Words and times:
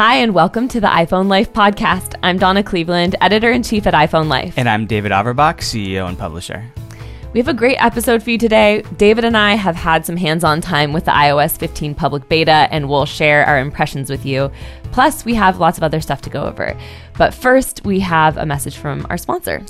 Hi, 0.00 0.14
and 0.14 0.32
welcome 0.32 0.66
to 0.68 0.80
the 0.80 0.86
iPhone 0.86 1.28
Life 1.28 1.52
podcast. 1.52 2.14
I'm 2.22 2.38
Donna 2.38 2.62
Cleveland, 2.62 3.16
editor 3.20 3.50
in 3.50 3.62
chief 3.62 3.86
at 3.86 3.92
iPhone 3.92 4.28
Life. 4.28 4.54
And 4.56 4.66
I'm 4.66 4.86
David 4.86 5.12
Averbach, 5.12 5.58
CEO 5.58 6.08
and 6.08 6.16
publisher. 6.16 6.64
We 7.34 7.40
have 7.40 7.48
a 7.48 7.52
great 7.52 7.76
episode 7.76 8.22
for 8.22 8.30
you 8.30 8.38
today. 8.38 8.82
David 8.96 9.26
and 9.26 9.36
I 9.36 9.56
have 9.56 9.76
had 9.76 10.06
some 10.06 10.16
hands 10.16 10.42
on 10.42 10.62
time 10.62 10.94
with 10.94 11.04
the 11.04 11.10
iOS 11.10 11.58
15 11.58 11.94
public 11.94 12.30
beta, 12.30 12.66
and 12.70 12.88
we'll 12.88 13.04
share 13.04 13.44
our 13.44 13.58
impressions 13.58 14.08
with 14.08 14.24
you. 14.24 14.50
Plus, 14.84 15.26
we 15.26 15.34
have 15.34 15.60
lots 15.60 15.76
of 15.76 15.84
other 15.84 16.00
stuff 16.00 16.22
to 16.22 16.30
go 16.30 16.44
over. 16.44 16.74
But 17.18 17.34
first, 17.34 17.84
we 17.84 18.00
have 18.00 18.38
a 18.38 18.46
message 18.46 18.78
from 18.78 19.06
our 19.10 19.18
sponsor. 19.18 19.62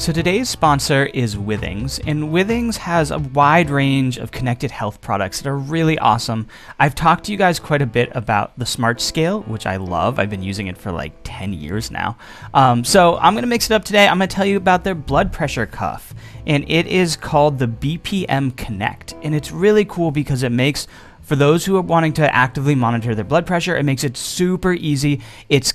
So 0.00 0.12
today's 0.12 0.48
sponsor 0.48 1.04
is 1.12 1.36
Withings, 1.36 2.00
and 2.06 2.30
Withings 2.30 2.78
has 2.78 3.10
a 3.10 3.18
wide 3.18 3.68
range 3.68 4.16
of 4.16 4.30
connected 4.30 4.70
health 4.70 5.02
products 5.02 5.42
that 5.42 5.50
are 5.50 5.58
really 5.58 5.98
awesome. 5.98 6.46
I've 6.78 6.94
talked 6.94 7.24
to 7.24 7.32
you 7.32 7.36
guys 7.36 7.60
quite 7.60 7.82
a 7.82 7.86
bit 7.86 8.10
about 8.14 8.58
the 8.58 8.64
Smart 8.64 9.02
Scale, 9.02 9.42
which 9.42 9.66
I 9.66 9.76
love. 9.76 10.18
I've 10.18 10.30
been 10.30 10.42
using 10.42 10.68
it 10.68 10.78
for 10.78 10.90
like 10.90 11.12
10 11.24 11.52
years 11.52 11.90
now. 11.90 12.16
Um, 12.54 12.82
so 12.82 13.18
I'm 13.18 13.34
to 13.42 13.46
mix 13.46 13.66
it 13.70 13.74
up 13.74 13.84
today. 13.84 14.08
I'm 14.08 14.18
to 14.20 14.26
tell 14.26 14.46
you 14.46 14.56
about 14.56 14.84
their 14.84 14.94
blood 14.94 15.34
pressure 15.34 15.66
cuff, 15.66 16.14
and 16.46 16.64
it 16.66 16.86
is 16.86 17.14
called 17.14 17.58
the 17.58 17.68
BPM 17.68 18.56
Connect, 18.56 19.14
and 19.22 19.34
it's 19.34 19.52
really 19.52 19.84
cool 19.84 20.12
because 20.12 20.42
it 20.42 20.50
makes 20.50 20.86
for 21.20 21.36
those 21.36 21.66
who 21.66 21.76
are 21.76 21.82
wanting 21.82 22.14
to 22.14 22.34
actively 22.34 22.74
monitor 22.74 23.14
their 23.14 23.22
blood 23.22 23.46
pressure, 23.46 23.76
it 23.76 23.82
makes 23.82 24.02
it 24.02 24.16
super 24.16 24.72
easy. 24.72 25.20
It's 25.50 25.74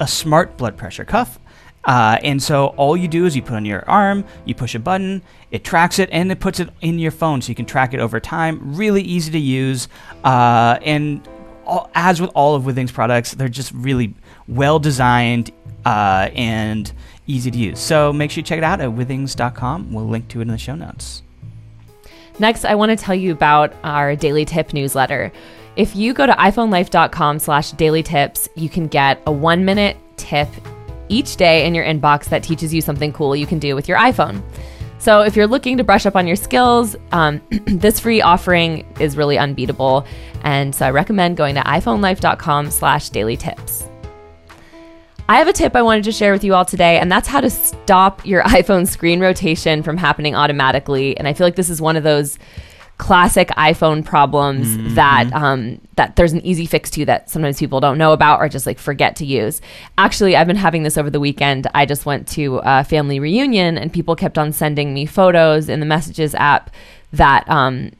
a 0.00 0.08
smart 0.08 0.56
blood 0.56 0.76
pressure 0.76 1.04
cuff 1.04 1.38
uh, 1.84 2.18
and 2.22 2.42
so 2.42 2.68
all 2.76 2.96
you 2.96 3.08
do 3.08 3.24
is 3.24 3.34
you 3.34 3.42
put 3.42 3.54
on 3.54 3.64
your 3.64 3.88
arm, 3.88 4.24
you 4.44 4.54
push 4.54 4.74
a 4.74 4.78
button, 4.78 5.22
it 5.50 5.64
tracks 5.64 5.98
it, 5.98 6.08
and 6.12 6.30
it 6.30 6.40
puts 6.40 6.60
it 6.60 6.68
in 6.80 6.98
your 6.98 7.10
phone 7.10 7.40
so 7.40 7.48
you 7.48 7.54
can 7.54 7.66
track 7.66 7.94
it 7.94 8.00
over 8.00 8.20
time. 8.20 8.76
Really 8.76 9.02
easy 9.02 9.32
to 9.32 9.38
use. 9.38 9.88
Uh, 10.22 10.78
and 10.82 11.26
all, 11.64 11.90
as 11.94 12.20
with 12.20 12.30
all 12.34 12.54
of 12.54 12.64
Withings 12.64 12.92
products, 12.92 13.32
they're 13.32 13.48
just 13.48 13.72
really 13.72 14.14
well 14.46 14.78
designed 14.78 15.52
uh, 15.86 16.28
and 16.34 16.92
easy 17.26 17.50
to 17.50 17.58
use. 17.58 17.78
So 17.78 18.12
make 18.12 18.30
sure 18.30 18.40
you 18.40 18.44
check 18.44 18.58
it 18.58 18.64
out 18.64 18.80
at 18.80 18.90
withings.com. 18.90 19.92
We'll 19.92 20.08
link 20.08 20.28
to 20.28 20.40
it 20.40 20.42
in 20.42 20.48
the 20.48 20.58
show 20.58 20.74
notes. 20.74 21.22
Next, 22.38 22.64
I 22.64 22.74
want 22.74 22.90
to 22.90 22.96
tell 22.96 23.14
you 23.14 23.32
about 23.32 23.72
our 23.84 24.16
daily 24.16 24.44
tip 24.44 24.72
newsletter. 24.72 25.32
If 25.76 25.94
you 25.94 26.12
go 26.12 26.26
to 26.26 26.32
iPhoneLife.com 26.32 27.38
slash 27.38 27.70
daily 27.72 28.02
tips, 28.02 28.48
you 28.54 28.68
can 28.68 28.86
get 28.86 29.22
a 29.26 29.32
one 29.32 29.64
minute 29.64 29.96
tip 30.16 30.48
each 31.10 31.36
day 31.36 31.66
in 31.66 31.74
your 31.74 31.84
inbox 31.84 32.26
that 32.26 32.42
teaches 32.42 32.72
you 32.72 32.80
something 32.80 33.12
cool 33.12 33.36
you 33.36 33.46
can 33.46 33.58
do 33.58 33.74
with 33.74 33.88
your 33.88 33.98
iPhone. 33.98 34.42
So 34.98 35.22
if 35.22 35.34
you're 35.34 35.46
looking 35.46 35.78
to 35.78 35.84
brush 35.84 36.04
up 36.04 36.14
on 36.14 36.26
your 36.26 36.36
skills, 36.36 36.94
um, 37.12 37.40
this 37.66 37.98
free 37.98 38.20
offering 38.20 38.86
is 39.00 39.16
really 39.16 39.38
unbeatable. 39.38 40.06
And 40.42 40.74
so 40.74 40.86
I 40.86 40.90
recommend 40.90 41.36
going 41.38 41.54
to 41.54 41.62
iPhoneLife.com 41.62 42.70
slash 42.70 43.08
daily 43.08 43.36
tips. 43.36 43.88
I 45.26 45.38
have 45.38 45.46
a 45.46 45.52
tip 45.52 45.76
I 45.76 45.82
wanted 45.82 46.04
to 46.04 46.12
share 46.12 46.32
with 46.32 46.42
you 46.42 46.54
all 46.54 46.64
today, 46.64 46.98
and 46.98 47.10
that's 47.10 47.28
how 47.28 47.40
to 47.40 47.48
stop 47.48 48.26
your 48.26 48.42
iPhone 48.44 48.86
screen 48.86 49.20
rotation 49.20 49.82
from 49.82 49.96
happening 49.96 50.34
automatically. 50.34 51.16
And 51.16 51.26
I 51.26 51.32
feel 51.32 51.46
like 51.46 51.56
this 51.56 51.70
is 51.70 51.80
one 51.80 51.96
of 51.96 52.02
those 52.02 52.36
classic 53.00 53.48
iPhone 53.56 54.04
problems 54.04 54.76
mm-hmm. 54.76 54.94
that 54.94 55.32
um, 55.32 55.80
that 55.96 56.16
there's 56.16 56.34
an 56.34 56.44
easy 56.44 56.66
fix 56.66 56.90
to 56.90 57.06
that 57.06 57.30
sometimes 57.30 57.58
people 57.58 57.80
don't 57.80 57.96
know 57.96 58.12
about 58.12 58.40
or 58.40 58.48
just 58.48 58.66
like 58.66 58.78
forget 58.78 59.16
to 59.16 59.24
use. 59.24 59.62
Actually, 59.96 60.36
I've 60.36 60.46
been 60.46 60.54
having 60.54 60.82
this 60.82 60.98
over 60.98 61.08
the 61.08 61.18
weekend. 61.18 61.66
I 61.74 61.86
just 61.86 62.04
went 62.04 62.28
to 62.28 62.60
a 62.62 62.84
family 62.84 63.18
reunion 63.18 63.78
and 63.78 63.90
people 63.90 64.14
kept 64.16 64.36
on 64.36 64.52
sending 64.52 64.92
me 64.92 65.06
photos 65.06 65.70
in 65.70 65.80
the 65.80 65.86
messages 65.86 66.34
app 66.34 66.70
that 67.14 67.48
um, 67.48 67.90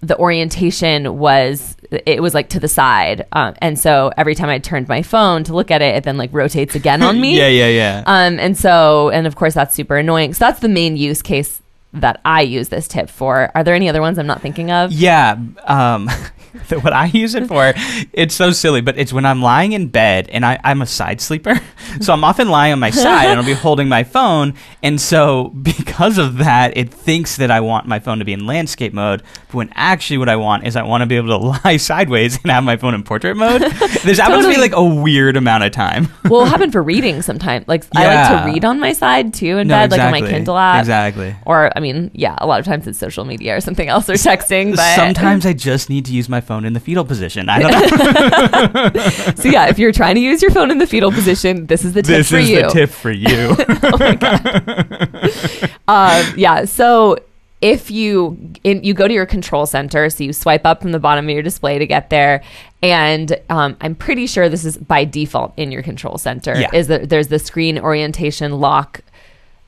the 0.00 0.18
orientation 0.18 1.16
was 1.16 1.76
it 1.90 2.20
was 2.20 2.34
like 2.34 2.48
to 2.48 2.60
the 2.60 2.68
side 2.68 3.26
um, 3.32 3.54
and 3.58 3.78
so 3.78 4.12
every 4.16 4.34
time 4.34 4.48
i 4.48 4.58
turned 4.58 4.86
my 4.86 5.02
phone 5.02 5.42
to 5.42 5.52
look 5.52 5.72
at 5.72 5.82
it 5.82 5.96
it 5.96 6.04
then 6.04 6.16
like 6.16 6.32
rotates 6.32 6.76
again 6.76 7.02
on 7.02 7.20
me 7.24 7.36
yeah 7.36 7.48
yeah 7.48 7.66
yeah 7.66 8.02
um, 8.06 8.38
and 8.38 8.56
so 8.56 9.10
and 9.10 9.26
of 9.26 9.34
course 9.34 9.54
that's 9.54 9.74
super 9.74 9.96
annoying 9.96 10.32
so 10.32 10.44
that's 10.44 10.60
the 10.60 10.68
main 10.68 10.96
use 10.96 11.20
case 11.20 11.60
that 11.92 12.20
I 12.24 12.42
use 12.42 12.68
this 12.68 12.86
tip 12.86 13.10
for. 13.10 13.50
Are 13.54 13.64
there 13.64 13.74
any 13.74 13.88
other 13.88 14.00
ones 14.00 14.18
I'm 14.18 14.26
not 14.26 14.40
thinking 14.40 14.70
of? 14.70 14.92
Yeah. 14.92 15.36
Um, 15.64 16.08
what 16.80 16.92
I 16.92 17.06
use 17.06 17.34
it 17.34 17.46
for, 17.46 17.72
it's 18.12 18.34
so 18.34 18.52
silly, 18.52 18.80
but 18.80 18.98
it's 18.98 19.12
when 19.12 19.24
I'm 19.24 19.42
lying 19.42 19.72
in 19.72 19.88
bed 19.88 20.28
and 20.30 20.44
I, 20.44 20.58
I'm 20.62 20.82
a 20.82 20.86
side 20.86 21.20
sleeper. 21.20 21.60
So 22.00 22.12
I'm 22.12 22.22
often 22.22 22.48
lying 22.48 22.72
on 22.72 22.78
my 22.78 22.90
side 22.90 23.26
and 23.26 23.40
I'll 23.40 23.44
be 23.44 23.52
holding 23.52 23.88
my 23.88 24.04
phone. 24.04 24.54
And 24.80 25.00
so 25.00 25.48
because 25.62 26.18
of 26.18 26.38
that, 26.38 26.76
it 26.76 26.88
thinks 26.88 27.36
that 27.38 27.50
I 27.50 27.60
want 27.60 27.88
my 27.88 27.98
phone 27.98 28.20
to 28.20 28.24
be 28.24 28.32
in 28.32 28.46
landscape 28.46 28.92
mode. 28.92 29.24
But 29.48 29.54
when 29.54 29.72
actually 29.74 30.18
what 30.18 30.28
I 30.28 30.36
want 30.36 30.68
is 30.68 30.76
I 30.76 30.84
want 30.84 31.00
to 31.00 31.06
be 31.06 31.16
able 31.16 31.28
to 31.30 31.36
lie 31.64 31.76
sideways 31.78 32.38
and 32.40 32.52
have 32.52 32.62
my 32.62 32.76
phone 32.76 32.94
in 32.94 33.02
portrait 33.02 33.34
mode. 33.34 33.62
There's 34.04 34.18
happens 34.18 34.44
to 34.44 34.52
be 34.52 34.60
like 34.60 34.72
a 34.72 34.84
weird 34.84 35.36
amount 35.36 35.64
of 35.64 35.72
time. 35.72 36.08
well, 36.28 36.46
it 36.46 36.48
happened 36.50 36.70
for 36.70 36.82
reading 36.82 37.22
sometimes. 37.22 37.66
Like 37.66 37.84
yeah. 37.92 38.00
I 38.00 38.14
like 38.14 38.44
to 38.44 38.52
read 38.52 38.64
on 38.64 38.78
my 38.78 38.92
side 38.92 39.34
too 39.34 39.58
in 39.58 39.66
no, 39.66 39.74
bed, 39.74 39.86
exactly. 39.86 40.12
like 40.12 40.22
on 40.22 40.28
my 40.28 40.30
Kindle 40.30 40.58
app. 40.58 40.78
Exactly. 40.78 41.34
Or 41.44 41.72
I 41.80 41.82
mean, 41.82 42.10
yeah, 42.12 42.34
a 42.36 42.46
lot 42.46 42.60
of 42.60 42.66
times 42.66 42.86
it's 42.86 42.98
social 42.98 43.24
media 43.24 43.56
or 43.56 43.60
something 43.62 43.88
else 43.88 44.10
or 44.10 44.12
texting. 44.12 44.76
But 44.76 44.96
sometimes 44.96 45.46
I 45.46 45.52
just 45.70 45.88
need 45.88 46.04
to 46.04 46.12
use 46.12 46.28
my 46.28 46.42
phone 46.42 46.66
in 46.66 46.74
the 46.74 46.80
fetal 46.80 47.06
position. 47.06 47.48
I 47.48 47.58
don't 47.58 47.72
know. 47.72 49.00
so 49.34 49.48
yeah, 49.48 49.68
if 49.68 49.78
you're 49.78 49.90
trying 49.92 50.16
to 50.16 50.20
use 50.20 50.42
your 50.42 50.50
phone 50.50 50.70
in 50.70 50.76
the 50.76 50.86
fetal 50.86 51.10
position, 51.10 51.66
this 51.68 51.82
is 51.82 51.94
the 51.94 52.02
tip 52.02 52.18
this 52.18 52.28
for 52.28 52.38
you. 52.38 52.56
This 52.56 52.66
is 52.66 52.72
the 52.74 52.80
tip 52.80 52.90
for 52.90 53.10
you. 53.10 53.56
oh 53.82 53.96
my 53.98 54.14
god. 54.14 55.70
um, 55.88 56.34
yeah. 56.36 56.66
So 56.66 57.16
if 57.62 57.90
you 57.90 58.52
in, 58.62 58.84
you 58.84 58.92
go 58.92 59.08
to 59.08 59.14
your 59.14 59.24
control 59.24 59.64
center, 59.64 60.10
so 60.10 60.22
you 60.22 60.34
swipe 60.34 60.66
up 60.66 60.82
from 60.82 60.92
the 60.92 60.98
bottom 60.98 61.24
of 61.24 61.30
your 61.30 61.42
display 61.42 61.78
to 61.78 61.86
get 61.86 62.10
there, 62.10 62.42
and 62.82 63.40
um, 63.48 63.74
I'm 63.80 63.94
pretty 63.94 64.26
sure 64.26 64.50
this 64.50 64.66
is 64.66 64.76
by 64.76 65.06
default 65.06 65.54
in 65.56 65.72
your 65.72 65.82
control 65.82 66.18
center. 66.18 66.60
Yeah. 66.60 66.68
Is 66.74 66.88
that 66.88 67.08
there's 67.08 67.28
the 67.28 67.38
screen 67.38 67.78
orientation 67.78 68.60
lock 68.60 69.00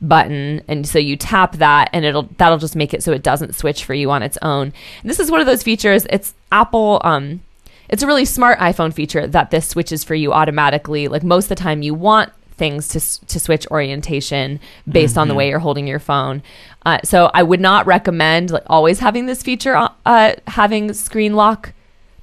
button 0.02 0.60
and 0.66 0.86
so 0.86 0.98
you 0.98 1.16
tap 1.16 1.56
that 1.56 1.88
and 1.92 2.04
it'll 2.04 2.28
that'll 2.36 2.58
just 2.58 2.74
make 2.74 2.92
it 2.92 3.02
so 3.02 3.12
it 3.12 3.22
doesn't 3.22 3.54
switch 3.54 3.84
for 3.84 3.94
you 3.94 4.10
on 4.10 4.22
its 4.22 4.36
own 4.42 4.72
and 5.00 5.10
this 5.10 5.20
is 5.20 5.30
one 5.30 5.40
of 5.40 5.46
those 5.46 5.62
features 5.62 6.06
it's 6.10 6.34
apple 6.50 7.00
um 7.04 7.40
it's 7.88 8.02
a 8.02 8.06
really 8.06 8.24
smart 8.24 8.58
iphone 8.58 8.92
feature 8.92 9.28
that 9.28 9.52
this 9.52 9.68
switches 9.68 10.02
for 10.02 10.16
you 10.16 10.32
automatically 10.32 11.06
like 11.06 11.22
most 11.22 11.44
of 11.44 11.50
the 11.50 11.54
time 11.54 11.82
you 11.82 11.94
want 11.94 12.32
things 12.54 12.88
to, 12.88 13.26
to 13.26 13.38
switch 13.38 13.66
orientation 13.70 14.58
based 14.88 15.12
mm-hmm. 15.12 15.20
on 15.20 15.28
the 15.28 15.34
way 15.34 15.44
mm-hmm. 15.44 15.50
you're 15.50 15.58
holding 15.60 15.86
your 15.86 16.00
phone 16.00 16.42
uh, 16.84 16.98
so 17.04 17.30
i 17.32 17.42
would 17.42 17.60
not 17.60 17.86
recommend 17.86 18.50
like 18.50 18.64
always 18.66 18.98
having 18.98 19.26
this 19.26 19.42
feature 19.42 19.76
uh, 19.76 19.88
uh 20.04 20.34
having 20.48 20.92
screen 20.92 21.34
lock 21.34 21.72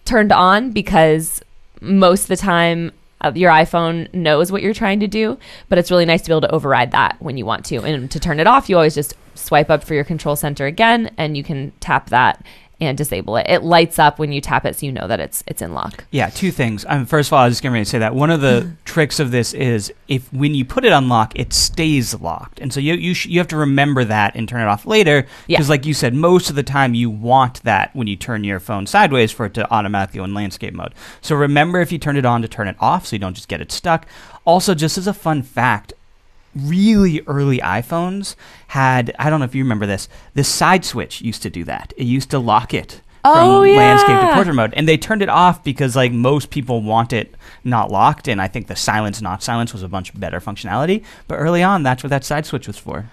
turned 0.03 0.33
on 0.33 0.71
because 0.71 1.41
most 1.81 2.23
of 2.23 2.27
the 2.27 2.37
time 2.37 2.91
uh, 3.21 3.31
your 3.35 3.51
iPhone 3.51 4.11
knows 4.13 4.51
what 4.51 4.61
you're 4.61 4.73
trying 4.73 4.99
to 5.01 5.07
do, 5.07 5.37
but 5.67 5.77
it's 5.77 5.91
really 5.91 6.05
nice 6.05 6.21
to 6.21 6.29
be 6.29 6.33
able 6.33 6.41
to 6.41 6.51
override 6.51 6.91
that 6.91 7.17
when 7.19 7.37
you 7.37 7.45
want 7.45 7.65
to. 7.65 7.77
And 7.77 8.09
to 8.11 8.19
turn 8.19 8.39
it 8.39 8.47
off, 8.47 8.69
you 8.69 8.75
always 8.75 8.95
just 8.95 9.13
swipe 9.35 9.69
up 9.69 9.83
for 9.83 9.93
your 9.93 10.03
control 10.03 10.35
center 10.35 10.65
again, 10.65 11.11
and 11.17 11.35
you 11.35 11.43
can 11.43 11.71
tap 11.79 12.09
that 12.09 12.43
and 12.81 12.97
disable 12.97 13.37
it. 13.37 13.45
It 13.49 13.63
lights 13.63 13.99
up 13.99 14.19
when 14.19 14.31
you 14.31 14.41
tap 14.41 14.65
it, 14.65 14.75
so 14.77 14.85
you 14.85 14.91
know 14.91 15.07
that 15.07 15.19
it's 15.19 15.43
it's 15.47 15.61
in 15.61 15.73
lock. 15.73 16.05
Yeah, 16.11 16.29
two 16.29 16.51
things. 16.51 16.85
Um, 16.87 17.05
first 17.05 17.29
of 17.29 17.33
all, 17.33 17.39
I 17.39 17.45
was 17.45 17.53
just 17.53 17.63
going 17.63 17.73
to 17.75 17.89
say 17.89 17.99
that 17.99 18.15
one 18.15 18.29
of 18.29 18.41
the 18.41 18.71
tricks 18.85 19.19
of 19.19 19.31
this 19.31 19.53
is 19.53 19.91
if 20.07 20.31
when 20.31 20.55
you 20.55 20.65
put 20.65 20.85
it 20.85 20.93
on 20.93 21.09
lock, 21.09 21.37
it 21.37 21.53
stays 21.53 22.19
locked, 22.19 22.59
and 22.59 22.73
so 22.73 22.79
you 22.79 22.93
you 22.93 23.13
sh- 23.13 23.27
you 23.27 23.39
have 23.39 23.47
to 23.49 23.57
remember 23.57 24.05
that 24.05 24.35
and 24.35 24.47
turn 24.47 24.61
it 24.61 24.67
off 24.67 24.85
later. 24.85 25.27
Because, 25.47 25.67
yeah. 25.67 25.69
like 25.69 25.85
you 25.85 25.93
said, 25.93 26.13
most 26.13 26.49
of 26.49 26.55
the 26.55 26.63
time 26.63 26.93
you 26.93 27.09
want 27.09 27.63
that 27.63 27.93
when 27.95 28.07
you 28.07 28.15
turn 28.15 28.43
your 28.43 28.59
phone 28.59 28.87
sideways 28.87 29.31
for 29.31 29.45
it 29.45 29.53
to 29.55 29.69
automatically 29.71 30.19
go 30.19 30.23
in 30.23 30.33
landscape 30.33 30.73
mode. 30.73 30.93
So 31.21 31.35
remember 31.35 31.81
if 31.81 31.91
you 31.91 31.99
turn 31.99 32.17
it 32.17 32.25
on 32.25 32.41
to 32.41 32.47
turn 32.47 32.67
it 32.67 32.77
off, 32.79 33.07
so 33.07 33.15
you 33.15 33.19
don't 33.19 33.33
just 33.33 33.47
get 33.47 33.61
it 33.61 33.71
stuck. 33.71 34.07
Also, 34.45 34.73
just 34.73 34.97
as 34.97 35.05
a 35.05 35.13
fun 35.13 35.43
fact, 35.43 35.93
really 36.55 37.21
early 37.27 37.59
iPhones 37.59 38.35
had 38.67 39.13
I 39.19 39.29
don't 39.29 39.39
know 39.39 39.45
if 39.45 39.55
you 39.55 39.63
remember 39.63 39.85
this. 39.85 40.09
This 40.33 40.47
side 40.47 40.85
switch 40.85 41.21
used 41.21 41.41
to 41.43 41.49
do 41.49 41.63
that. 41.65 41.93
It 41.97 42.05
used 42.05 42.29
to 42.31 42.39
lock 42.39 42.73
it 42.73 43.01
oh, 43.23 43.61
from 43.61 43.69
yeah. 43.69 43.77
landscape 43.77 44.19
to 44.19 44.33
portrait 44.33 44.55
mode, 44.55 44.73
and 44.75 44.87
they 44.87 44.97
turned 44.97 45.21
it 45.21 45.29
off 45.29 45.63
because 45.63 45.95
like 45.95 46.11
most 46.11 46.49
people 46.49 46.81
want 46.81 47.13
it 47.13 47.35
not 47.63 47.91
locked, 47.91 48.27
and 48.27 48.41
I 48.41 48.47
think 48.47 48.67
the 48.67 48.75
silence 48.75 49.21
not 49.21 49.43
silence 49.43 49.73
was 49.73 49.83
a 49.83 49.87
bunch 49.87 50.17
better 50.19 50.39
functionality. 50.39 51.03
But 51.27 51.35
early 51.35 51.63
on, 51.63 51.83
that's 51.83 52.03
what 52.03 52.09
that 52.09 52.23
side 52.23 52.45
switch 52.45 52.67
was 52.67 52.77
for. 52.77 53.09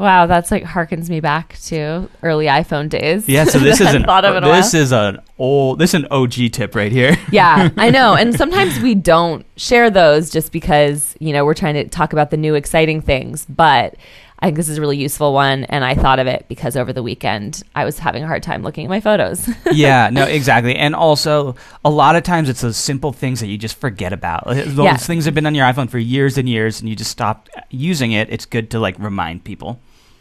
Wow, 0.00 0.24
that's 0.24 0.50
like 0.50 0.64
harkens 0.64 1.10
me 1.10 1.20
back 1.20 1.58
to 1.64 2.08
early 2.22 2.46
iPhone 2.46 2.88
days. 2.88 3.28
Yeah, 3.28 3.44
so 3.44 3.58
this 3.58 3.80
is 3.82 3.94
an 3.94 4.06
this 4.42 4.72
is 4.72 4.92
an 4.92 5.18
old 5.36 5.78
this 5.78 5.90
is 5.90 6.02
an 6.02 6.06
OG 6.10 6.52
tip 6.52 6.74
right 6.74 6.90
here. 6.90 7.18
yeah, 7.30 7.68
I 7.76 7.90
know. 7.90 8.14
And 8.14 8.34
sometimes 8.34 8.80
we 8.80 8.94
don't 8.94 9.44
share 9.56 9.90
those 9.90 10.30
just 10.30 10.52
because, 10.52 11.14
you 11.20 11.34
know, 11.34 11.44
we're 11.44 11.52
trying 11.52 11.74
to 11.74 11.86
talk 11.86 12.14
about 12.14 12.30
the 12.30 12.38
new 12.38 12.54
exciting 12.54 13.02
things, 13.02 13.44
but 13.44 13.96
I 14.38 14.46
think 14.46 14.56
this 14.56 14.70
is 14.70 14.78
a 14.78 14.80
really 14.80 14.96
useful 14.96 15.34
one, 15.34 15.64
and 15.64 15.84
I 15.84 15.94
thought 15.94 16.18
of 16.18 16.26
it 16.26 16.46
because 16.48 16.74
over 16.74 16.94
the 16.94 17.02
weekend 17.02 17.62
I 17.74 17.84
was 17.84 17.98
having 17.98 18.22
a 18.22 18.26
hard 18.26 18.42
time 18.42 18.62
looking 18.62 18.86
at 18.86 18.88
my 18.88 19.00
photos. 19.00 19.46
yeah, 19.72 20.08
no, 20.08 20.24
exactly, 20.24 20.76
and 20.76 20.94
also 20.94 21.56
a 21.84 21.90
lot 21.90 22.16
of 22.16 22.22
times 22.22 22.48
it's 22.48 22.62
those 22.62 22.78
simple 22.78 23.12
things 23.12 23.40
that 23.40 23.48
you 23.48 23.58
just 23.58 23.76
forget 23.78 24.14
about. 24.14 24.46
Those 24.46 24.78
yeah. 24.78 24.96
things 24.96 25.26
have 25.26 25.34
been 25.34 25.44
on 25.44 25.54
your 25.54 25.66
iPhone 25.66 25.90
for 25.90 25.98
years 25.98 26.38
and 26.38 26.48
years, 26.48 26.80
and 26.80 26.88
you 26.88 26.96
just 26.96 27.10
stop 27.10 27.50
using 27.68 28.12
it. 28.12 28.30
It's 28.30 28.46
good 28.46 28.70
to 28.70 28.80
like 28.80 28.98
remind 28.98 29.44
people. 29.44 29.78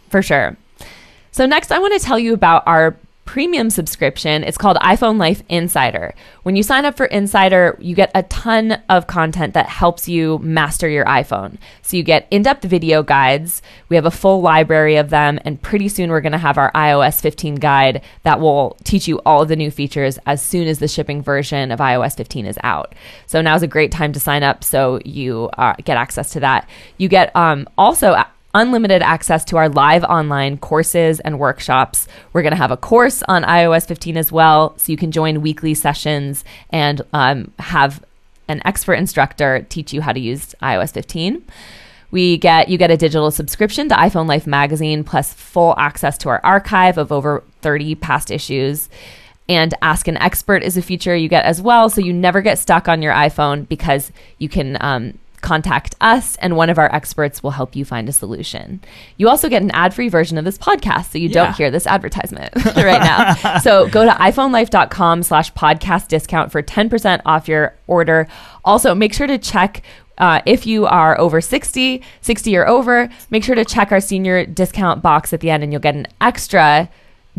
For 0.09 0.21
sure. 0.21 0.57
So 1.31 1.45
next, 1.45 1.71
I 1.71 1.79
want 1.79 1.99
to 1.99 2.05
tell 2.05 2.19
you 2.19 2.33
about 2.33 2.63
our 2.65 2.97
premium 3.29 3.69
subscription. 3.69 4.43
It's 4.43 4.57
called 4.57 4.77
iPhone 4.77 5.19
Life 5.19 5.43
Insider. 5.49 6.15
When 6.41 6.55
you 6.55 6.63
sign 6.63 6.83
up 6.83 6.97
for 6.97 7.05
Insider, 7.05 7.77
you 7.79 7.93
get 7.93 8.09
a 8.15 8.23
ton 8.23 8.81
of 8.89 9.05
content 9.05 9.53
that 9.53 9.67
helps 9.67 10.09
you 10.09 10.39
master 10.39 10.89
your 10.89 11.05
iPhone. 11.05 11.59
So 11.83 11.95
you 11.95 12.01
get 12.01 12.27
in 12.31 12.41
depth 12.41 12.63
video 12.63 13.03
guides. 13.03 13.61
We 13.87 13.95
have 13.97 14.07
a 14.07 14.09
full 14.09 14.41
library 14.41 14.95
of 14.95 15.11
them. 15.11 15.39
And 15.45 15.61
pretty 15.61 15.89
soon 15.89 16.09
we're 16.09 16.21
going 16.21 16.31
to 16.31 16.39
have 16.39 16.57
our 16.57 16.71
iOS 16.71 17.21
15 17.21 17.57
guide 17.57 18.01
that 18.23 18.39
will 18.39 18.75
teach 18.83 19.07
you 19.07 19.19
all 19.27 19.43
of 19.43 19.47
the 19.47 19.55
new 19.55 19.69
features 19.69 20.17
as 20.25 20.41
soon 20.41 20.67
as 20.67 20.79
the 20.79 20.87
shipping 20.87 21.21
version 21.21 21.71
of 21.71 21.79
iOS 21.79 22.17
15 22.17 22.47
is 22.47 22.57
out. 22.63 22.95
So 23.27 23.41
now's 23.41 23.61
a 23.61 23.67
great 23.67 23.91
time 23.91 24.11
to 24.13 24.19
sign 24.19 24.41
up 24.41 24.63
so 24.63 24.99
you 25.05 25.51
uh, 25.55 25.75
get 25.85 25.97
access 25.97 26.31
to 26.31 26.39
that. 26.39 26.67
You 26.97 27.07
get 27.07 27.35
um, 27.35 27.69
also 27.77 28.15
unlimited 28.53 29.01
access 29.01 29.45
to 29.45 29.57
our 29.57 29.69
live 29.69 30.03
online 30.03 30.57
courses 30.57 31.19
and 31.19 31.39
workshops. 31.39 32.07
We're 32.33 32.41
going 32.41 32.51
to 32.51 32.57
have 32.57 32.71
a 32.71 32.77
course 32.77 33.23
on 33.27 33.43
iOS 33.43 33.87
15 33.87 34.17
as 34.17 34.31
well, 34.31 34.77
so 34.77 34.91
you 34.91 34.97
can 34.97 35.11
join 35.11 35.41
weekly 35.41 35.73
sessions 35.73 36.43
and 36.69 37.01
um, 37.13 37.51
have 37.59 38.03
an 38.47 38.61
expert 38.65 38.95
instructor 38.95 39.65
teach 39.69 39.93
you 39.93 40.01
how 40.01 40.11
to 40.11 40.19
use 40.19 40.55
iOS 40.61 40.93
15. 40.93 41.43
We 42.11 42.37
get 42.37 42.69
you 42.69 42.77
get 42.79 42.89
a 42.89 42.97
digital 42.97 43.29
subscription 43.29 43.87
to 43.89 43.95
iPhone 43.95 44.27
Life 44.27 44.47
magazine 44.47 45.03
plus 45.03 45.31
full 45.31 45.75
access 45.77 46.17
to 46.19 46.29
our 46.29 46.41
archive 46.43 46.97
of 46.97 47.11
over 47.11 47.43
30 47.61 47.95
past 47.95 48.31
issues. 48.31 48.89
And 49.47 49.73
Ask 49.81 50.07
an 50.07 50.17
Expert 50.17 50.63
is 50.63 50.77
a 50.77 50.81
feature 50.81 51.15
you 51.15 51.27
get 51.27 51.45
as 51.45 51.61
well, 51.61 51.89
so 51.89 52.01
you 52.01 52.13
never 52.13 52.41
get 52.41 52.59
stuck 52.59 52.87
on 52.87 53.01
your 53.01 53.13
iPhone 53.13 53.67
because 53.67 54.11
you 54.37 54.47
can 54.47 54.77
um, 54.79 55.17
contact 55.41 55.95
us 56.01 56.35
and 56.37 56.55
one 56.55 56.69
of 56.69 56.77
our 56.77 56.93
experts 56.93 57.41
will 57.41 57.51
help 57.51 57.75
you 57.75 57.85
find 57.85 58.07
a 58.09 58.11
solution. 58.11 58.81
You 59.17 59.29
also 59.29 59.49
get 59.49 59.61
an 59.61 59.71
ad-free 59.71 60.09
version 60.09 60.37
of 60.37 60.45
this 60.45 60.57
podcast 60.57 61.11
so 61.11 61.17
you 61.17 61.29
yeah. 61.29 61.45
don't 61.45 61.55
hear 61.55 61.71
this 61.71 61.87
advertisement 61.87 62.53
right 62.75 63.01
now. 63.01 63.59
so 63.59 63.87
go 63.89 64.05
to 64.05 64.11
iPhoneLife.com 64.11 65.23
slash 65.23 65.53
podcast 65.53 66.07
discount 66.07 66.51
for 66.51 66.61
10% 66.61 67.21
off 67.25 67.47
your 67.47 67.75
order. 67.87 68.27
Also 68.63 68.93
make 68.93 69.13
sure 69.13 69.27
to 69.27 69.37
check 69.37 69.83
uh, 70.19 70.41
if 70.45 70.67
you 70.67 70.85
are 70.85 71.19
over 71.19 71.39
60, 71.39 72.03
60 72.21 72.57
or 72.57 72.67
over, 72.67 73.09
make 73.29 73.43
sure 73.43 73.55
to 73.55 73.63
check 73.63 73.91
our 73.91 74.01
senior 74.01 74.45
discount 74.45 75.01
box 75.01 75.31
at 75.31 75.39
the 75.39 75.49
end 75.49 75.63
and 75.63 75.71
you'll 75.71 75.81
get 75.81 75.95
an 75.95 76.07
extra 76.21 76.89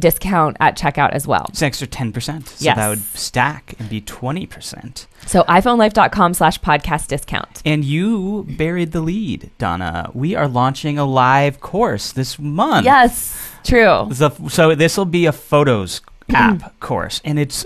discount 0.00 0.56
at 0.60 0.76
checkout 0.76 1.10
as 1.10 1.26
well. 1.26 1.46
It's 1.50 1.62
an 1.62 1.66
extra 1.66 1.86
10%. 1.86 2.46
So 2.46 2.64
yes. 2.64 2.76
that 2.76 2.88
would 2.88 3.02
stack 3.14 3.74
and 3.78 3.88
be 3.88 4.00
20%. 4.00 5.06
So 5.26 5.42
iPhoneLife.com 5.42 6.34
slash 6.34 6.60
podcast 6.60 7.08
discount. 7.08 7.62
And 7.64 7.84
you 7.84 8.46
buried 8.56 8.92
the 8.92 9.00
lead, 9.00 9.50
Donna. 9.58 10.10
We 10.14 10.34
are 10.34 10.48
launching 10.48 10.98
a 10.98 11.04
live 11.04 11.60
course 11.60 12.12
this 12.12 12.38
month. 12.38 12.84
Yes, 12.84 13.52
true. 13.64 14.08
The, 14.10 14.30
so 14.48 14.74
this 14.74 14.96
will 14.96 15.04
be 15.04 15.26
a 15.26 15.32
photos 15.32 16.00
app 16.30 16.78
course. 16.80 17.20
And 17.24 17.38
it's 17.38 17.64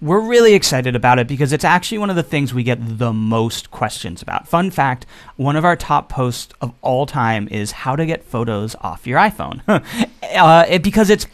we're 0.00 0.20
really 0.20 0.54
excited 0.54 0.96
about 0.96 1.18
it 1.18 1.28
because 1.28 1.52
it's 1.52 1.64
actually 1.64 1.98
one 1.98 2.08
of 2.08 2.16
the 2.16 2.22
things 2.22 2.54
we 2.54 2.62
get 2.62 2.78
the 2.98 3.12
most 3.12 3.70
questions 3.70 4.22
about. 4.22 4.48
Fun 4.48 4.70
fact 4.70 5.06
one 5.36 5.56
of 5.56 5.64
our 5.64 5.76
top 5.76 6.08
posts 6.08 6.54
of 6.60 6.72
all 6.80 7.06
time 7.06 7.48
is 7.48 7.72
how 7.72 7.96
to 7.96 8.06
get 8.06 8.24
photos 8.24 8.74
off 8.80 9.06
your 9.06 9.18
iPhone. 9.18 9.60
uh, 10.34 10.64
it, 10.68 10.82
because 10.82 11.10
it's 11.10 11.26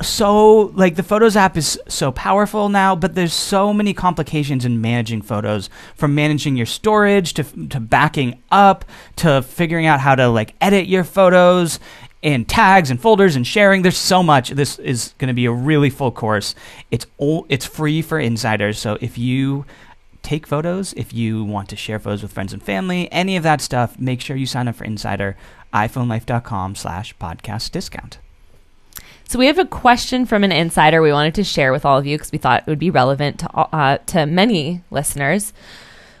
so 0.00 0.72
like 0.74 0.96
the 0.96 1.02
photos 1.02 1.36
app 1.36 1.56
is 1.56 1.80
so 1.88 2.12
powerful 2.12 2.68
now 2.68 2.94
but 2.94 3.14
there's 3.14 3.32
so 3.32 3.72
many 3.72 3.94
complications 3.94 4.64
in 4.64 4.80
managing 4.80 5.22
photos 5.22 5.70
from 5.94 6.14
managing 6.14 6.56
your 6.56 6.66
storage 6.66 7.32
to 7.32 7.44
to 7.68 7.80
backing 7.80 8.42
up 8.50 8.84
to 9.16 9.40
figuring 9.42 9.86
out 9.86 10.00
how 10.00 10.14
to 10.14 10.28
like 10.28 10.54
edit 10.60 10.86
your 10.86 11.04
photos 11.04 11.78
and 12.22 12.48
tags 12.48 12.90
and 12.90 13.00
folders 13.00 13.34
and 13.34 13.46
sharing. 13.46 13.82
There's 13.82 13.96
so 13.96 14.22
much. 14.22 14.50
This 14.50 14.78
is 14.78 15.14
going 15.18 15.28
to 15.28 15.34
be 15.34 15.46
a 15.46 15.52
really 15.52 15.90
full 15.90 16.12
course. 16.12 16.54
It's 16.90 17.06
all 17.18 17.46
it's 17.48 17.66
free 17.66 18.02
for 18.02 18.18
insiders 18.18 18.78
so 18.78 18.96
if 19.00 19.18
you 19.18 19.64
take 20.22 20.46
photos 20.46 20.92
if 20.92 21.12
you 21.12 21.42
want 21.42 21.68
to 21.68 21.74
share 21.74 21.98
photos 21.98 22.22
with 22.22 22.32
friends 22.32 22.52
and 22.52 22.62
family 22.62 23.10
any 23.10 23.36
of 23.36 23.42
that 23.42 23.60
stuff 23.60 23.98
make 23.98 24.20
sure 24.20 24.36
you 24.36 24.46
sign 24.46 24.68
up 24.68 24.76
for 24.76 24.84
insider 24.84 25.36
iphonelife.com 25.74 26.76
slash 26.76 27.12
podcast 27.16 27.72
discount 27.72 28.18
so 29.32 29.38
we 29.38 29.46
have 29.46 29.58
a 29.58 29.64
question 29.64 30.26
from 30.26 30.44
an 30.44 30.52
insider 30.52 31.00
we 31.00 31.10
wanted 31.10 31.34
to 31.36 31.42
share 31.42 31.72
with 31.72 31.86
all 31.86 31.96
of 31.96 32.04
you 32.04 32.18
because 32.18 32.30
we 32.30 32.36
thought 32.36 32.60
it 32.60 32.66
would 32.66 32.78
be 32.78 32.90
relevant 32.90 33.38
to 33.38 33.48
uh, 33.56 33.96
to 33.96 34.26
many 34.26 34.82
listeners. 34.90 35.54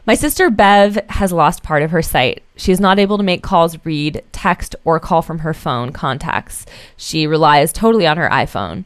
My 0.06 0.14
sister 0.14 0.48
Bev 0.48 0.98
has 1.10 1.30
lost 1.30 1.62
part 1.62 1.82
of 1.82 1.90
her 1.90 2.00
sight. 2.00 2.42
She 2.56 2.72
is 2.72 2.80
not 2.80 2.98
able 2.98 3.18
to 3.18 3.22
make 3.22 3.42
calls, 3.42 3.76
read, 3.84 4.24
text, 4.32 4.76
or 4.82 4.98
call 4.98 5.20
from 5.20 5.40
her 5.40 5.52
phone 5.52 5.92
contacts. 5.92 6.64
She 6.96 7.26
relies 7.26 7.70
totally 7.70 8.06
on 8.06 8.16
her 8.16 8.30
iPhone. 8.30 8.84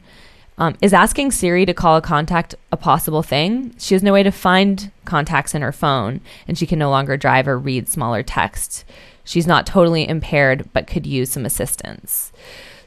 Um, 0.57 0.75
is 0.81 0.91
asking 0.91 1.31
Siri 1.31 1.65
to 1.65 1.73
call 1.73 1.95
a 1.95 2.01
contact 2.01 2.53
a 2.69 2.75
possible 2.75 3.23
thing? 3.23 3.75
She 3.77 3.95
has 3.95 4.03
no 4.03 4.11
way 4.11 4.23
to 4.23 4.31
find 4.31 4.91
contacts 5.05 5.55
in 5.55 5.61
her 5.61 5.71
phone, 5.71 6.19
and 6.49 6.57
she 6.57 6.67
can 6.67 6.79
no 6.79 6.89
longer 6.89 7.15
drive 7.15 7.47
or 7.47 7.57
read 7.57 7.87
smaller 7.87 8.23
text. 8.23 8.83
She's 9.23 9.47
not 9.47 9.65
totally 9.65 10.05
impaired, 10.05 10.67
but 10.73 10.85
could 10.85 11.07
use 11.07 11.29
some 11.29 11.45
assistance. 11.45 12.33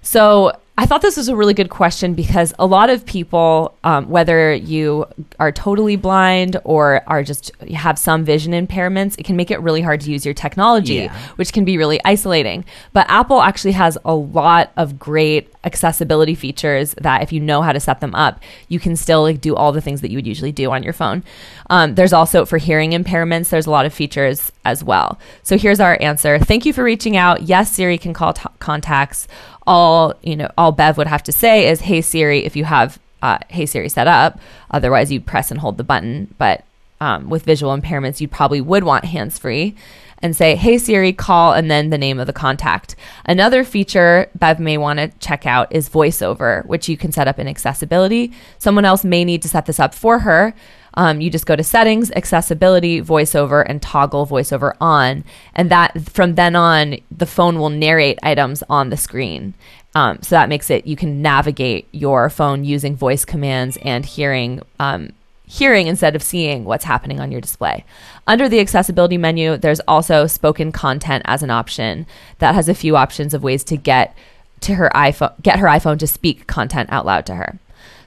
So 0.02 0.52
I 0.80 0.86
thought 0.86 1.02
this 1.02 1.18
was 1.18 1.28
a 1.28 1.36
really 1.36 1.52
good 1.52 1.68
question 1.68 2.14
because 2.14 2.54
a 2.58 2.64
lot 2.64 2.88
of 2.88 3.04
people, 3.04 3.76
um, 3.84 4.08
whether 4.08 4.54
you 4.54 5.04
are 5.38 5.52
totally 5.52 5.96
blind 5.96 6.56
or 6.64 7.02
are 7.06 7.22
just 7.22 7.54
have 7.66 7.98
some 7.98 8.24
vision 8.24 8.54
impairments, 8.54 9.18
it 9.18 9.26
can 9.26 9.36
make 9.36 9.50
it 9.50 9.60
really 9.60 9.82
hard 9.82 10.00
to 10.00 10.10
use 10.10 10.24
your 10.24 10.32
technology, 10.32 10.94
yeah. 10.94 11.14
which 11.36 11.52
can 11.52 11.66
be 11.66 11.76
really 11.76 12.00
isolating. 12.06 12.64
But 12.94 13.04
Apple 13.10 13.42
actually 13.42 13.72
has 13.72 13.98
a 14.06 14.14
lot 14.14 14.72
of 14.78 14.98
great 14.98 15.52
accessibility 15.64 16.34
features 16.34 16.94
that 16.94 17.22
if 17.22 17.30
you 17.30 17.40
know 17.40 17.60
how 17.60 17.72
to 17.72 17.80
set 17.80 18.00
them 18.00 18.14
up, 18.14 18.42
you 18.68 18.80
can 18.80 18.96
still 18.96 19.24
like 19.24 19.42
do 19.42 19.54
all 19.54 19.72
the 19.72 19.82
things 19.82 20.00
that 20.00 20.10
you 20.10 20.16
would 20.16 20.26
usually 20.26 20.50
do 20.50 20.70
on 20.70 20.82
your 20.82 20.94
phone. 20.94 21.22
Um, 21.68 21.94
there's 21.94 22.14
also 22.14 22.46
for 22.46 22.56
hearing 22.56 22.92
impairments, 22.92 23.50
there's 23.50 23.66
a 23.66 23.70
lot 23.70 23.84
of 23.84 23.92
features 23.92 24.50
as 24.64 24.82
well. 24.82 25.18
So 25.42 25.58
here's 25.58 25.78
our 25.78 25.98
answer. 26.00 26.38
Thank 26.38 26.64
you 26.64 26.72
for 26.72 26.82
reaching 26.82 27.18
out. 27.18 27.42
Yes, 27.42 27.70
Siri 27.70 27.98
can 27.98 28.14
call 28.14 28.32
t- 28.32 28.48
contacts 28.60 29.28
all 29.70 30.14
you 30.20 30.34
know 30.34 30.50
all 30.58 30.72
bev 30.72 30.98
would 30.98 31.06
have 31.06 31.22
to 31.22 31.30
say 31.30 31.68
is 31.68 31.82
hey 31.82 32.00
siri 32.00 32.44
if 32.44 32.56
you 32.56 32.64
have 32.64 32.98
uh, 33.22 33.38
hey 33.48 33.66
siri 33.66 33.88
set 33.88 34.08
up. 34.08 34.40
Otherwise 34.70 35.12
you'd 35.12 35.26
press 35.26 35.50
and 35.50 35.60
hold 35.60 35.76
the 35.76 35.84
button. 35.84 36.34
But 36.38 36.64
um, 37.00 37.30
with 37.30 37.44
visual 37.44 37.76
impairments 37.76 38.20
you 38.20 38.26
probably 38.26 38.60
would 38.60 38.82
want 38.82 39.04
hands 39.04 39.38
free 39.38 39.76
and 40.22 40.34
say 40.34 40.56
hey 40.56 40.76
siri 40.76 41.12
call 41.12 41.52
and 41.52 41.70
then 41.70 41.90
the 41.90 41.98
name 41.98 42.18
of 42.18 42.26
the 42.26 42.32
contact. 42.32 42.96
Another 43.24 43.62
feature 43.62 44.28
bev 44.34 44.58
may 44.58 44.76
want 44.76 44.98
to 44.98 45.08
check 45.20 45.46
out 45.46 45.72
is 45.72 45.88
voiceover 45.88 46.66
which 46.66 46.88
you 46.88 46.96
can 46.96 47.12
set 47.12 47.28
up 47.28 47.38
in 47.38 47.46
accessibility. 47.46 48.32
Someone 48.58 48.84
else 48.84 49.04
may 49.04 49.24
need 49.24 49.40
to 49.42 49.48
set 49.48 49.66
this 49.66 49.78
up 49.78 49.94
for 49.94 50.18
her 50.20 50.52
um, 50.94 51.20
you 51.20 51.30
just 51.30 51.46
go 51.46 51.56
to 51.56 51.62
settings, 51.62 52.10
accessibility, 52.12 53.00
voiceover, 53.00 53.64
and 53.66 53.80
toggle 53.80 54.26
voiceover 54.26 54.74
on. 54.80 55.24
And 55.54 55.70
that 55.70 56.10
from 56.10 56.34
then 56.34 56.56
on, 56.56 56.96
the 57.10 57.26
phone 57.26 57.58
will 57.58 57.70
narrate 57.70 58.18
items 58.22 58.62
on 58.68 58.90
the 58.90 58.96
screen. 58.96 59.54
Um, 59.94 60.22
so 60.22 60.36
that 60.36 60.48
makes 60.48 60.70
it 60.70 60.86
you 60.86 60.96
can 60.96 61.22
navigate 61.22 61.88
your 61.92 62.30
phone 62.30 62.64
using 62.64 62.96
voice 62.96 63.24
commands 63.24 63.76
and 63.82 64.04
hearing. 64.04 64.62
Um, 64.78 65.12
hearing 65.46 65.88
instead 65.88 66.14
of 66.14 66.22
seeing 66.22 66.64
what's 66.64 66.84
happening 66.84 67.18
on 67.18 67.32
your 67.32 67.40
display. 67.40 67.84
Under 68.24 68.48
the 68.48 68.60
accessibility 68.60 69.18
menu, 69.18 69.56
there's 69.56 69.80
also 69.80 70.28
spoken 70.28 70.70
content 70.70 71.24
as 71.26 71.42
an 71.42 71.50
option 71.50 72.06
that 72.38 72.54
has 72.54 72.68
a 72.68 72.74
few 72.74 72.96
options 72.96 73.34
of 73.34 73.42
ways 73.42 73.64
to 73.64 73.76
get 73.76 74.16
to 74.60 74.76
her 74.76 74.92
iPhone, 74.94 75.32
get 75.42 75.58
her 75.58 75.66
iPhone 75.66 75.98
to 75.98 76.06
speak 76.06 76.46
content 76.46 76.88
out 76.92 77.04
loud 77.04 77.26
to 77.26 77.34
her. 77.34 77.58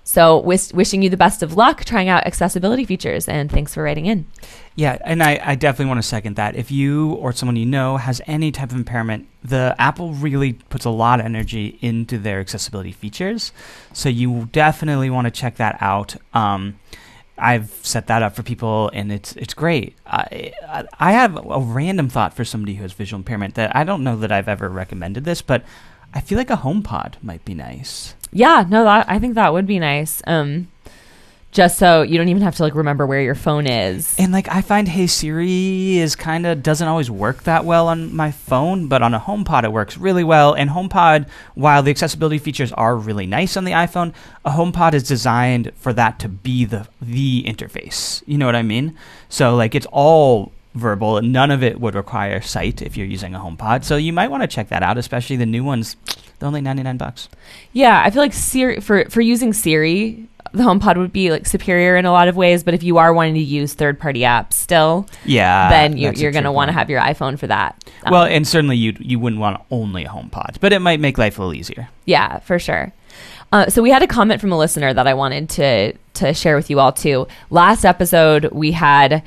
So, 0.06 0.38
wish, 0.40 0.74
wishing 0.74 1.02
you 1.02 1.10
the 1.10 1.18
best 1.18 1.42
of 1.44 1.56
luck 1.56 1.86
trying 1.86 2.10
out 2.10 2.28
accessibility 2.28 2.84
features, 2.84 3.28
and 3.30 3.50
thanks 3.50 3.74
for 3.74 3.84
writing 3.84 4.06
in. 4.06 4.26
Yeah, 4.76 4.98
and 5.06 5.24
I, 5.24 5.40
I 5.44 5.56
definitely 5.56 5.86
want 5.86 6.00
to 6.00 6.08
second 6.08 6.36
that. 6.36 6.56
If 6.56 6.72
you 6.72 7.14
or 7.14 7.32
someone 7.32 7.56
you 7.56 7.66
know 7.66 7.98
has 7.98 8.22
any 8.28 8.52
type 8.52 8.72
of 8.72 8.78
impairment, 8.78 9.28
the 9.44 9.76
Apple 9.80 10.14
really 10.14 10.54
puts 10.54 10.84
a 10.84 10.90
lot 10.90 11.20
of 11.20 11.26
energy 11.26 11.78
into 11.82 12.18
their 12.18 12.40
accessibility 12.40 12.92
features. 12.92 13.54
So 13.94 14.10
you 14.10 14.50
definitely 14.52 15.10
want 15.10 15.26
to 15.26 15.32
check 15.32 15.56
that 15.56 15.78
out. 15.80 16.16
Um, 16.34 16.80
I've 17.38 17.72
set 17.82 18.08
that 18.08 18.22
up 18.22 18.36
for 18.36 18.44
people, 18.44 18.90
and 18.94 19.12
it's 19.12 19.36
it's 19.36 19.54
great. 19.54 19.96
I 20.06 20.54
I 21.00 21.14
have 21.14 21.36
a 21.36 21.60
random 21.60 22.10
thought 22.10 22.34
for 22.34 22.46
somebody 22.46 22.76
who 22.76 22.84
has 22.84 22.94
visual 22.94 23.20
impairment 23.20 23.56
that 23.56 23.76
I 23.76 23.84
don't 23.84 24.04
know 24.04 24.16
that 24.18 24.32
I've 24.32 24.48
ever 24.48 24.70
recommended 24.70 25.24
this, 25.24 25.42
but 25.42 25.64
I 26.14 26.22
feel 26.22 26.38
like 26.38 26.50
a 26.50 26.58
HomePod 26.58 27.16
might 27.22 27.44
be 27.44 27.54
nice. 27.54 28.16
Yeah, 28.32 28.66
no, 28.68 28.84
that, 28.84 29.10
I 29.10 29.20
think 29.20 29.36
that 29.36 29.54
would 29.54 29.68
be 29.68 29.80
nice. 29.80 30.22
Um, 30.28 30.68
just 31.54 31.78
so 31.78 32.02
you 32.02 32.18
don't 32.18 32.30
even 32.30 32.42
have 32.42 32.56
to 32.56 32.64
like 32.64 32.74
remember 32.74 33.06
where 33.06 33.22
your 33.22 33.36
phone 33.36 33.68
is. 33.68 34.16
And 34.18 34.34
like 34.34 34.50
I 34.50 34.62
find 34.62 34.88
Hey 34.88 35.06
Siri 35.06 35.98
is 35.98 36.16
kind 36.16 36.46
of 36.48 36.64
doesn't 36.64 36.88
always 36.88 37.12
work 37.12 37.44
that 37.44 37.64
well 37.64 37.88
on 37.88 38.14
my 38.14 38.32
phone, 38.32 38.88
but 38.88 39.04
on 39.04 39.14
a 39.14 39.20
HomePod 39.20 39.64
it 39.64 39.72
works 39.72 39.96
really 39.96 40.24
well. 40.24 40.54
And 40.54 40.72
HomePod, 40.72 41.28
while 41.54 41.84
the 41.84 41.92
accessibility 41.92 42.40
features 42.40 42.72
are 42.72 42.96
really 42.96 43.28
nice 43.28 43.56
on 43.56 43.66
the 43.66 43.72
iPhone, 43.72 44.14
a 44.44 44.52
HomePod 44.52 44.94
is 44.96 45.04
designed 45.04 45.72
for 45.76 45.94
that 45.94 46.18
to 46.20 46.28
be 46.28 46.66
the 46.66 46.88
the 47.00 47.44
interface. 47.44 48.24
You 48.26 48.40
know 48.40 48.48
what 48.48 48.56
I 48.56 48.64
mean? 48.64 48.98
So 49.30 49.56
like 49.56 49.76
it's 49.76 49.88
all 49.92 50.52
verbal. 50.74 51.22
None 51.22 51.52
of 51.52 51.64
it 51.64 51.80
would 51.80 51.96
require 51.96 52.42
sight 52.42 52.82
if 52.82 52.98
you're 52.98 53.08
using 53.08 53.36
a 53.36 53.40
HomePod. 53.40 53.84
So 53.84 53.96
you 53.98 54.14
might 54.14 54.30
want 54.30 54.42
to 54.44 54.48
check 54.48 54.70
that 54.70 54.84
out, 54.84 54.98
especially 54.98 55.36
the 55.36 55.46
new 55.46 55.64
ones. 55.64 55.96
They're 56.40 56.48
only 56.48 56.62
99 56.62 56.98
bucks. 56.98 57.30
Yeah, 57.72 58.02
I 58.04 58.10
feel 58.10 58.22
like 58.22 58.34
Siri 58.34 58.80
for 58.82 59.06
for 59.06 59.22
using 59.22 59.54
Siri, 59.54 60.28
the 60.52 60.64
HomePod 60.64 60.98
would 60.98 61.14
be 61.14 61.32
like 61.32 61.46
superior 61.46 61.96
in 61.96 62.06
a 62.06 62.12
lot 62.12 62.28
of 62.28 62.36
ways. 62.36 62.64
But 62.64 62.74
if 62.74 62.84
you 62.84 62.98
are 62.98 63.14
wanting 63.14 63.36
to 63.36 63.40
use 63.40 63.74
third 63.74 64.00
party 64.00 64.22
apps 64.22 64.54
still, 64.54 65.08
Yeah. 65.26 65.70
then 65.70 65.96
you, 65.98 66.12
you're 66.12 66.32
going 66.32 66.44
to 66.44 66.52
want 66.52 66.70
to 66.70 66.74
have 66.74 66.90
your 66.90 67.00
iPhone 67.02 67.40
for 67.40 67.48
that. 67.48 67.82
Um, 68.06 68.12
Well, 68.12 68.24
and 68.26 68.48
certainly 68.48 68.76
you 68.78 68.94
you 69.00 69.20
wouldn't 69.20 69.40
want 69.40 69.62
only 69.72 70.04
a 70.06 70.10
HomePod, 70.10 70.60
but 70.60 70.74
it 70.74 70.80
might 70.80 71.00
make 71.00 71.18
life 71.18 71.38
a 71.38 71.42
little 71.42 71.54
easier. 71.56 71.90
Yeah, 72.06 72.40
for 72.40 72.60
sure. 72.60 72.92
Uh, 73.52 73.70
so 73.70 73.82
we 73.84 73.92
had 73.92 74.02
a 74.02 74.08
comment 74.08 74.42
from 74.42 74.52
a 74.52 74.58
listener 74.58 74.94
that 74.94 75.08
I 75.08 75.14
wanted 75.14 75.48
to 75.52 75.94
to 76.16 76.34
share 76.34 76.56
with 76.56 76.70
you 76.70 76.80
all 76.80 76.92
too. 76.92 77.28
Last 77.52 77.86
episode 77.86 78.46
we 78.52 78.72
had 78.72 79.24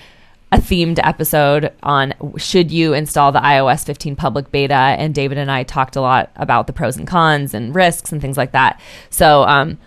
a 0.52 0.58
themed 0.58 1.00
episode 1.02 1.72
on 1.82 2.14
should 2.36 2.70
you 2.70 2.94
install 2.94 3.32
the 3.32 3.40
iOS 3.40 3.84
15 3.84 4.14
public 4.14 4.52
beta, 4.52 4.74
and 4.74 5.14
David 5.14 5.38
and 5.38 5.50
I 5.50 5.64
talked 5.64 5.96
a 5.96 6.00
lot 6.00 6.30
about 6.36 6.66
the 6.66 6.72
pros 6.72 6.96
and 6.96 7.06
cons 7.06 7.52
and 7.52 7.74
risks 7.74 8.12
and 8.12 8.20
things 8.20 8.36
like 8.36 8.52
that. 8.52 8.80
So 9.10 9.42
um, 9.42 9.78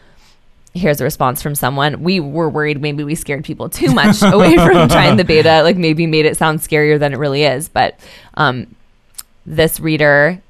here's 0.73 0.99
a 0.99 1.05
response 1.05 1.41
from 1.41 1.55
someone. 1.55 2.03
We 2.03 2.19
were 2.19 2.49
worried 2.49 2.81
maybe 2.81 3.03
we 3.03 3.15
scared 3.15 3.45
people 3.45 3.69
too 3.69 3.93
much 3.93 4.21
away 4.21 4.55
from 4.55 4.89
trying 4.89 5.15
the 5.17 5.23
beta, 5.23 5.63
like 5.63 5.77
maybe 5.77 6.05
made 6.07 6.25
it 6.25 6.37
sound 6.37 6.59
scarier 6.59 6.99
than 6.99 7.13
it 7.13 7.17
really 7.17 7.43
is. 7.43 7.69
But 7.69 7.97
um, 8.33 8.75
this 9.45 9.79
reader 9.79 10.41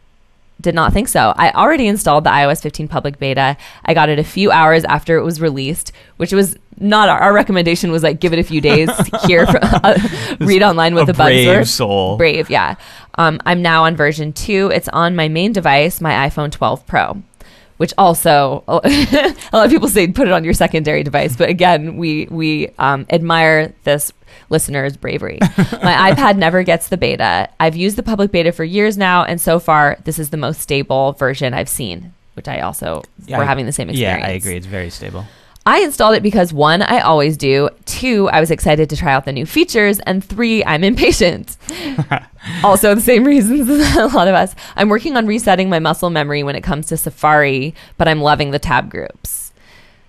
did 0.62 0.75
not 0.75 0.94
think 0.94 1.08
so. 1.08 1.34
I 1.38 1.51
already 1.51 1.88
installed 1.88 2.25
the 2.25 2.30
iOS 2.30 2.62
15 2.62 2.88
public 2.88 3.18
beta. 3.18 3.58
I 3.86 3.94
got 3.94 4.10
it 4.10 4.20
a 4.20 4.24
few 4.24 4.51
hours 4.51 4.84
after 4.86 5.18
it 5.18 5.24
was 5.24 5.39
released, 5.39 5.92
which 6.18 6.34
was 6.34 6.58
not 6.80 7.10
our, 7.10 7.20
our 7.20 7.34
recommendation 7.34 7.92
was 7.92 8.04
like 8.04 8.20
give 8.20 8.34
it 8.34 8.39
a 8.39 8.44
few 8.44 8.62
days 8.62 8.89
here 9.25 9.46
for, 9.46 9.60
uh, 9.62 9.98
read 10.39 10.63
online 10.63 10.96
what 10.96 11.04
a 11.04 11.06
the 11.08 11.13
brave 11.13 11.68
soul. 11.68 12.18
Brave, 12.18 12.50
yeah. 12.50 12.75
Um, 13.16 13.39
I'm 13.46 13.62
now 13.62 13.86
on 13.86 13.96
version 13.96 14.34
2. 14.34 14.72
It's 14.74 14.88
on 14.89 15.16
my 15.16 15.28
main 15.28 15.54
device, 15.54 16.01
my 16.01 16.30
iPhone 16.30 16.51
12 16.51 16.86
Pro. 16.88 17.22
Which 17.78 17.94
also, 17.98 18.66
a 18.68 18.80
lot 19.54 19.66
of 19.66 19.72
people 19.72 19.88
say 19.88 20.10
put 20.10 20.28
it 20.28 20.34
on 20.34 20.44
your 20.44 20.54
secondary 20.54 21.01
device, 21.01 21.38
but 21.38 21.48
again, 21.48 21.96
we 21.96 22.28
we 22.30 22.72
um, 22.78 23.06
admire 23.10 23.74
this 23.86 24.12
listener's 24.50 24.98
bravery. 24.98 25.39
My 25.41 26.12
iPad 26.13 26.38
never 26.38 26.63
gets 26.63 26.89
the 26.89 26.98
beta. 26.98 27.50
I've 27.60 27.75
used 27.75 27.96
the 27.98 28.03
public 28.03 28.32
beta 28.32 28.51
for 28.51 28.63
years 28.63 28.98
now, 28.98 29.24
and 29.24 29.39
so 29.39 29.60
far, 29.60 29.98
this 30.06 30.20
is 30.20 30.29
the 30.32 30.38
most 30.38 30.62
stable 30.62 31.13
version 31.13 31.53
I've 31.53 31.70
seen. 31.70 32.13
Which 32.36 32.48
I 32.48 32.62
also 32.62 33.03
Yeah, 33.25 33.38
we're 33.38 33.44
I- 33.44 33.48
having 33.48 33.65
the 33.65 33.72
same 33.74 33.89
experience. 33.89 34.22
Yeah, 34.22 34.27
I 34.27 34.32
agree. 34.32 34.56
It's 34.56 34.65
very 34.65 34.89
stable. 34.89 35.25
I 35.65 35.82
installed 35.82 36.15
it 36.15 36.24
because 36.24 36.51
one, 36.53 36.82
I 36.82 37.01
always 37.01 37.36
do. 37.38 37.70
Two, 37.86 38.27
I 38.29 38.39
was 38.39 38.50
excited 38.50 38.89
to 38.89 38.96
try 38.98 39.12
out 39.12 39.25
the 39.25 39.34
new 39.34 39.46
features. 39.46 40.00
And 40.00 40.24
three, 40.24 40.63
I'm 40.63 40.84
impatient. 40.86 41.58
also, 42.63 42.96
the 42.96 43.01
same 43.01 43.24
reasons 43.25 43.70
as 43.70 43.96
a 43.98 44.08
lot 44.08 44.27
of 44.27 44.36
us. 44.36 44.56
I'm 44.77 44.89
working 44.89 45.18
on 45.18 45.27
resetting 45.27 45.70
my 45.70 45.79
muscle 45.79 46.10
memory 46.10 46.44
when 46.44 46.56
it 46.56 46.62
comes 46.62 46.88
to 46.88 46.98
Safari, 46.98 47.75
but 47.98 48.08
I'm 48.08 48.22
loving 48.22 48.51
the 48.51 48.58
tab 48.58 48.89
groups. 48.89 49.51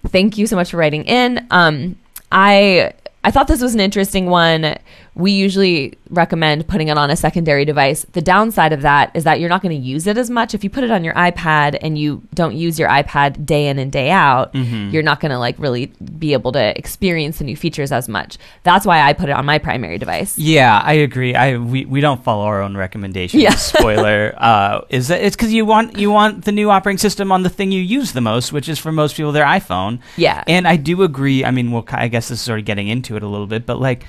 Thank 0.07 0.39
you 0.39 0.47
so 0.47 0.57
much 0.57 0.71
for 0.71 0.77
writing 0.79 1.05
in. 1.05 1.47
Um, 1.51 1.97
I 2.33 2.93
I 3.23 3.31
thought 3.31 3.49
this 3.49 3.61
was 3.61 3.75
an 3.75 3.81
interesting 3.81 4.27
one. 4.27 4.77
We 5.21 5.33
usually 5.33 5.95
recommend 6.11 6.67
putting 6.67 6.89
it 6.89 6.99
on 6.99 7.11
a 7.11 7.17
secondary 7.17 7.65
device. 7.65 8.05
The 8.13 8.21
downside 8.21 8.73
of 8.73 8.83
that 8.83 9.11
is 9.15 9.25
that 9.25 9.39
you're 9.39 9.49
not 9.49 9.63
going 9.63 9.81
to 9.81 9.81
use 9.81 10.07
it 10.07 10.19
as 10.19 10.29
much. 10.31 10.55
If 10.55 10.65
you 10.65 10.71
put 10.71 10.85
it 10.85 10.91
on 10.91 11.05
your 11.05 11.15
iPad 11.15 11.79
and 11.81 11.99
you 11.99 12.23
don't 12.35 12.57
use 12.57 12.79
your 12.79 12.89
iPad 12.89 13.47
day 13.47 13.69
in 13.69 13.79
and 13.79 13.93
day 13.93 14.11
out, 14.11 14.55
you're 14.55 15.03
not 15.03 15.21
going 15.21 15.31
to 15.31 15.39
like 15.39 15.59
really 15.59 15.87
be 16.19 16.33
able 16.33 16.53
to 16.53 16.79
experience 16.79 17.39
the 17.39 17.45
new 17.45 17.57
features 17.57 17.93
as 17.93 18.09
much. 18.09 18.39
That's 18.63 18.85
why 18.85 19.03
I 19.03 19.13
put 19.13 19.29
it 19.29 19.33
on 19.33 19.47
my 19.47 19.59
primary 19.59 19.99
device. 19.99 20.37
Yeah, 20.39 20.81
I 20.83 20.95
agree. 20.95 21.35
I 21.35 21.57
we, 21.59 21.85
we 21.85 22.01
don't 22.01 22.23
follow 22.25 22.45
our 22.45 22.63
own 22.63 22.77
recommendations. 22.77 23.43
Yeah. 23.43 23.55
Spoiler 23.55 24.35
uh, 24.39 24.83
is 24.89 25.09
that 25.09 25.23
it's 25.23 25.37
because 25.37 25.53
you 25.53 25.65
want 25.65 25.99
you 25.99 26.11
want 26.11 26.45
the 26.45 26.53
new 26.53 26.71
operating 26.71 26.99
system 26.99 27.31
on 27.31 27.43
the 27.43 27.51
thing 27.51 27.71
you 27.73 27.83
use 27.83 28.13
the 28.13 28.21
most, 28.21 28.53
which 28.53 28.69
is 28.69 28.79
for 28.79 28.91
most 28.93 29.17
people 29.17 29.33
their 29.33 29.45
iPhone. 29.45 30.01
Yeah. 30.17 30.43
And 30.47 30.67
I 30.67 30.77
do 30.77 31.03
agree. 31.03 31.45
I 31.45 31.51
mean, 31.51 31.71
well, 31.71 31.85
I 31.89 32.09
guess 32.09 32.29
this 32.29 32.39
is 32.39 32.45
sort 32.45 32.59
of 32.59 32.65
getting 32.65 32.89
into 32.89 33.17
it 33.17 33.23
a 33.23 33.29
little 33.29 33.47
bit, 33.47 33.67
but 33.67 33.81
like, 33.81 34.05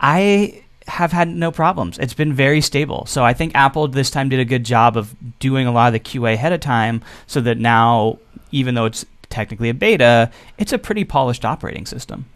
I 0.00 0.62
have 0.86 1.12
had 1.12 1.28
no 1.28 1.52
problems. 1.52 1.98
It's 1.98 2.14
been 2.14 2.32
very 2.32 2.60
stable. 2.60 3.06
So 3.06 3.24
I 3.24 3.32
think 3.32 3.54
Apple 3.54 3.86
this 3.88 4.10
time 4.10 4.28
did 4.28 4.40
a 4.40 4.44
good 4.44 4.64
job 4.64 4.96
of 4.96 5.14
doing 5.38 5.66
a 5.66 5.72
lot 5.72 5.88
of 5.88 5.92
the 5.92 6.00
QA 6.00 6.34
ahead 6.34 6.52
of 6.52 6.60
time, 6.60 7.02
so 7.26 7.40
that 7.40 7.58
now, 7.58 8.18
even 8.50 8.74
though 8.74 8.86
it's 8.86 9.06
technically 9.28 9.68
a 9.68 9.74
beta, 9.74 10.30
it's 10.58 10.72
a 10.72 10.78
pretty 10.78 11.04
polished 11.04 11.44
operating 11.44 11.86
system. 11.86 12.26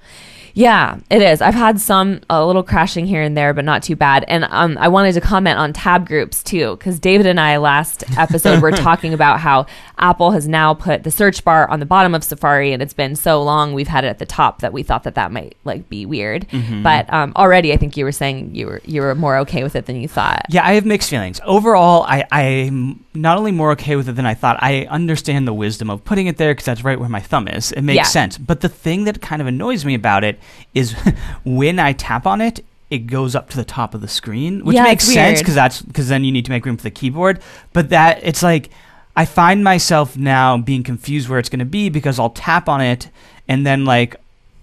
Yeah, 0.57 1.01
it 1.11 1.21
is. 1.21 1.43
I've 1.43 1.55
had 1.55 1.81
some 1.81 2.21
a 2.31 2.47
little 2.47 2.63
crashing 2.63 3.07
here 3.07 3.21
and 3.21 3.37
there, 3.37 3.53
but 3.53 3.65
not 3.65 3.83
too 3.83 3.97
bad. 3.97 4.25
And 4.29 4.45
um, 4.51 4.79
I 4.79 4.87
wanted 4.87 5.13
to 5.15 5.21
comment 5.21 5.59
on 5.59 5.73
tab 5.73 6.07
groups 6.07 6.45
too, 6.45 6.77
because 6.77 7.01
David 7.01 7.27
and 7.27 7.41
I 7.41 7.57
last 7.57 8.05
episode 8.17 8.63
were 8.63 8.71
talking 8.71 9.13
about 9.13 9.41
how 9.41 9.67
Apple 10.05 10.33
has 10.33 10.47
now 10.47 10.75
put 10.75 11.03
the 11.03 11.11
search 11.11 11.43
bar 11.45 11.67
on 11.71 11.81
the 11.81 11.87
bottom 11.87 12.15
of 12.15 12.23
Safari, 12.23 12.73
and 12.75 12.83
it's 12.83 12.93
been 12.93 13.17
so 13.17 13.43
long 13.43 13.73
we've 13.73 13.89
had 13.89 14.05
it 14.05 14.09
at 14.09 14.19
the 14.19 14.27
top 14.27 14.61
that 14.61 14.71
we 14.71 14.83
thought 14.83 15.03
that 15.05 15.15
that 15.15 15.33
might 15.33 15.57
like 15.65 15.89
be 15.89 16.05
weird. 16.05 16.47
But 16.83 17.11
um, 17.11 17.33
already, 17.37 17.73
I 17.73 17.79
think 17.79 17.97
you 17.97 18.05
were 18.05 18.13
saying 18.13 18.55
you 18.55 18.67
were 18.67 18.81
you 18.85 19.01
were 19.01 19.15
more 19.15 19.39
okay 19.39 19.63
with 19.63 19.75
it 19.75 19.87
than 19.87 19.97
you 19.97 20.07
thought. 20.07 20.45
Yeah, 20.51 20.63
I 20.67 20.75
have 20.75 20.85
mixed 20.85 21.09
feelings. 21.09 21.41
Overall, 21.45 22.03
I, 22.07 22.25
I'm 22.31 23.03
not 23.15 23.39
only 23.39 23.51
more 23.51 23.71
okay 23.73 23.97
with 23.97 24.09
it 24.11 24.13
than 24.13 24.27
I 24.27 24.35
thought. 24.35 24.59
I 24.61 24.85
understand 24.91 25.49
the 25.49 25.55
wisdom 25.55 25.89
of 25.89 26.05
putting 26.05 26.27
it 26.27 26.37
there 26.37 26.53
because 26.53 26.67
that's 26.67 26.85
right 26.85 27.01
where 27.01 27.09
my 27.09 27.21
thumb 27.21 27.49
is. 27.49 27.73
It 27.73 27.81
makes 27.81 27.97
Yeah. 27.97 28.03
sense. 28.05 28.37
But 28.37 28.61
the 28.61 28.69
thing 28.69 29.05
that 29.05 29.23
kind 29.23 29.41
of 29.41 29.49
annoys 29.49 29.87
me 29.87 29.95
about 29.95 30.23
it 30.23 30.39
is 30.75 30.93
when 31.47 31.79
I 31.79 31.95
tap 31.95 32.27
on 32.27 32.43
it, 32.43 32.63
it 32.91 33.07
goes 33.07 33.35
up 33.35 33.49
to 33.51 33.57
the 33.57 33.65
top 33.65 33.95
of 33.95 34.03
the 34.03 34.09
screen, 34.09 34.65
which 34.67 34.75
Yeah, 34.75 34.83
makes 34.85 35.05
sense 35.05 35.41
because 35.41 35.55
that's 35.55 35.81
because 35.81 36.09
then 36.09 36.25
you 36.25 36.31
need 36.31 36.45
to 36.45 36.51
make 36.51 36.67
room 36.67 36.77
for 36.77 36.83
the 36.83 36.91
keyboard. 36.91 37.41
But 37.73 37.89
that 37.89 38.21
it's 38.23 38.43
like 38.43 38.69
I 39.17 39.25
find 39.25 39.63
myself 39.63 40.17
now 40.17 40.57
being 40.57 40.83
confused 40.83 41.29
where 41.29 41.39
it's 41.39 41.49
going 41.49 41.61
to 41.61 41.65
be 41.65 41.89
because 41.89 42.19
I'll 42.19 42.31
tap 42.31 42.69
on 42.69 42.81
it 42.81 43.09
and 43.47 43.67
then 43.67 43.85
like 43.85 44.17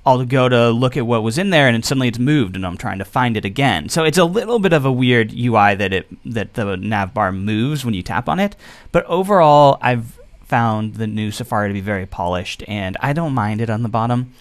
I'll 0.05 0.25
go 0.25 0.49
to 0.49 0.71
look 0.71 0.97
at 0.97 1.05
what 1.05 1.21
was 1.21 1.37
in 1.37 1.51
there, 1.51 1.67
and 1.67 1.85
suddenly 1.85 2.07
it's 2.07 2.17
moved, 2.17 2.55
and 2.55 2.65
I'm 2.65 2.77
trying 2.77 2.97
to 2.97 3.05
find 3.05 3.37
it 3.37 3.45
again. 3.45 3.87
So 3.89 4.03
it's 4.03 4.17
a 4.17 4.25
little 4.25 4.57
bit 4.57 4.73
of 4.73 4.83
a 4.83 4.91
weird 4.91 5.31
UI 5.31 5.75
that 5.75 5.93
it 5.93 6.07
that 6.25 6.55
the 6.55 6.75
nav 6.75 7.13
bar 7.13 7.31
moves 7.31 7.85
when 7.85 7.93
you 7.93 8.01
tap 8.01 8.27
on 8.27 8.39
it. 8.39 8.55
But 8.91 9.05
overall, 9.05 9.77
I've 9.81 10.19
found 10.43 10.95
the 10.95 11.07
new 11.07 11.31
Safari 11.31 11.69
to 11.69 11.73
be 11.73 11.81
very 11.81 12.07
polished, 12.07 12.63
and 12.67 12.97
I 12.99 13.13
don't 13.13 13.33
mind 13.33 13.61
it 13.61 13.69
on 13.69 13.83
the 13.83 13.89
bottom. 13.89 14.33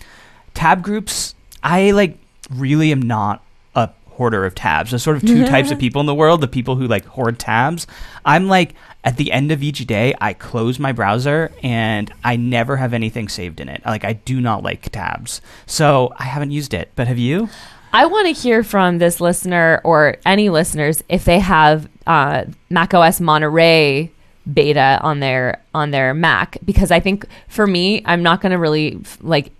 Tab 0.54 0.82
groups, 0.82 1.34
I 1.62 1.90
like 1.90 2.16
really 2.50 2.90
am 2.90 3.02
not 3.02 3.44
a 3.74 3.90
hoarder 4.12 4.46
of 4.46 4.54
tabs. 4.54 4.90
There's 4.90 5.02
sort 5.02 5.18
of 5.18 5.26
two 5.26 5.44
types 5.44 5.70
of 5.70 5.74
mm-hmm. 5.74 5.80
people 5.80 6.00
in 6.00 6.06
the 6.06 6.14
world: 6.14 6.40
the 6.40 6.48
people 6.48 6.76
who 6.76 6.86
like 6.86 7.04
hoard 7.04 7.38
tabs. 7.38 7.86
I'm 8.24 8.48
like 8.48 8.74
at 9.02 9.16
the 9.16 9.32
end 9.32 9.50
of 9.50 9.62
each 9.62 9.86
day, 9.86 10.14
I 10.20 10.34
close 10.34 10.78
my 10.78 10.92
browser 10.92 11.52
and 11.62 12.12
I 12.22 12.36
never 12.36 12.76
have 12.76 12.92
anything 12.92 13.28
saved 13.28 13.60
in 13.60 13.68
it. 13.68 13.82
Like 13.84 14.04
I 14.04 14.14
do 14.14 14.40
not 14.40 14.62
like 14.62 14.90
tabs, 14.90 15.40
so 15.66 16.12
I 16.18 16.24
haven't 16.24 16.50
used 16.50 16.74
it. 16.74 16.90
But 16.96 17.08
have 17.08 17.18
you? 17.18 17.48
I 17.92 18.06
want 18.06 18.28
to 18.28 18.32
hear 18.32 18.62
from 18.62 18.98
this 18.98 19.20
listener 19.20 19.80
or 19.84 20.16
any 20.24 20.48
listeners 20.48 21.02
if 21.08 21.24
they 21.24 21.40
have 21.40 21.88
uh, 22.06 22.44
macOS 22.68 23.20
Monterey 23.20 24.12
beta 24.52 24.98
on 25.02 25.20
their 25.20 25.62
on 25.74 25.90
their 25.90 26.14
Mac 26.14 26.56
because 26.64 26.90
I 26.90 27.00
think 27.00 27.26
for 27.48 27.66
me 27.66 28.02
I'm 28.04 28.22
not 28.22 28.40
going 28.40 28.52
to 28.52 28.58
really 28.58 29.00
like 29.20 29.52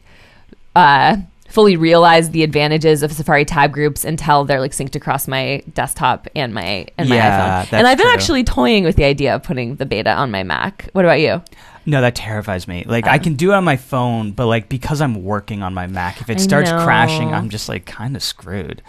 uh, 0.75 1.16
fully 1.50 1.76
realize 1.76 2.30
the 2.30 2.42
advantages 2.42 3.02
of 3.02 3.12
Safari 3.12 3.45
tab 3.45 3.73
groups 3.73 4.04
until 4.04 4.45
they're 4.45 4.61
like 4.61 4.73
synced 4.73 4.95
across 4.95 5.28
my 5.28 5.62
desktop 5.75 6.28
and 6.35 6.54
my 6.54 6.87
and 6.97 7.09
my 7.09 7.16
Yeah, 7.16 7.64
iPhone. 7.64 7.78
And 7.78 7.87
I've 7.87 7.99
been 7.99 8.07
true. 8.07 8.14
actually 8.14 8.45
toying 8.45 8.85
with 8.85 8.97
the 8.97 9.04
idea 9.04 9.35
of 9.35 9.42
putting 9.42 9.76
the 9.76 9.87
beta 9.87 10.12
on 10.12 10.30
my 10.30 10.42
Mac. 10.42 10.88
What 10.92 11.04
about 11.04 11.21
you? 11.21 11.42
No, 11.87 12.00
that 12.00 12.14
terrifies 12.14 12.69
me. 12.69 12.85
Like 12.87 13.07
I 13.07 13.16
uh-huh. 13.16 13.25
can 13.25 13.35
do 13.35 13.50
it 13.50 13.54
on 13.54 13.64
my 13.64 13.76
phone, 13.76 14.33
but 14.33 14.47
like 14.47 14.69
because 14.69 15.00
I'm 15.00 15.25
working 15.25 15.62
on 15.62 15.75
my 15.75 15.87
Mac, 15.87 16.21
if 16.21 16.30
it 16.30 16.38
I 16.38 16.40
starts 16.40 16.71
crashing. 16.71 17.35
I'm 17.35 17.50
just 17.50 17.69
like 17.69 17.85
kind 17.85 18.16
of 18.16 18.23
screwed. 18.23 18.83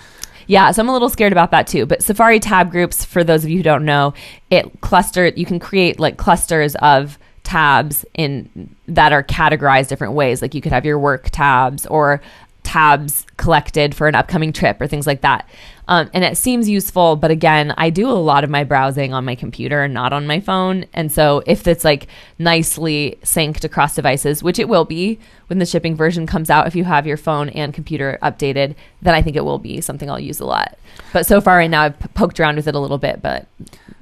Yeah, 0.48 0.72
so 0.72 0.82
I'm 0.82 0.90
a 0.90 0.94
little 0.94 1.10
scared 1.10 1.32
about 1.32 1.52
that 1.52 1.68
too. 1.68 1.86
But 1.86 2.04
Safari 2.04 2.40
tab 2.40 2.72
groups, 2.72 3.06
for 3.06 3.24
those 3.24 3.44
of 3.44 3.50
you 3.50 3.58
who 3.58 3.64
don't 3.64 3.86
know, 3.86 4.14
it 4.50 4.82
cluster. 4.82 5.28
You 5.28 5.46
can 5.46 5.60
create 5.60 6.00
like 6.00 6.18
clusters 6.18 6.76
of 6.76 7.18
tabs 7.44 8.06
in 8.14 8.76
that 8.88 9.14
are 9.14 9.24
categorized 9.24 9.88
different 9.88 10.14
ways. 10.14 10.42
Like 10.42 10.54
you 10.54 10.62
could 10.62 10.72
have 10.72 10.86
your 10.86 11.00
work 11.00 11.30
tabs 11.32 11.86
or 11.86 12.22
tabs 12.64 13.26
collected 13.38 13.96
for 13.96 14.08
an 14.08 14.16
upcoming 14.16 14.54
trip 14.54 14.80
or 14.80 14.88
things 14.88 15.08
like 15.08 15.22
that. 15.22 15.50
Um, 15.88 16.10
and 16.14 16.24
it 16.24 16.38
seems 16.38 16.70
useful, 16.70 17.16
but 17.18 17.32
again, 17.32 17.74
I 17.76 17.90
do 17.90 18.08
a 18.08 18.14
lot 18.14 18.44
of 18.44 18.50
my 18.50 18.64
browsing 18.64 19.14
on 19.14 19.26
my 19.26 19.36
computer, 19.36 19.88
not 19.88 20.14
on 20.14 20.26
my 20.26 20.40
phone. 20.40 20.86
And 20.94 21.12
so 21.12 21.44
if 21.46 21.68
it's 21.68 21.84
like 21.84 22.08
nicely 22.40 23.18
synced 23.24 23.64
across 23.64 23.96
devices, 23.96 24.42
which 24.42 24.58
it 24.58 24.70
will 24.70 24.86
be 24.86 25.20
when 25.48 25.60
the 25.60 25.66
shipping 25.66 25.96
version 25.96 26.26
comes 26.26 26.50
out, 26.50 26.68
if 26.68 26.76
you 26.76 26.86
have 26.86 27.06
your 27.06 27.18
phone 27.18 27.50
and 27.50 27.74
computer 27.74 28.18
updated, 28.22 28.76
then 29.02 29.14
I 29.14 29.22
think 29.22 29.36
it 29.36 29.44
will 29.44 29.60
be 29.60 29.82
something 29.82 30.10
I'll 30.10 30.20
use 30.20 30.40
a 30.40 30.46
lot. 30.46 30.78
But 31.12 31.26
so 31.26 31.42
far 31.42 31.58
right 31.58 31.70
now, 31.70 31.82
I've 31.82 32.00
poked 32.14 32.40
around 32.40 32.56
with 32.56 32.68
it 32.68 32.76
a 32.76 32.80
little 32.80 33.00
bit, 33.00 33.22
but 33.22 33.48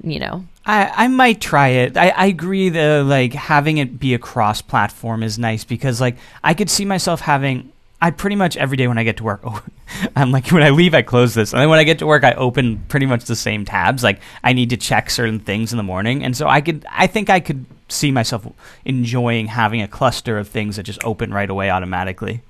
you 0.02 0.20
know, 0.20 0.44
I, 0.64 0.92
I 1.04 1.08
might 1.08 1.40
try 1.40 1.68
it. 1.68 1.96
I, 1.96 2.10
I 2.10 2.26
agree 2.26 2.68
that 2.68 3.04
like 3.04 3.32
having 3.32 3.78
it 3.78 3.98
be 3.98 4.14
a 4.14 4.18
cross 4.18 4.62
platform 4.62 5.22
is 5.22 5.38
nice 5.38 5.64
because 5.64 6.00
like 6.00 6.16
I 6.44 6.54
could 6.54 6.70
see 6.70 6.84
myself 6.84 7.22
having 7.22 7.72
I 8.02 8.10
pretty 8.10 8.36
much 8.36 8.56
every 8.56 8.76
day 8.76 8.88
when 8.88 8.96
I 8.96 9.04
get 9.04 9.18
to 9.18 9.24
work, 9.24 9.44
I'm 10.16 10.30
like 10.30 10.50
when 10.50 10.62
I 10.62 10.70
leave, 10.70 10.94
I 10.94 11.02
close 11.02 11.34
this, 11.34 11.52
and 11.52 11.60
then 11.60 11.68
when 11.68 11.78
I 11.78 11.84
get 11.84 11.98
to 11.98 12.06
work, 12.06 12.24
I 12.24 12.32
open 12.32 12.84
pretty 12.88 13.06
much 13.06 13.24
the 13.24 13.36
same 13.36 13.64
tabs. 13.64 14.02
Like 14.02 14.20
I 14.42 14.52
need 14.52 14.70
to 14.70 14.76
check 14.76 15.10
certain 15.10 15.38
things 15.38 15.72
in 15.72 15.76
the 15.76 15.82
morning, 15.82 16.24
and 16.24 16.36
so 16.36 16.48
I 16.48 16.60
could, 16.60 16.86
I 16.90 17.06
think 17.06 17.28
I 17.28 17.40
could 17.40 17.66
see 17.88 18.10
myself 18.10 18.46
enjoying 18.84 19.48
having 19.48 19.82
a 19.82 19.88
cluster 19.88 20.38
of 20.38 20.48
things 20.48 20.76
that 20.76 20.84
just 20.84 21.02
open 21.04 21.34
right 21.34 21.50
away 21.50 21.70
automatically. 21.70 22.42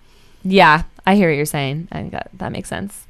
Yeah, 0.42 0.84
I 1.06 1.16
hear 1.16 1.30
what 1.30 1.36
you're 1.36 1.46
saying. 1.46 1.88
I 1.90 1.96
think 1.96 2.12
that, 2.12 2.30
that 2.34 2.52
makes 2.52 2.68
sense. 2.68 3.06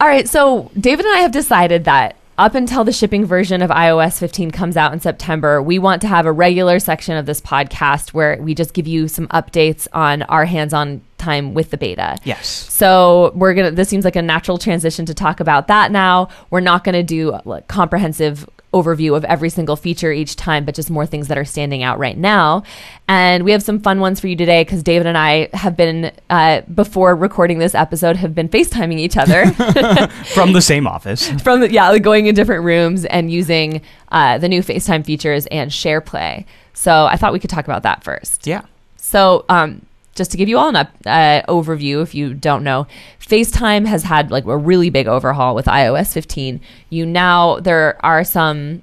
All 0.00 0.06
right, 0.06 0.28
so 0.28 0.70
David 0.78 1.06
and 1.06 1.14
I 1.14 1.18
have 1.18 1.32
decided 1.32 1.84
that 1.84 2.16
up 2.40 2.54
until 2.54 2.84
the 2.84 2.92
shipping 2.92 3.26
version 3.26 3.60
of 3.60 3.68
iOS 3.68 4.18
15 4.18 4.50
comes 4.50 4.74
out 4.74 4.94
in 4.94 5.00
September, 5.00 5.60
we 5.60 5.78
want 5.78 6.00
to 6.00 6.08
have 6.08 6.24
a 6.24 6.32
regular 6.32 6.78
section 6.78 7.18
of 7.18 7.26
this 7.26 7.38
podcast 7.38 8.14
where 8.14 8.40
we 8.40 8.54
just 8.54 8.72
give 8.72 8.86
you 8.86 9.08
some 9.08 9.28
updates 9.28 9.86
on 9.92 10.22
our 10.22 10.46
hands 10.46 10.72
on 10.72 11.02
time 11.20 11.54
with 11.54 11.70
the 11.70 11.76
beta. 11.76 12.18
Yes. 12.24 12.48
So 12.48 13.32
we're 13.34 13.54
gonna. 13.54 13.70
This 13.70 13.88
seems 13.88 14.04
like 14.04 14.16
a 14.16 14.22
natural 14.22 14.58
transition 14.58 15.06
to 15.06 15.14
talk 15.14 15.38
about 15.38 15.68
that 15.68 15.92
now. 15.92 16.28
We're 16.50 16.60
not 16.60 16.82
gonna 16.82 17.02
do 17.02 17.38
like 17.44 17.68
comprehensive 17.68 18.48
overview 18.72 19.16
of 19.16 19.24
every 19.24 19.50
single 19.50 19.76
feature 19.76 20.12
each 20.12 20.36
time, 20.36 20.64
but 20.64 20.74
just 20.74 20.90
more 20.90 21.06
things 21.06 21.28
that 21.28 21.36
are 21.36 21.44
standing 21.44 21.82
out 21.82 21.98
right 21.98 22.16
now. 22.16 22.62
And 23.08 23.44
we 23.44 23.50
have 23.52 23.62
some 23.62 23.80
fun 23.80 24.00
ones 24.00 24.20
for 24.20 24.28
you 24.28 24.36
today 24.36 24.62
because 24.62 24.82
David 24.82 25.06
and 25.06 25.18
I 25.18 25.48
have 25.54 25.76
been, 25.76 26.12
uh, 26.30 26.60
before 26.72 27.16
recording 27.16 27.58
this 27.58 27.74
episode, 27.74 28.16
have 28.16 28.34
been 28.34 28.48
FaceTiming 28.48 28.98
each 28.98 29.16
other 29.16 29.46
from 30.34 30.52
the 30.52 30.62
same 30.62 30.86
office. 30.86 31.28
From 31.42 31.60
the, 31.60 31.70
yeah, 31.70 31.88
like 31.88 32.02
going 32.02 32.26
in 32.26 32.34
different 32.34 32.64
rooms 32.64 33.04
and 33.04 33.30
using 33.30 33.82
uh, 34.12 34.38
the 34.38 34.48
new 34.48 34.62
FaceTime 34.62 35.04
features 35.04 35.46
and 35.46 35.70
SharePlay. 35.70 36.44
So 36.74 37.06
I 37.06 37.16
thought 37.16 37.32
we 37.32 37.40
could 37.40 37.50
talk 37.50 37.64
about 37.64 37.82
that 37.82 38.04
first. 38.04 38.46
Yeah. 38.46 38.62
So 38.96 39.44
um, 39.48 39.84
just 40.20 40.32
to 40.32 40.36
give 40.36 40.50
you 40.50 40.58
all 40.58 40.68
an 40.68 40.76
up, 40.76 40.90
uh, 41.06 41.40
overview, 41.48 42.02
if 42.02 42.14
you 42.14 42.34
don't 42.34 42.62
know, 42.62 42.86
FaceTime 43.20 43.86
has 43.86 44.02
had 44.02 44.30
like 44.30 44.44
a 44.44 44.54
really 44.54 44.90
big 44.90 45.08
overhaul 45.08 45.54
with 45.54 45.64
iOS 45.64 46.12
15. 46.12 46.60
You 46.90 47.06
now 47.06 47.58
there 47.60 47.96
are 48.04 48.22
some 48.22 48.82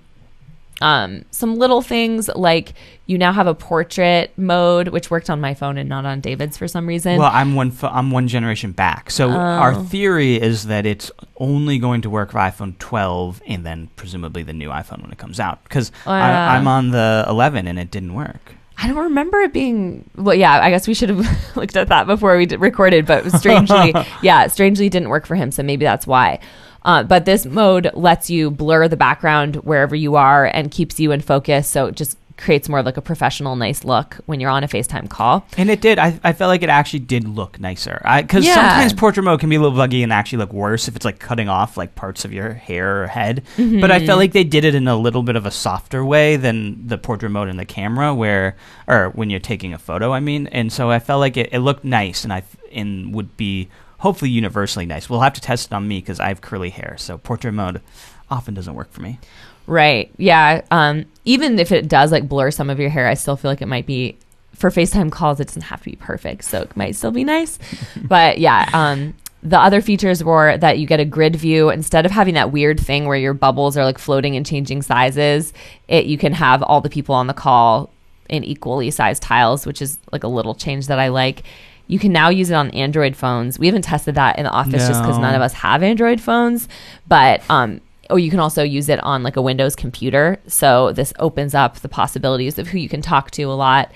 um, 0.82 1.26
some 1.30 1.54
little 1.54 1.84
things 1.84 2.28
like 2.36 2.74
you 3.06 3.20
now 3.20 3.34
have 3.34 3.46
a 3.46 3.54
portrait 3.54 4.32
mode, 4.36 4.88
which 4.88 5.12
worked 5.12 5.30
on 5.30 5.40
my 5.40 5.54
phone 5.54 5.78
and 5.78 5.88
not 5.88 6.08
on 6.08 6.22
David's 6.22 6.58
for 6.58 6.68
some 6.68 6.88
reason. 6.88 7.20
Well, 7.20 7.30
I'm 7.32 7.54
one 7.54 7.72
I'm 7.84 8.10
one 8.10 8.28
generation 8.28 8.72
back, 8.72 9.12
so 9.12 9.30
our 9.30 9.74
Oh. 9.76 9.84
theory 9.84 10.42
is 10.42 10.66
that 10.66 10.88
it's 10.88 11.12
only 11.38 11.78
going 11.78 12.02
to 12.02 12.10
work 12.10 12.32
for 12.32 12.40
iPhone 12.40 12.80
12 12.80 13.44
and 13.48 13.64
then 13.64 13.90
presumably 13.96 14.42
the 14.42 14.54
new 14.54 14.70
iPhone 14.70 15.04
when 15.04 15.12
it 15.12 15.20
comes 15.20 15.40
out. 15.40 15.64
Because 15.66 15.92
yeah. 16.08 16.52
I'm 16.52 16.68
on 16.68 16.90
the 16.90 17.26
11 17.30 17.68
and 17.68 17.78
it 17.78 17.92
didn't 17.92 18.16
work. 18.16 18.57
I 18.80 18.88
don't 18.88 18.98
remember 18.98 19.40
it 19.42 19.54
being. 19.54 20.10
Well, 20.16 20.36
yeah, 20.36 20.62
I 20.62 20.70
guess 20.70 20.88
we 20.88 20.94
should 20.94 21.10
have 21.10 21.28
looked 21.58 21.76
at 21.76 21.88
that 21.90 22.06
before 22.06 22.38
we 22.38 22.46
d- 22.46 22.58
recorded, 22.58 23.06
but 23.08 23.32
strangely, 23.32 23.94
yeah, 24.22 24.48
strangely 24.48 24.88
didn't 24.90 25.10
work 25.10 25.26
for 25.26 25.36
him, 25.36 25.52
so 25.52 25.64
maybe 25.64 25.84
that's 25.84 26.06
why. 26.06 26.40
Uh, 26.84 27.04
but 27.04 27.26
this 27.26 27.46
mode 27.46 27.90
lets 27.96 28.30
you 28.30 28.52
blur 28.52 28.88
the 28.88 28.96
background 28.96 29.58
wherever 29.58 29.96
you 29.96 30.16
are 30.16 30.46
and 30.46 30.70
keeps 30.72 31.00
you 31.00 31.12
in 31.12 31.22
focus, 31.22 31.68
so 31.68 31.90
just 31.92 32.18
creates 32.38 32.70
more 32.70 32.80
of 32.80 32.86
like 32.86 32.98
a 32.98 33.02
professional, 33.02 33.56
nice 33.56 33.84
look 33.84 34.18
when 34.28 34.40
you're 34.40 34.50
on 34.52 34.64
a 34.64 34.68
FaceTime 34.68 35.10
call. 35.10 35.46
And 35.58 35.70
it 35.70 35.82
did. 35.82 35.98
I, 36.00 36.20
I 36.24 36.34
felt 36.34 36.50
like 36.50 36.62
it 36.62 36.70
actually 36.70 37.00
did 37.00 37.28
look 37.28 37.60
nicer. 37.60 38.00
Because 38.22 38.46
Yeah. 38.46 38.54
sometimes 38.54 38.94
portrait 38.94 39.24
mode 39.24 39.40
can 39.40 39.50
be 39.50 39.56
a 39.56 39.60
little 39.60 39.76
buggy 39.76 40.04
and 40.04 40.14
actually 40.14 40.38
look 40.40 40.54
worse 40.54 40.88
if 40.88 40.96
it's 40.96 41.04
like 41.06 41.20
cutting 41.20 41.50
off 41.50 41.78
like 41.78 41.96
parts 41.96 42.26
of 42.26 42.32
your 42.32 42.54
hair 42.54 43.04
or 43.04 43.08
head. 43.08 43.44
Mm-hmm. 43.58 43.82
But 43.82 43.92
I 43.92 44.06
felt 44.06 44.20
like 44.20 44.34
they 44.34 44.44
did 44.44 44.66
it 44.66 44.76
in 44.76 44.88
a 44.88 44.96
little 44.96 45.24
bit 45.24 45.36
of 45.36 45.46
a 45.46 45.52
softer 45.52 46.06
way 46.06 46.36
than 46.38 46.88
the 46.88 46.98
portrait 46.98 47.30
mode 47.32 47.50
in 47.50 47.58
the 47.58 47.66
camera, 47.66 48.14
where 48.14 48.56
or 48.88 49.10
when 49.10 49.30
you're 49.30 49.40
taking 49.40 49.74
a 49.74 49.80
photo. 49.80 50.14
I 50.14 50.20
mean, 50.20 50.48
and 50.48 50.72
so 50.72 50.92
I 50.92 51.00
felt 51.00 51.20
like 51.20 51.38
it, 51.38 51.50
it 51.52 51.60
looked 51.60 51.84
nice, 51.84 52.24
and 52.24 52.32
I 52.32 52.44
and 52.72 53.14
would 53.16 53.36
be 53.38 53.70
hopefully 54.00 54.30
universally 54.30 54.86
nice. 54.86 55.10
We'll 55.10 55.22
have 55.22 55.34
to 55.34 55.42
test 55.42 55.68
it 55.72 55.74
on 55.74 55.88
me 55.88 56.00
because 56.00 56.20
I 56.20 56.28
have 56.28 56.42
curly 56.42 56.70
hair, 56.70 56.96
so 57.00 57.18
portrait 57.18 57.54
mode 57.54 57.82
often 58.30 58.54
doesn't 58.54 58.76
work 58.76 58.92
for 58.92 59.02
me. 59.02 59.20
Right. 59.68 60.12
Yeah. 60.18 60.62
Um, 60.72 61.06
even 61.26 61.60
if 61.60 61.72
it 61.72 61.88
does 61.88 62.12
like 62.12 62.28
blur 62.28 62.52
some 62.52 62.70
of 62.70 62.80
your 62.80 62.90
hair, 62.90 63.08
I 63.08 63.14
still 63.14 63.36
feel 63.36 63.52
like 63.52 63.62
it 63.62 63.68
might 63.68 63.86
be 63.86 64.18
for 64.54 64.72
FaceTime 64.72 65.12
calls. 65.12 65.40
It 65.40 65.48
doesn't 65.48 65.64
have 65.64 65.80
to 65.82 65.90
be 65.90 65.98
perfect, 65.98 66.46
so 66.46 66.62
it 66.62 66.76
might 66.76 66.96
still 66.96 67.12
be 67.12 67.24
nice. 67.24 67.60
but 68.04 68.40
yeah. 68.40 68.70
Um, 68.74 69.14
the 69.44 69.60
other 69.60 69.82
features 69.82 70.24
were 70.24 70.58
that 70.58 70.80
you 70.80 70.88
get 70.88 71.00
a 71.00 71.06
grid 71.06 71.36
view 71.36 71.70
instead 71.70 72.06
of 72.06 72.12
having 72.12 72.34
that 72.34 72.52
weird 72.52 72.80
thing 72.80 73.06
where 73.06 73.18
your 73.18 73.34
bubbles 73.34 73.78
are 73.78 73.86
like 73.86 74.00
floating 74.00 74.36
and 74.36 74.46
changing 74.46 74.82
sizes. 74.82 75.54
It 75.88 76.06
you 76.06 76.18
can 76.18 76.34
have 76.34 76.64
all 76.64 76.82
the 76.82 76.90
people 76.90 77.14
on 77.14 77.28
the 77.28 77.34
call 77.34 77.92
in 78.30 78.44
equally 78.44 78.90
sized 78.90 79.22
tiles, 79.22 79.66
which 79.66 79.82
is 79.82 80.00
like 80.12 80.24
a 80.24 80.28
little 80.28 80.56
change 80.56 80.88
that 80.88 81.00
I 81.00 81.10
like. 81.10 81.44
You 81.88 82.00
can 82.00 82.12
now 82.12 82.30
use 82.30 82.50
it 82.50 82.56
on 82.56 82.72
Android 82.72 83.16
phones. 83.16 83.58
We 83.58 83.68
haven't 83.68 83.84
tested 83.84 84.16
that 84.16 84.38
in 84.38 84.44
the 84.44 84.50
office 84.50 84.88
just 84.88 85.02
because 85.02 85.18
none 85.18 85.36
of 85.36 85.42
us 85.42 85.54
have 85.54 85.84
Android 85.84 86.20
phones, 86.20 86.68
but 87.08 87.42
um, 87.50 87.80
or 88.10 88.20
you 88.20 88.30
can 88.30 88.40
also 88.40 88.64
use 88.64 88.90
it 88.90 89.04
on 89.04 89.24
like 89.24 89.36
a 89.36 89.42
Windows 89.42 89.76
computer. 89.76 90.40
So 90.48 90.92
this 90.94 91.14
opens 91.20 91.54
up 91.54 91.80
the 91.80 91.90
possibilities 91.90 92.58
of 92.58 92.68
who 92.68 92.78
you 92.78 92.90
can 92.90 93.02
talk 93.02 93.32
to 93.32 93.44
a 93.44 93.54
lot. 93.54 93.92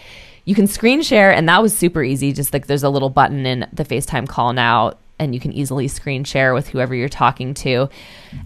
You 0.45 0.56
can 0.56 0.67
screen 0.67 1.02
share, 1.02 1.32
and 1.32 1.47
that 1.50 1.62
was 1.62 1.78
super 1.78 2.04
easy. 2.04 2.34
Just 2.34 2.54
like 2.54 2.67
there's 2.67 2.84
a 2.84 2.89
little 2.89 3.10
button 3.10 3.45
in 3.45 3.67
the 3.71 3.86
FaceTime 3.86 4.28
call 4.28 4.54
now, 4.54 4.93
and 5.19 5.36
you 5.36 5.39
can 5.39 5.52
easily 5.52 5.88
screen 5.88 6.24
share 6.24 6.54
with 6.54 6.69
whoever 6.69 6.95
you're 6.95 7.10
talking 7.10 7.54
to. 7.54 7.89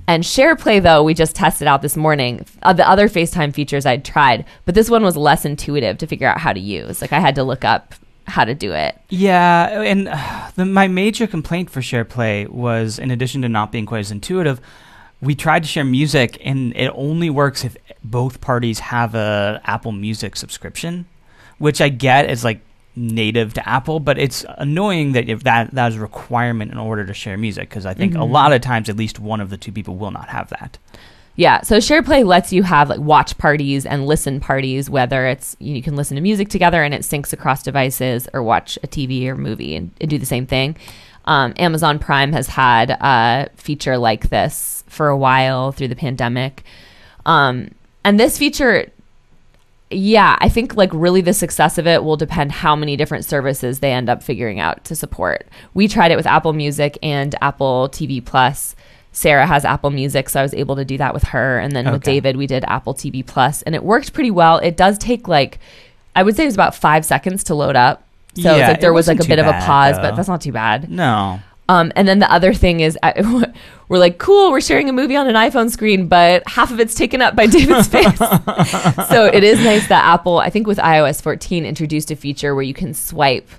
And 0.08 0.24
SharePlay, 0.24 0.84
though, 0.84 1.04
we 1.04 1.14
just 1.14 1.36
tested 1.36 1.68
out 1.68 1.82
this 1.82 1.96
morning. 1.96 2.46
Uh, 2.64 2.74
the 2.74 2.88
other 2.88 3.08
FaceTime 3.08 3.54
features 3.54 3.86
I'd 3.86 4.04
tried, 4.04 4.46
but 4.66 4.76
this 4.76 4.90
one 4.90 5.04
was 5.04 5.16
less 5.16 5.46
intuitive 5.46 5.98
to 6.00 6.08
figure 6.08 6.28
out 6.28 6.40
how 6.40 6.52
to 6.52 6.60
use. 6.60 7.02
Like 7.02 7.14
I 7.14 7.20
had 7.20 7.36
to 7.36 7.44
look 7.44 7.64
up 7.64 7.96
how 8.28 8.44
to 8.44 8.54
do 8.54 8.74
it. 8.74 8.98
Yeah, 9.10 9.82
and 9.82 10.10
uh, 10.10 10.52
the, 10.56 10.66
my 10.66 10.88
major 10.88 11.28
complaint 11.28 11.70
for 11.70 11.80
SharePlay 11.80 12.50
was, 12.50 13.00
in 13.00 13.12
addition 13.12 13.42
to 13.44 13.50
not 13.50 13.72
being 13.72 13.86
quite 13.86 14.00
as 14.00 14.12
intuitive, 14.12 14.60
we 15.26 15.36
tried 15.36 15.64
to 15.64 15.70
share 15.70 15.84
music, 15.84 16.38
and 16.44 16.76
it 16.76 16.92
only 16.96 17.30
works 17.30 17.64
if 17.66 17.76
both 18.04 18.40
parties 18.42 18.80
have 18.80 19.16
a 19.16 19.62
Apple 19.66 19.92
Music 19.92 20.36
subscription, 20.36 21.06
which 21.58 21.82
I 21.82 21.90
get 21.90 22.30
is 22.30 22.44
like 22.44 22.62
native 22.96 23.54
to 23.56 23.68
Apple, 23.68 24.00
but 24.00 24.18
it's 24.18 24.46
annoying 24.58 25.12
that 25.14 25.28
if 25.28 25.44
that 25.44 25.72
that 25.72 25.92
is 25.92 25.98
a 25.98 26.00
requirement 26.00 26.72
in 26.72 26.78
order 26.78 27.06
to 27.06 27.14
share 27.14 27.38
music 27.38 27.68
because 27.70 27.86
I 27.86 27.94
think 27.94 28.16
a 28.16 28.20
Mhm. 28.20 28.32
lot 28.32 28.54
of 28.54 28.62
times 28.62 28.88
at 28.88 28.96
least 28.96 29.20
one 29.20 29.42
of 29.42 29.50
the 29.50 29.58
two 29.58 29.74
people 29.74 29.98
will 29.98 30.12
not 30.12 30.30
have 30.30 30.48
that. 30.52 30.78
Yeah, 31.36 31.62
so 31.64 31.80
SharePlay 31.80 32.24
lets 32.26 32.54
you 32.54 32.64
have 32.64 32.88
like 32.90 33.02
watch 33.02 33.38
parties 33.38 33.86
and 33.86 34.06
listen 34.08 34.40
parties, 34.40 34.90
whether 34.90 35.28
it's 35.28 35.58
you 35.60 35.82
can 35.82 35.98
listen 35.98 36.16
to 36.16 36.22
music 36.22 36.48
together 36.48 36.82
and 36.84 36.94
it 36.94 37.02
syncs 37.02 37.34
across 37.34 37.62
devices, 37.64 38.30
or 38.34 38.42
watch 38.42 38.80
a 38.82 38.88
TV 38.88 39.28
or 39.28 39.36
movie 39.36 39.76
and, 39.76 39.92
and 40.00 40.10
do 40.10 40.18
the 40.18 40.26
same 40.26 40.46
thing. 40.46 40.78
Um, 41.26 41.54
Amazon 41.58 42.00
Prime 42.00 42.32
has 42.32 42.48
had 42.48 42.92
a 42.92 43.50
feature 43.58 43.98
like 43.98 44.30
this 44.30 44.85
for 44.96 45.10
a 45.10 45.18
while 45.18 45.72
through 45.72 45.90
the 45.90 45.96
pandemic, 45.96 46.64
um, 47.26 47.70
and 48.04 48.20
this 48.20 48.38
feature, 48.38 48.88
yeah, 49.90 50.38
I 50.40 50.50
think 50.50 50.76
like 50.76 50.90
really 50.94 51.22
the 51.22 51.34
success 51.34 51.78
of 51.78 51.88
it 51.88 52.04
will 52.04 52.18
depend 52.18 52.52
how 52.52 52.76
many 52.76 52.96
different 52.96 53.26
services 53.26 53.80
they 53.80 53.92
end 53.92 54.10
up 54.10 54.24
figuring 54.24 54.60
out 54.60 54.84
to 54.86 54.96
support. 54.96 55.48
We 55.74 55.88
tried 55.88 56.12
it 56.12 56.16
with 56.16 56.26
Apple 56.28 56.54
Music 56.54 56.98
and 57.04 57.36
Apple 57.42 57.90
TV 57.92 58.24
Plus. 58.24 58.76
Sarah 59.12 59.48
has 59.48 59.64
Apple 59.64 59.92
Music, 59.92 60.28
so 60.28 60.40
I 60.42 60.44
was 60.44 60.54
able 60.54 60.76
to 60.76 60.84
do 60.84 60.98
that 60.98 61.14
with 61.14 61.24
her. 61.24 61.58
And 61.60 61.74
then 61.74 61.90
with 61.90 62.04
David, 62.04 62.36
we 62.36 62.48
did 62.48 62.66
Apple 62.66 62.94
TV 62.94 63.26
Plus, 63.26 63.62
and 63.62 63.74
it 63.74 63.84
worked 63.84 64.12
pretty 64.12 64.32
well. 64.32 64.58
It 64.58 64.76
does 64.76 64.98
take 64.98 65.28
like, 65.28 65.60
I 66.16 66.24
would 66.24 66.36
say 66.36 66.44
it 66.44 66.48
was 66.48 66.54
about 66.56 66.76
five 66.76 67.06
seconds 67.06 67.44
to 67.46 67.56
load 67.56 67.76
up. 67.78 68.04
So 68.36 68.54
it's 68.54 68.68
like 68.68 68.82
there 68.82 68.92
was 68.92 69.08
like 69.08 69.22
a 69.22 69.26
bit 69.26 69.38
too 69.38 69.42
of 69.44 69.48
a 69.48 69.54
pause, 69.62 69.96
though. 69.96 70.02
but 70.02 70.16
that's 70.18 70.28
not 70.28 70.42
too 70.42 70.52
bad. 70.52 70.92
No. 70.92 71.40
Um, 71.68 71.92
and 71.96 72.08
then 72.08 72.20
the 72.20 72.32
other 72.32 72.54
thing 72.54 72.80
is, 72.80 72.98
I, 73.02 73.14
we're 73.88 73.98
like, 73.98 74.18
cool, 74.18 74.52
we're 74.52 74.62
sharing 74.62 74.90
a 74.90 74.94
movie 74.94 75.16
on 75.16 75.28
an 75.28 75.36
iPhone 75.36 75.70
screen, 75.70 76.08
but 76.08 76.48
half 76.48 76.72
of 76.72 76.80
it's 76.80 76.96
taken 76.96 77.22
up 77.22 77.36
by 77.36 77.48
David's 77.48 77.88
face. 77.90 78.18
so 78.18 79.26
it 79.26 79.44
is 79.44 79.64
nice 79.64 79.88
that 79.88 80.04
Apple, 80.06 80.38
I 80.38 80.50
think 80.50 80.68
with 80.68 80.78
iOS 80.78 81.22
14, 81.22 81.66
introduced 81.66 82.12
a 82.12 82.16
feature 82.16 82.54
where 82.54 82.64
you 82.64 82.74
can 82.74 82.94
swipe 82.94 83.50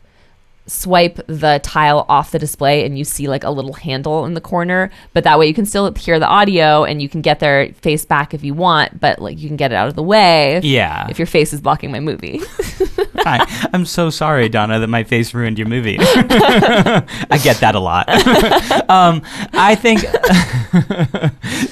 swipe 0.68 1.20
the 1.29 1.61
tile 1.62 2.05
off 2.09 2.33
the 2.33 2.38
display 2.38 2.85
and 2.85 2.98
you 2.98 3.05
see 3.05 3.29
like 3.29 3.44
a 3.44 3.50
little 3.50 3.72
handle 3.74 4.24
in 4.24 4.35
the 4.35 4.40
corner 4.40 4.90
but 5.12 5.22
that 5.22 5.38
way 5.38 5.46
you 5.46 5.55
can 5.55 5.64
still 5.64 5.92
hear 5.94 6.18
the 6.18 6.26
audio 6.26 6.83
and 6.85 7.00
you 7.00 7.09
can 7.09 7.20
get 7.20 7.38
their 7.38 7.72
face 7.74 8.05
back 8.05 8.35
if 8.35 8.42
you 8.42 8.52
want 8.52 8.98
but 8.98 9.20
like 9.20 9.38
you 9.38 9.46
can 9.48 9.57
get 9.57 9.70
it 9.70 9.76
out 9.76 9.87
of 9.87 9.94
the 9.94 10.02
way 10.02 10.61
Yeah. 10.64 11.07
if 11.09 11.18
your 11.20 11.26
face 11.26 11.52
is 11.52 11.61
blocking 11.61 11.92
my 11.92 12.00
movie 12.00 12.40
Hi. 13.18 13.44
I'm 13.72 13.87
so 13.87 14.09
sorry, 14.11 14.48
Donna, 14.48 14.79
that 14.79 14.87
my 14.87 15.02
face 15.02 15.35
ruined 15.35 15.59
your 15.59 15.66
movie. 15.66 15.96
I 16.00 17.40
get 17.42 17.57
that 17.57 17.74
a 17.74 17.81
lot. 17.81 18.09
um, 18.90 19.22
I 19.52 19.74
think 19.74 20.02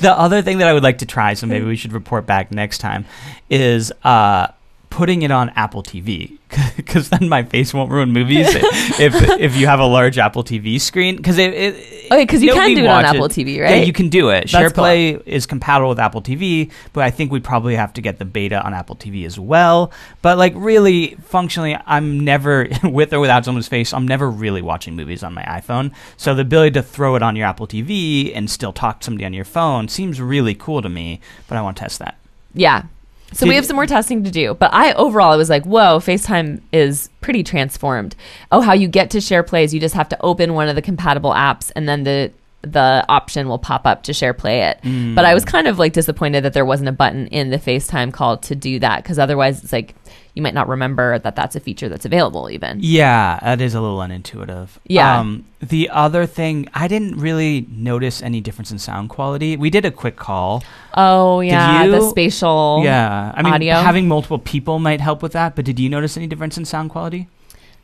the 0.00 0.14
other 0.16 0.42
thing 0.42 0.58
that 0.58 0.68
I 0.68 0.72
would 0.72 0.82
like 0.82 0.98
to 0.98 1.06
try, 1.06 1.34
so 1.34 1.46
maybe 1.46 1.64
we 1.64 1.76
should 1.76 1.92
report 1.92 2.26
back 2.26 2.50
next 2.50 2.78
time, 2.78 3.04
is 3.50 3.92
uh, 4.02 4.48
putting 4.90 5.22
it 5.22 5.30
on 5.30 5.50
Apple 5.50 5.82
TV. 5.84 6.38
Because 6.76 7.08
then 7.08 7.28
my 7.28 7.42
face 7.42 7.72
won't 7.72 7.90
ruin 7.90 8.12
movies 8.12 8.46
if 8.54 9.14
if 9.40 9.56
you 9.56 9.66
have 9.66 9.80
a 9.80 9.86
large 9.86 10.18
Apple 10.18 10.44
TV 10.44 10.80
screen. 10.80 11.16
Because 11.16 11.38
it, 11.38 11.54
it 11.54 12.08
oh, 12.10 12.14
Okay, 12.14 12.26
'cause 12.26 12.42
you 12.42 12.52
can 12.52 12.74
do 12.74 12.84
it 12.84 12.88
on 12.88 13.04
Apple 13.04 13.28
TV, 13.28 13.60
right? 13.60 13.70
Yeah, 13.78 13.82
you 13.82 13.92
can 13.92 14.08
do 14.08 14.28
it. 14.28 14.50
That's 14.50 14.72
cool. 14.72 14.84
SharePlay 14.84 15.22
is 15.26 15.46
compatible 15.46 15.88
with 15.88 15.98
Apple 15.98 16.22
TV, 16.22 16.70
but 16.92 17.04
I 17.04 17.10
think 17.10 17.32
we 17.32 17.40
probably 17.40 17.74
have 17.76 17.92
to 17.94 18.00
get 18.00 18.18
the 18.18 18.24
beta 18.24 18.62
on 18.64 18.74
Apple 18.74 18.96
TV 18.96 19.24
as 19.24 19.38
well. 19.38 19.92
But 20.22 20.38
like 20.38 20.52
really 20.56 21.16
functionally, 21.24 21.76
I'm 21.86 22.20
never 22.20 22.68
with 22.84 23.12
or 23.12 23.20
without 23.20 23.44
someone's 23.44 23.68
face. 23.68 23.92
I'm 23.92 24.06
never 24.06 24.30
really 24.30 24.62
watching 24.62 24.96
movies 24.96 25.22
on 25.22 25.34
my 25.34 25.44
iPhone. 25.44 25.92
So 26.16 26.34
the 26.34 26.42
ability 26.42 26.72
to 26.72 26.82
throw 26.82 27.16
it 27.16 27.22
on 27.22 27.36
your 27.36 27.46
Apple 27.46 27.66
TV 27.66 28.32
and 28.34 28.50
still 28.50 28.72
talk 28.72 29.00
to 29.00 29.04
somebody 29.04 29.24
on 29.24 29.32
your 29.32 29.44
phone 29.44 29.88
seems 29.88 30.20
really 30.20 30.54
cool 30.54 30.82
to 30.82 30.88
me. 30.88 31.20
But 31.48 31.58
I 31.58 31.62
want 31.62 31.76
to 31.76 31.82
test 31.82 31.98
that. 32.00 32.18
Yeah. 32.54 32.84
So 33.32 33.48
we 33.48 33.56
have 33.56 33.66
some 33.66 33.76
more 33.76 33.86
testing 33.86 34.22
to 34.24 34.30
do. 34.30 34.54
But 34.54 34.72
I 34.72 34.92
overall 34.92 35.32
I 35.32 35.36
was 35.36 35.50
like, 35.50 35.64
whoa, 35.64 35.98
FaceTime 35.98 36.60
is 36.72 37.10
pretty 37.20 37.42
transformed. 37.42 38.14
Oh, 38.52 38.60
how 38.60 38.72
you 38.72 38.86
get 38.86 39.10
to 39.10 39.20
share 39.20 39.42
plays, 39.42 39.74
you 39.74 39.80
just 39.80 39.94
have 39.94 40.08
to 40.10 40.20
open 40.22 40.54
one 40.54 40.68
of 40.68 40.76
the 40.76 40.82
compatible 40.82 41.32
apps 41.32 41.72
and 41.74 41.88
then 41.88 42.04
the 42.04 42.32
the 42.62 43.04
option 43.08 43.46
will 43.48 43.58
pop 43.58 43.86
up 43.86 44.04
to 44.04 44.12
share 44.12 44.32
play 44.32 44.62
it. 44.62 44.78
But 45.14 45.24
I 45.24 45.34
was 45.34 45.44
mm. 45.44 45.48
kind 45.48 45.66
of 45.66 45.78
like 45.78 45.92
disappointed 45.92 46.44
that 46.44 46.54
there 46.54 46.64
wasn't 46.64 46.88
a 46.88 46.92
button 46.92 47.26
in 47.26 47.50
the 47.50 47.58
FaceTime 47.58 48.12
call 48.12 48.38
to 48.38 48.54
do 48.54 48.78
that 48.78 49.02
because 49.02 49.18
otherwise 49.18 49.62
it's 49.62 49.72
like 49.72 49.94
you 50.34 50.42
might 50.42 50.54
not 50.54 50.68
remember 50.68 51.18
that 51.20 51.36
that's 51.36 51.54
a 51.54 51.60
feature 51.60 51.88
that's 51.88 52.04
available 52.04 52.50
even. 52.50 52.78
Yeah, 52.82 53.38
that 53.40 53.60
is 53.60 53.74
a 53.74 53.80
little 53.80 53.98
unintuitive. 53.98 54.68
Yeah. 54.84 55.20
Um, 55.20 55.44
the 55.60 55.88
other 55.90 56.26
thing, 56.26 56.68
I 56.74 56.88
didn't 56.88 57.18
really 57.18 57.66
notice 57.70 58.20
any 58.20 58.40
difference 58.40 58.72
in 58.72 58.78
sound 58.78 59.10
quality. 59.10 59.56
We 59.56 59.70
did 59.70 59.84
a 59.84 59.92
quick 59.92 60.16
call. 60.16 60.64
Oh 60.94 61.40
yeah, 61.40 61.86
the 61.86 62.10
spatial 62.10 62.82
yeah, 62.84 63.32
I 63.34 63.42
mean, 63.42 63.52
audio. 63.54 63.74
having 63.76 64.08
multiple 64.08 64.38
people 64.40 64.80
might 64.80 65.00
help 65.00 65.22
with 65.22 65.32
that. 65.32 65.54
But 65.54 65.64
did 65.64 65.78
you 65.78 65.88
notice 65.88 66.16
any 66.16 66.26
difference 66.26 66.58
in 66.58 66.64
sound 66.64 66.90
quality? 66.90 67.28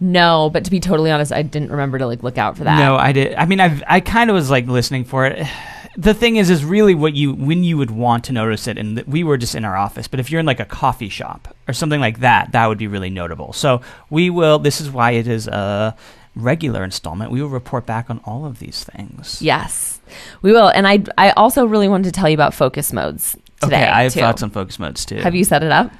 No, 0.00 0.50
but 0.52 0.64
to 0.64 0.70
be 0.70 0.80
totally 0.80 1.10
honest, 1.10 1.30
I 1.30 1.42
didn't 1.42 1.70
remember 1.70 1.98
to 1.98 2.06
like 2.06 2.22
look 2.22 2.38
out 2.38 2.56
for 2.56 2.64
that. 2.64 2.78
No, 2.78 2.96
I 2.96 3.12
did. 3.12 3.34
I 3.34 3.46
mean, 3.46 3.60
I 3.60 3.80
I 3.86 4.00
kind 4.00 4.28
of 4.28 4.34
was 4.34 4.50
like 4.50 4.66
listening 4.66 5.04
for 5.04 5.26
it. 5.26 5.46
The 5.96 6.14
thing 6.14 6.36
is, 6.36 6.50
is 6.50 6.64
really 6.64 6.94
what 6.94 7.14
you 7.14 7.32
when 7.34 7.64
you 7.64 7.76
would 7.76 7.90
want 7.90 8.24
to 8.24 8.32
notice 8.32 8.66
it, 8.68 8.78
and 8.78 9.02
we 9.06 9.24
were 9.24 9.36
just 9.36 9.54
in 9.54 9.64
our 9.64 9.76
office. 9.76 10.06
But 10.08 10.20
if 10.20 10.30
you're 10.30 10.40
in 10.40 10.46
like 10.46 10.60
a 10.60 10.64
coffee 10.64 11.08
shop 11.08 11.54
or 11.66 11.74
something 11.74 12.00
like 12.00 12.20
that, 12.20 12.52
that 12.52 12.66
would 12.66 12.78
be 12.78 12.86
really 12.86 13.10
notable. 13.10 13.52
So 13.52 13.80
we 14.08 14.30
will. 14.30 14.58
This 14.58 14.80
is 14.80 14.90
why 14.90 15.12
it 15.12 15.26
is 15.26 15.48
a 15.48 15.96
regular 16.36 16.84
installment. 16.84 17.30
We 17.30 17.42
will 17.42 17.48
report 17.48 17.86
back 17.86 18.08
on 18.08 18.20
all 18.24 18.44
of 18.46 18.58
these 18.60 18.84
things. 18.84 19.42
Yes, 19.42 20.00
we 20.42 20.52
will. 20.52 20.68
And 20.68 20.86
I, 20.86 21.02
I 21.18 21.30
also 21.30 21.66
really 21.66 21.88
wanted 21.88 22.04
to 22.04 22.12
tell 22.12 22.28
you 22.28 22.34
about 22.34 22.54
focus 22.54 22.92
modes 22.92 23.36
today. 23.60 23.82
okay, 23.82 23.90
I 23.90 24.02
have 24.04 24.12
too. 24.14 24.20
thoughts 24.20 24.42
on 24.42 24.50
focus 24.50 24.78
modes 24.78 25.04
too. 25.04 25.16
Have 25.16 25.34
you 25.34 25.44
set 25.44 25.62
it 25.62 25.72
up? 25.72 25.90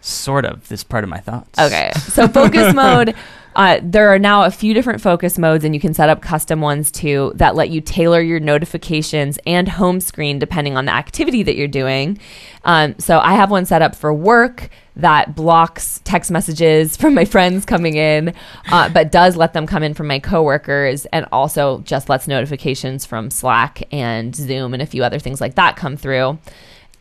Sort 0.00 0.44
of. 0.44 0.68
This 0.68 0.80
is 0.80 0.84
part 0.84 1.04
of 1.04 1.10
my 1.10 1.18
thoughts. 1.18 1.58
Okay. 1.58 1.92
So 1.96 2.28
focus 2.28 2.74
mode, 2.74 3.14
uh, 3.56 3.80
there 3.82 4.08
are 4.08 4.18
now 4.18 4.44
a 4.44 4.50
few 4.50 4.74
different 4.74 5.00
focus 5.00 5.38
modes, 5.38 5.64
and 5.64 5.74
you 5.74 5.80
can 5.80 5.94
set 5.94 6.10
up 6.10 6.20
custom 6.20 6.60
ones 6.60 6.90
too 6.92 7.32
that 7.36 7.54
let 7.54 7.70
you 7.70 7.80
tailor 7.80 8.20
your 8.20 8.38
notifications 8.38 9.38
and 9.46 9.66
home 9.66 9.98
screen 9.98 10.38
depending 10.38 10.76
on 10.76 10.84
the 10.84 10.92
activity 10.92 11.42
that 11.42 11.56
you're 11.56 11.66
doing. 11.66 12.18
Um, 12.64 12.94
so 12.98 13.18
I 13.18 13.32
have 13.32 13.50
one 13.50 13.64
set 13.64 13.80
up 13.80 13.96
for 13.96 14.12
work 14.12 14.68
that 14.96 15.34
blocks 15.34 16.02
text 16.04 16.30
messages 16.30 16.96
from 16.98 17.14
my 17.14 17.24
friends 17.24 17.64
coming 17.64 17.96
in, 17.96 18.34
uh, 18.70 18.90
but 18.90 19.10
does 19.10 19.36
let 19.36 19.54
them 19.54 19.66
come 19.66 19.82
in 19.82 19.94
from 19.94 20.06
my 20.06 20.18
coworkers, 20.18 21.06
and 21.06 21.26
also 21.32 21.80
just 21.80 22.10
lets 22.10 22.28
notifications 22.28 23.06
from 23.06 23.30
Slack 23.30 23.82
and 23.90 24.36
Zoom 24.36 24.74
and 24.74 24.82
a 24.82 24.86
few 24.86 25.02
other 25.02 25.18
things 25.18 25.40
like 25.40 25.54
that 25.54 25.76
come 25.76 25.96
through. 25.96 26.38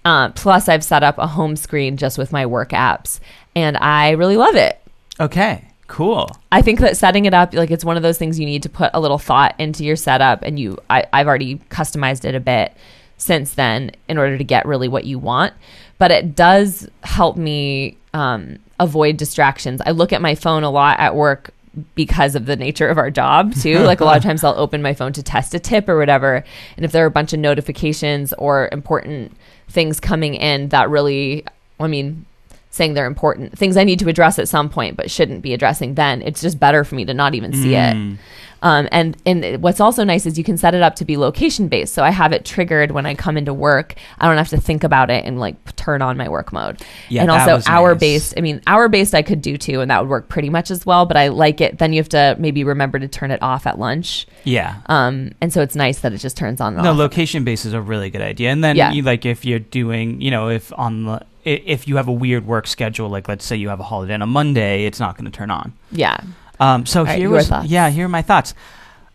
Uh, 0.05 0.29
plus, 0.29 0.69
I've 0.69 0.85
set 0.85 1.03
up 1.03 1.17
a 1.17 1.27
home 1.27 1.57
screen 1.57 1.97
just 1.97 2.17
with 2.17 2.31
my 2.31 2.45
work 2.45 2.69
apps, 2.69 3.19
and 3.57 3.75
I 3.75 4.11
really 4.11 4.37
love 4.37 4.55
it. 4.55 4.79
Okay. 5.19 5.67
Cool. 5.87 6.29
I 6.51 6.61
think 6.61 6.79
that 6.79 6.97
setting 6.97 7.25
it 7.25 7.33
up, 7.33 7.53
like 7.53 7.69
it's 7.69 7.85
one 7.85 7.97
of 7.97 8.03
those 8.03 8.17
things 8.17 8.39
you 8.39 8.45
need 8.45 8.63
to 8.63 8.69
put 8.69 8.89
a 8.93 8.99
little 8.99 9.19
thought 9.19 9.55
into 9.59 9.83
your 9.83 9.95
setup, 9.95 10.41
and 10.41 10.59
you, 10.59 10.77
I, 10.89 11.05
I've 11.13 11.27
already 11.27 11.57
customized 11.69 12.25
it 12.25 12.33
a 12.33 12.39
bit 12.39 12.73
since 13.17 13.53
then 13.53 13.91
in 14.07 14.17
order 14.17 14.37
to 14.37 14.43
get 14.43 14.65
really 14.65 14.87
what 14.87 15.05
you 15.05 15.19
want. 15.19 15.53
But 15.97 16.11
it 16.11 16.35
does 16.35 16.89
help 17.03 17.37
me 17.37 17.97
um, 18.13 18.57
avoid 18.79 19.17
distractions. 19.17 19.81
I 19.85 19.91
look 19.91 20.11
at 20.11 20.21
my 20.21 20.35
phone 20.35 20.63
a 20.63 20.69
lot 20.69 20.99
at 20.99 21.15
work 21.15 21.51
because 21.93 22.35
of 22.35 22.45
the 22.45 22.55
nature 22.55 22.87
of 22.87 22.97
our 22.97 23.11
job 23.11 23.53
too. 23.53 23.79
like 23.83 23.99
a 23.99 24.05
lot 24.05 24.17
of 24.17 24.23
times 24.23 24.43
I'll 24.43 24.57
open 24.57 24.81
my 24.81 24.93
phone 24.93 25.13
to 25.13 25.23
test 25.23 25.53
a 25.53 25.59
tip 25.59 25.87
or 25.87 25.97
whatever, 25.97 26.43
and 26.77 26.85
if 26.85 26.91
there 26.91 27.03
are 27.03 27.07
a 27.07 27.11
bunch 27.11 27.33
of 27.33 27.39
notifications 27.39 28.33
or 28.33 28.69
important 28.71 29.35
things 29.69 29.99
coming 29.99 30.35
in 30.35 30.69
that 30.69 30.89
really, 30.89 31.45
I 31.79 31.87
mean, 31.87 32.25
saying 32.75 32.93
they're 32.93 33.05
important 33.05 33.57
things 33.57 33.77
I 33.77 33.83
need 33.83 33.99
to 33.99 34.09
address 34.09 34.37
at 34.37 34.47
some 34.47 34.69
point, 34.69 34.97
but 34.97 35.09
shouldn't 35.09 35.41
be 35.41 35.53
addressing 35.53 35.95
then. 35.95 36.21
It's 36.21 36.41
just 36.41 36.59
better 36.59 36.83
for 36.83 36.95
me 36.95 37.05
to 37.05 37.13
not 37.13 37.33
even 37.35 37.53
see 37.53 37.75
it. 37.75 37.95
Mm. 37.95 38.17
Um, 38.61 38.87
and 38.91 39.15
and 39.27 39.61
what's 39.61 39.79
also 39.79 40.03
nice 40.03 40.25
is 40.25 40.37
you 40.39 40.43
can 40.43 40.57
set 40.57 40.73
it 40.73 40.81
up 40.81 40.95
to 40.95 41.05
be 41.05 41.17
location 41.17 41.67
based. 41.67 41.93
So 41.93 42.03
I 42.03 42.09
have 42.09 42.31
it 42.31 42.45
triggered 42.45 42.91
when 42.91 43.05
I 43.05 43.13
come 43.13 43.37
into 43.37 43.53
work. 43.53 43.93
I 44.17 44.27
don't 44.27 44.37
have 44.37 44.49
to 44.49 44.59
think 44.59 44.83
about 44.83 45.11
it 45.11 45.23
and 45.23 45.39
like 45.39 45.75
turn 45.75 46.01
on 46.01 46.17
my 46.17 46.27
work 46.29 46.51
mode. 46.51 46.81
Yeah, 47.09 47.21
and 47.21 47.29
also 47.31 47.61
hour 47.69 47.91
nice. 47.91 47.99
based. 47.99 48.33
I 48.37 48.41
mean, 48.41 48.61
hour 48.65 48.87
based 48.89 49.13
I 49.13 49.21
could 49.21 49.41
do 49.41 49.55
too, 49.57 49.81
and 49.81 49.91
that 49.91 50.01
would 50.01 50.09
work 50.09 50.29
pretty 50.29 50.49
much 50.49 50.71
as 50.71 50.83
well. 50.85 51.05
But 51.05 51.15
I 51.15 51.27
like 51.27 51.61
it. 51.61 51.77
Then 51.77 51.93
you 51.93 51.99
have 51.99 52.09
to 52.09 52.35
maybe 52.39 52.63
remember 52.63 52.97
to 52.97 53.07
turn 53.07 53.29
it 53.29 53.41
off 53.43 53.67
at 53.67 53.77
lunch. 53.77 54.25
Yeah. 54.45 54.77
Um, 54.87 55.31
and 55.41 55.53
so 55.53 55.61
it's 55.61 55.75
nice 55.75 55.99
that 55.99 56.13
it 56.13 56.17
just 56.17 56.35
turns 56.37 56.59
on 56.59 56.73
and 56.73 56.83
No, 56.83 56.91
off. 56.91 56.97
location 56.97 57.43
based 57.43 57.65
is 57.65 57.73
a 57.73 57.81
really 57.81 58.09
good 58.09 58.21
idea. 58.21 58.49
And 58.49 58.63
then 58.63 58.75
Yeah. 58.77 58.91
you 58.91 59.03
like 59.03 59.25
if 59.27 59.45
you're 59.45 59.59
doing, 59.59 60.21
you 60.21 60.31
know, 60.31 60.49
if 60.49 60.73
on 60.75 61.03
the 61.03 61.21
if 61.45 61.87
you 61.87 61.97
have 61.97 62.07
a 62.07 62.11
weird 62.11 62.45
work 62.45 62.67
schedule, 62.67 63.07
like 63.09 63.27
let's 63.27 63.45
say 63.45 63.55
you 63.55 63.69
have 63.69 63.79
a 63.79 63.83
holiday 63.83 64.13
on 64.15 64.21
a 64.21 64.25
Monday, 64.27 64.85
it's 64.85 64.99
not 64.99 65.15
going 65.17 65.25
to 65.25 65.31
turn 65.37 65.51
on. 65.51 65.73
yeah. 65.91 66.17
Um, 66.59 66.85
so 66.85 67.03
right, 67.03 67.17
here 67.17 67.27
your 67.27 67.31
was 67.37 67.49
thoughts. 67.49 67.67
yeah, 67.67 67.89
here 67.89 68.05
are 68.05 68.09
my 68.09 68.21
thoughts. 68.21 68.53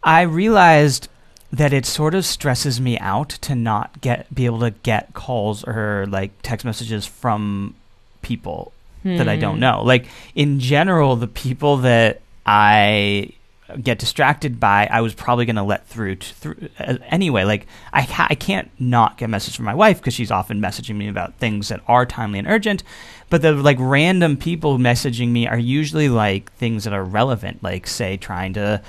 I 0.03 0.23
realized 0.23 1.09
that 1.53 1.73
it 1.73 1.87
sort 1.87 2.15
of 2.15 2.25
stresses 2.27 2.81
me 2.81 2.99
out 2.99 3.31
to 3.31 3.55
not 3.55 4.01
get 4.03 4.33
be 4.35 4.45
able 4.47 4.61
to 4.61 4.71
get 4.71 5.15
calls 5.15 5.65
or 5.65 6.07
like 6.09 6.31
text 6.43 6.65
messages 6.67 7.07
from 7.07 7.75
people 8.23 8.73
that 9.05 9.27
I 9.29 9.37
don't 9.37 9.55
Hmm. 9.55 9.61
know. 9.61 9.83
Like 9.83 10.07
in 10.35 10.61
general, 10.61 11.17
the 11.17 11.27
people 11.27 11.79
that 11.79 12.21
I 12.45 13.31
get 13.77 13.99
distracted 13.99 14.59
by, 14.61 14.87
I 14.91 15.01
was 15.01 15.15
probably 15.15 15.45
going 15.47 15.57
to 15.57 15.63
let 15.63 15.87
through 15.87 16.17
t- 16.17 16.33
through 16.33 16.69
uh, 16.79 16.97
anyway. 17.09 17.45
Like 17.45 17.67
I 17.93 18.03
ha- 18.03 18.27
I 18.31 18.35
can't 18.35 18.71
not 18.79 19.19
get 19.19 19.27
a 19.27 19.29
message 19.29 19.57
from 19.57 19.65
my 19.65 19.75
wife 19.75 19.99
because 19.99 20.15
she's 20.15 20.31
often 20.31 20.61
messaging 20.61 20.97
me 20.97 21.09
about 21.09 21.35
things 21.39 21.69
that 21.69 21.81
are 21.87 22.07
timely 22.07 22.39
and 22.39 22.49
urgent. 22.49 22.83
But 23.29 23.43
the 23.43 23.53
like 23.53 23.77
random 23.81 24.37
people 24.37 24.79
messaging 24.79 25.29
me 25.31 25.47
are 25.47 25.59
usually 25.59 26.09
like 26.09 26.53
things 26.53 26.85
that 26.85 26.93
are 26.93 27.05
relevant, 27.05 27.63
like 27.63 27.87
say 27.87 28.17
trying 28.17 28.53
to 28.55 28.83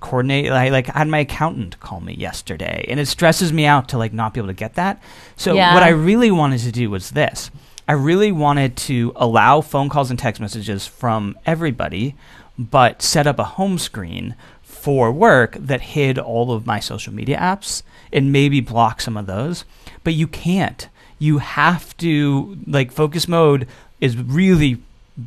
coordinate 0.00 0.50
like, 0.50 0.70
like 0.70 0.88
I 0.94 0.98
had 0.98 1.08
my 1.08 1.18
accountant 1.18 1.80
call 1.80 2.00
me 2.00 2.14
yesterday 2.14 2.84
and 2.88 3.00
it 3.00 3.06
stresses 3.06 3.52
me 3.52 3.66
out 3.66 3.88
to 3.88 3.98
like 3.98 4.12
not 4.12 4.32
be 4.32 4.38
able 4.40 4.46
to 4.48 4.54
get 4.54 4.74
that. 4.74 5.02
So 5.36 5.54
Yeah. 5.54 5.74
what 5.74 5.82
I 5.82 5.88
really 5.88 6.30
wanted 6.30 6.60
to 6.60 6.70
do 6.72 6.88
was 6.90 7.10
this. 7.10 7.50
I 7.88 7.92
really 7.94 8.30
wanted 8.30 8.76
to 8.76 9.12
allow 9.16 9.60
phone 9.62 9.88
calls 9.88 10.10
and 10.10 10.18
text 10.18 10.40
messages 10.42 10.86
from 10.86 11.36
everybody, 11.46 12.14
but 12.58 13.02
set 13.02 13.26
up 13.26 13.38
a 13.38 13.44
home 13.44 13.78
screen 13.78 14.34
for 14.62 15.12
work 15.12 15.56
that 15.58 15.80
hid 15.80 16.18
all 16.18 16.52
of 16.52 16.66
my 16.66 16.80
social 16.80 17.12
media 17.12 17.38
apps 17.38 17.82
and 18.12 18.32
maybe 18.32 18.60
block 18.60 19.00
some 19.00 19.16
of 19.16 19.26
those. 19.26 19.64
But 20.02 20.14
you 20.14 20.26
can't. 20.26 20.88
You 21.18 21.38
have 21.38 21.96
to, 21.98 22.58
like, 22.66 22.92
focus 22.92 23.28
mode 23.28 23.66
is 24.00 24.16
really 24.16 24.80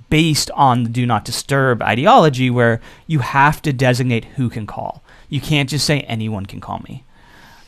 based 0.10 0.50
on 0.52 0.84
the 0.84 0.89
do 0.89 1.06
not 1.06 1.26
disturb 1.26 1.82
ideology 1.82 2.50
where 2.50 2.80
you 3.08 3.20
have 3.20 3.62
to 3.62 3.74
designate 3.74 4.26
who 4.26 4.50
can 4.50 4.65
call. 4.65 5.04
You 5.30 5.41
can't 5.41 5.70
just 5.70 5.86
say 5.86 6.02
anyone 6.02 6.46
can 6.46 6.62
call 6.62 6.82
me. 6.88 7.04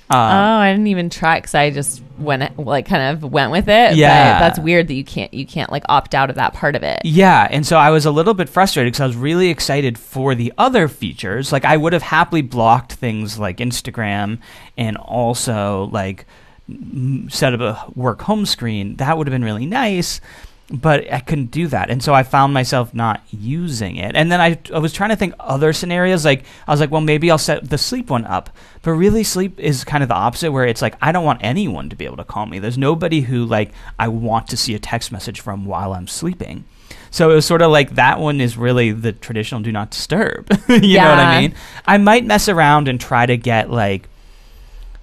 Um, 0.09 0.19
oh, 0.19 0.57
I 0.57 0.71
didn't 0.71 0.87
even 0.87 1.09
try 1.09 1.39
because 1.39 1.55
I 1.55 1.69
just 1.71 2.03
went 2.17 2.59
like 2.59 2.85
kind 2.85 3.15
of 3.15 3.31
went 3.31 3.51
with 3.51 3.67
it. 3.67 3.95
Yeah. 3.95 4.33
but 4.33 4.39
that's 4.39 4.59
weird 4.59 4.87
that 4.89 4.93
you 4.93 5.03
can't 5.03 5.33
you 5.33 5.45
can't 5.45 5.71
like 5.71 5.83
opt 5.89 6.13
out 6.13 6.29
of 6.29 6.35
that 6.35 6.53
part 6.53 6.75
of 6.75 6.83
it. 6.83 6.99
Yeah, 7.03 7.47
and 7.49 7.65
so 7.65 7.77
I 7.77 7.89
was 7.89 8.05
a 8.05 8.11
little 8.11 8.33
bit 8.33 8.49
frustrated 8.49 8.91
because 8.91 9.01
I 9.01 9.07
was 9.07 9.15
really 9.15 9.49
excited 9.49 9.97
for 9.97 10.35
the 10.35 10.53
other 10.57 10.87
features. 10.87 11.51
Like 11.51 11.65
I 11.65 11.77
would 11.77 11.93
have 11.93 12.03
happily 12.03 12.41
blocked 12.41 12.93
things 12.93 13.39
like 13.39 13.57
Instagram 13.57 14.39
and 14.77 14.97
also 14.97 15.89
like 15.91 16.25
set 17.29 17.53
up 17.53 17.61
a 17.61 17.91
work 17.95 18.21
home 18.21 18.45
screen. 18.45 18.95
That 18.97 19.17
would 19.17 19.27
have 19.27 19.33
been 19.33 19.43
really 19.43 19.65
nice, 19.65 20.21
but 20.69 21.11
I 21.11 21.19
couldn't 21.19 21.51
do 21.51 21.67
that, 21.67 21.89
and 21.89 22.01
so 22.01 22.13
I 22.13 22.23
found 22.23 22.53
myself 22.53 22.93
not 22.93 23.21
using 23.29 23.97
it. 23.97 24.15
And 24.15 24.31
then 24.31 24.39
I, 24.39 24.57
I 24.73 24.79
was 24.79 24.93
trying 24.93 25.09
to 25.09 25.15
think 25.15 25.33
other 25.39 25.73
scenarios. 25.73 26.23
Like 26.23 26.45
I 26.67 26.71
was 26.71 26.79
like, 26.79 26.89
well, 26.89 27.01
maybe 27.01 27.29
I'll 27.29 27.37
set 27.37 27.69
the 27.69 27.77
sleep 27.77 28.09
one 28.09 28.25
up. 28.25 28.49
But 28.81 28.91
really, 28.91 29.23
sleep 29.23 29.59
is 29.59 29.83
kind 29.83 30.03
of 30.03 30.09
the 30.09 30.15
opposite, 30.15 30.51
where 30.51 30.65
it's 30.65 30.81
like 30.81 30.95
I 31.01 31.11
don't 31.11 31.25
want 31.25 31.43
anyone 31.43 31.89
to 31.89 31.95
be 31.95 32.05
able 32.05 32.17
to 32.17 32.23
call 32.23 32.45
me. 32.45 32.59
There's 32.59 32.77
nobody 32.77 33.21
who 33.21 33.45
like 33.45 33.71
I 33.99 34.07
want 34.07 34.47
to 34.47 34.57
see 34.57 34.73
a 34.73 34.79
text 34.79 35.11
message 35.11 35.41
from 35.41 35.65
while 35.65 35.93
I'm 35.93 36.07
sleeping. 36.07 36.63
So 37.11 37.29
it 37.29 37.35
was 37.35 37.45
sort 37.45 37.61
of 37.61 37.69
like 37.69 37.95
that 37.95 38.19
one 38.19 38.41
is 38.41 38.57
really 38.57 38.91
the 38.91 39.11
traditional 39.11 39.61
do 39.61 39.71
not 39.71 39.91
disturb. 39.91 40.47
you 40.69 40.97
know 40.97 41.09
what 41.09 41.19
I 41.19 41.41
mean? 41.41 41.55
I 41.85 41.97
might 41.99 42.25
mess 42.25 42.49
around 42.49 42.87
and 42.87 42.99
try 42.99 43.25
to 43.25 43.37
get 43.37 43.69
like 43.69 44.09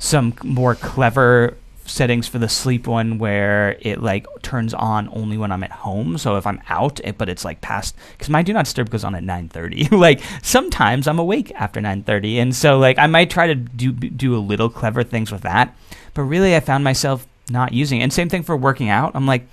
some 0.00 0.34
more 0.42 0.74
clever 0.74 1.56
settings 1.90 2.28
for 2.28 2.38
the 2.38 2.48
sleep 2.48 2.86
one 2.86 3.18
where 3.18 3.76
it 3.80 4.02
like 4.02 4.26
turns 4.42 4.72
on 4.74 5.08
only 5.12 5.36
when 5.36 5.52
I'm 5.52 5.62
at 5.62 5.72
home. 5.72 6.18
So 6.18 6.36
if 6.36 6.46
I'm 6.46 6.60
out, 6.68 7.00
it, 7.04 7.18
but 7.18 7.28
it's 7.28 7.44
like 7.44 7.60
past 7.60 7.96
because 8.12 8.30
my 8.30 8.42
do 8.42 8.52
not 8.52 8.64
disturb 8.64 8.90
goes 8.90 9.04
on 9.04 9.14
at 9.14 9.22
9:30. 9.22 9.90
like 9.98 10.20
sometimes 10.42 11.06
I'm 11.06 11.18
awake 11.18 11.52
after 11.54 11.80
9:30, 11.80 12.36
and 12.36 12.54
so 12.54 12.78
like 12.78 12.98
I 12.98 13.06
might 13.06 13.30
try 13.30 13.46
to 13.46 13.54
do 13.54 13.92
do 13.92 14.36
a 14.36 14.38
little 14.38 14.68
clever 14.68 15.02
things 15.02 15.32
with 15.32 15.42
that. 15.42 15.76
But 16.14 16.22
really, 16.22 16.56
I 16.56 16.60
found 16.60 16.84
myself 16.84 17.26
not 17.50 17.72
using 17.72 18.00
it. 18.00 18.04
And 18.04 18.12
same 18.12 18.28
thing 18.28 18.42
for 18.42 18.56
working 18.56 18.88
out. 18.88 19.12
I'm 19.14 19.26
like, 19.26 19.46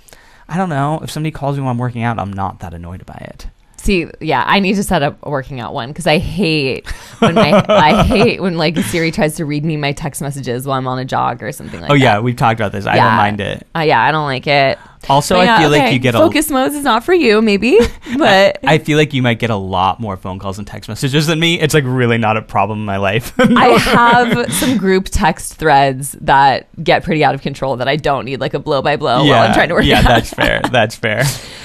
I 0.48 0.56
don't 0.56 0.68
know 0.68 1.00
if 1.02 1.10
somebody 1.10 1.32
calls 1.32 1.56
me 1.56 1.62
while 1.62 1.72
I'm 1.72 1.78
working 1.78 2.02
out, 2.02 2.18
I'm 2.18 2.32
not 2.32 2.60
that 2.60 2.72
annoyed 2.74 3.04
by 3.04 3.18
it. 3.28 3.46
See, 3.88 4.06
yeah, 4.20 4.44
I 4.46 4.60
need 4.60 4.74
to 4.74 4.82
set 4.82 5.02
up 5.02 5.16
a 5.22 5.30
working 5.30 5.60
out 5.60 5.72
one 5.72 5.88
because 5.88 6.06
I 6.06 6.18
hate 6.18 6.86
when 7.20 7.34
my 7.34 7.64
I 7.70 8.02
hate 8.02 8.38
when 8.38 8.58
like 8.58 8.76
Siri 8.76 9.10
tries 9.10 9.36
to 9.36 9.46
read 9.46 9.64
me 9.64 9.78
my 9.78 9.92
text 9.92 10.20
messages 10.20 10.66
while 10.66 10.76
I'm 10.76 10.86
on 10.86 10.98
a 10.98 11.06
jog 11.06 11.42
or 11.42 11.50
something 11.52 11.80
like 11.80 11.90
oh 11.90 11.94
that. 11.94 11.98
yeah, 11.98 12.20
we've 12.20 12.36
talked 12.36 12.60
about 12.60 12.72
this. 12.72 12.84
I 12.84 12.96
don't 12.96 13.16
mind 13.16 13.40
it. 13.40 13.66
Uh, 13.74 13.80
yeah, 13.80 14.02
I 14.02 14.12
don't 14.12 14.26
like 14.26 14.46
it. 14.46 14.78
Also, 15.08 15.36
But 15.36 15.40
I 15.40 15.44
yeah, 15.44 15.58
feel 15.60 15.70
like 15.70 15.92
you 15.92 15.98
get 15.98 16.14
a 16.14 16.18
focus 16.18 16.50
modes 16.50 16.74
is 16.74 16.84
not 16.84 17.04
for 17.04 17.14
you, 17.14 17.40
maybe, 17.40 17.78
but 18.18 18.58
I 18.64 18.78
feel 18.78 18.98
like 18.98 19.14
you 19.14 19.22
might 19.22 19.38
get 19.38 19.50
a 19.50 19.56
lot 19.56 20.00
more 20.00 20.16
phone 20.16 20.38
calls 20.38 20.58
and 20.58 20.66
text 20.66 20.88
messages 20.88 21.26
than 21.26 21.40
me. 21.40 21.58
It's 21.60 21.74
like 21.74 21.84
really 21.86 22.18
not 22.18 22.36
a 22.36 22.42
problem 22.42 22.80
in 22.80 22.84
my 22.84 22.96
life. 22.96 23.32
I 23.38 23.78
have 23.78 24.52
some 24.52 24.76
group 24.76 25.06
text 25.10 25.54
threads 25.54 26.12
that 26.20 26.68
get 26.82 27.04
pretty 27.04 27.24
out 27.24 27.34
of 27.34 27.42
control 27.42 27.76
that 27.76 27.88
I 27.88 27.96
don't 27.96 28.24
need 28.24 28.40
like 28.40 28.54
a 28.54 28.58
blow 28.58 28.82
by 28.82 28.96
blow 28.96 29.24
while 29.24 29.46
I'm 29.46 29.54
trying 29.54 29.68
to 29.68 29.74
work 29.74 29.84
yeah, 29.84 29.98
out. 29.98 30.04
that's 30.04 30.32
fair. 30.32 30.60
That's 30.70 30.96
fair. 30.96 31.24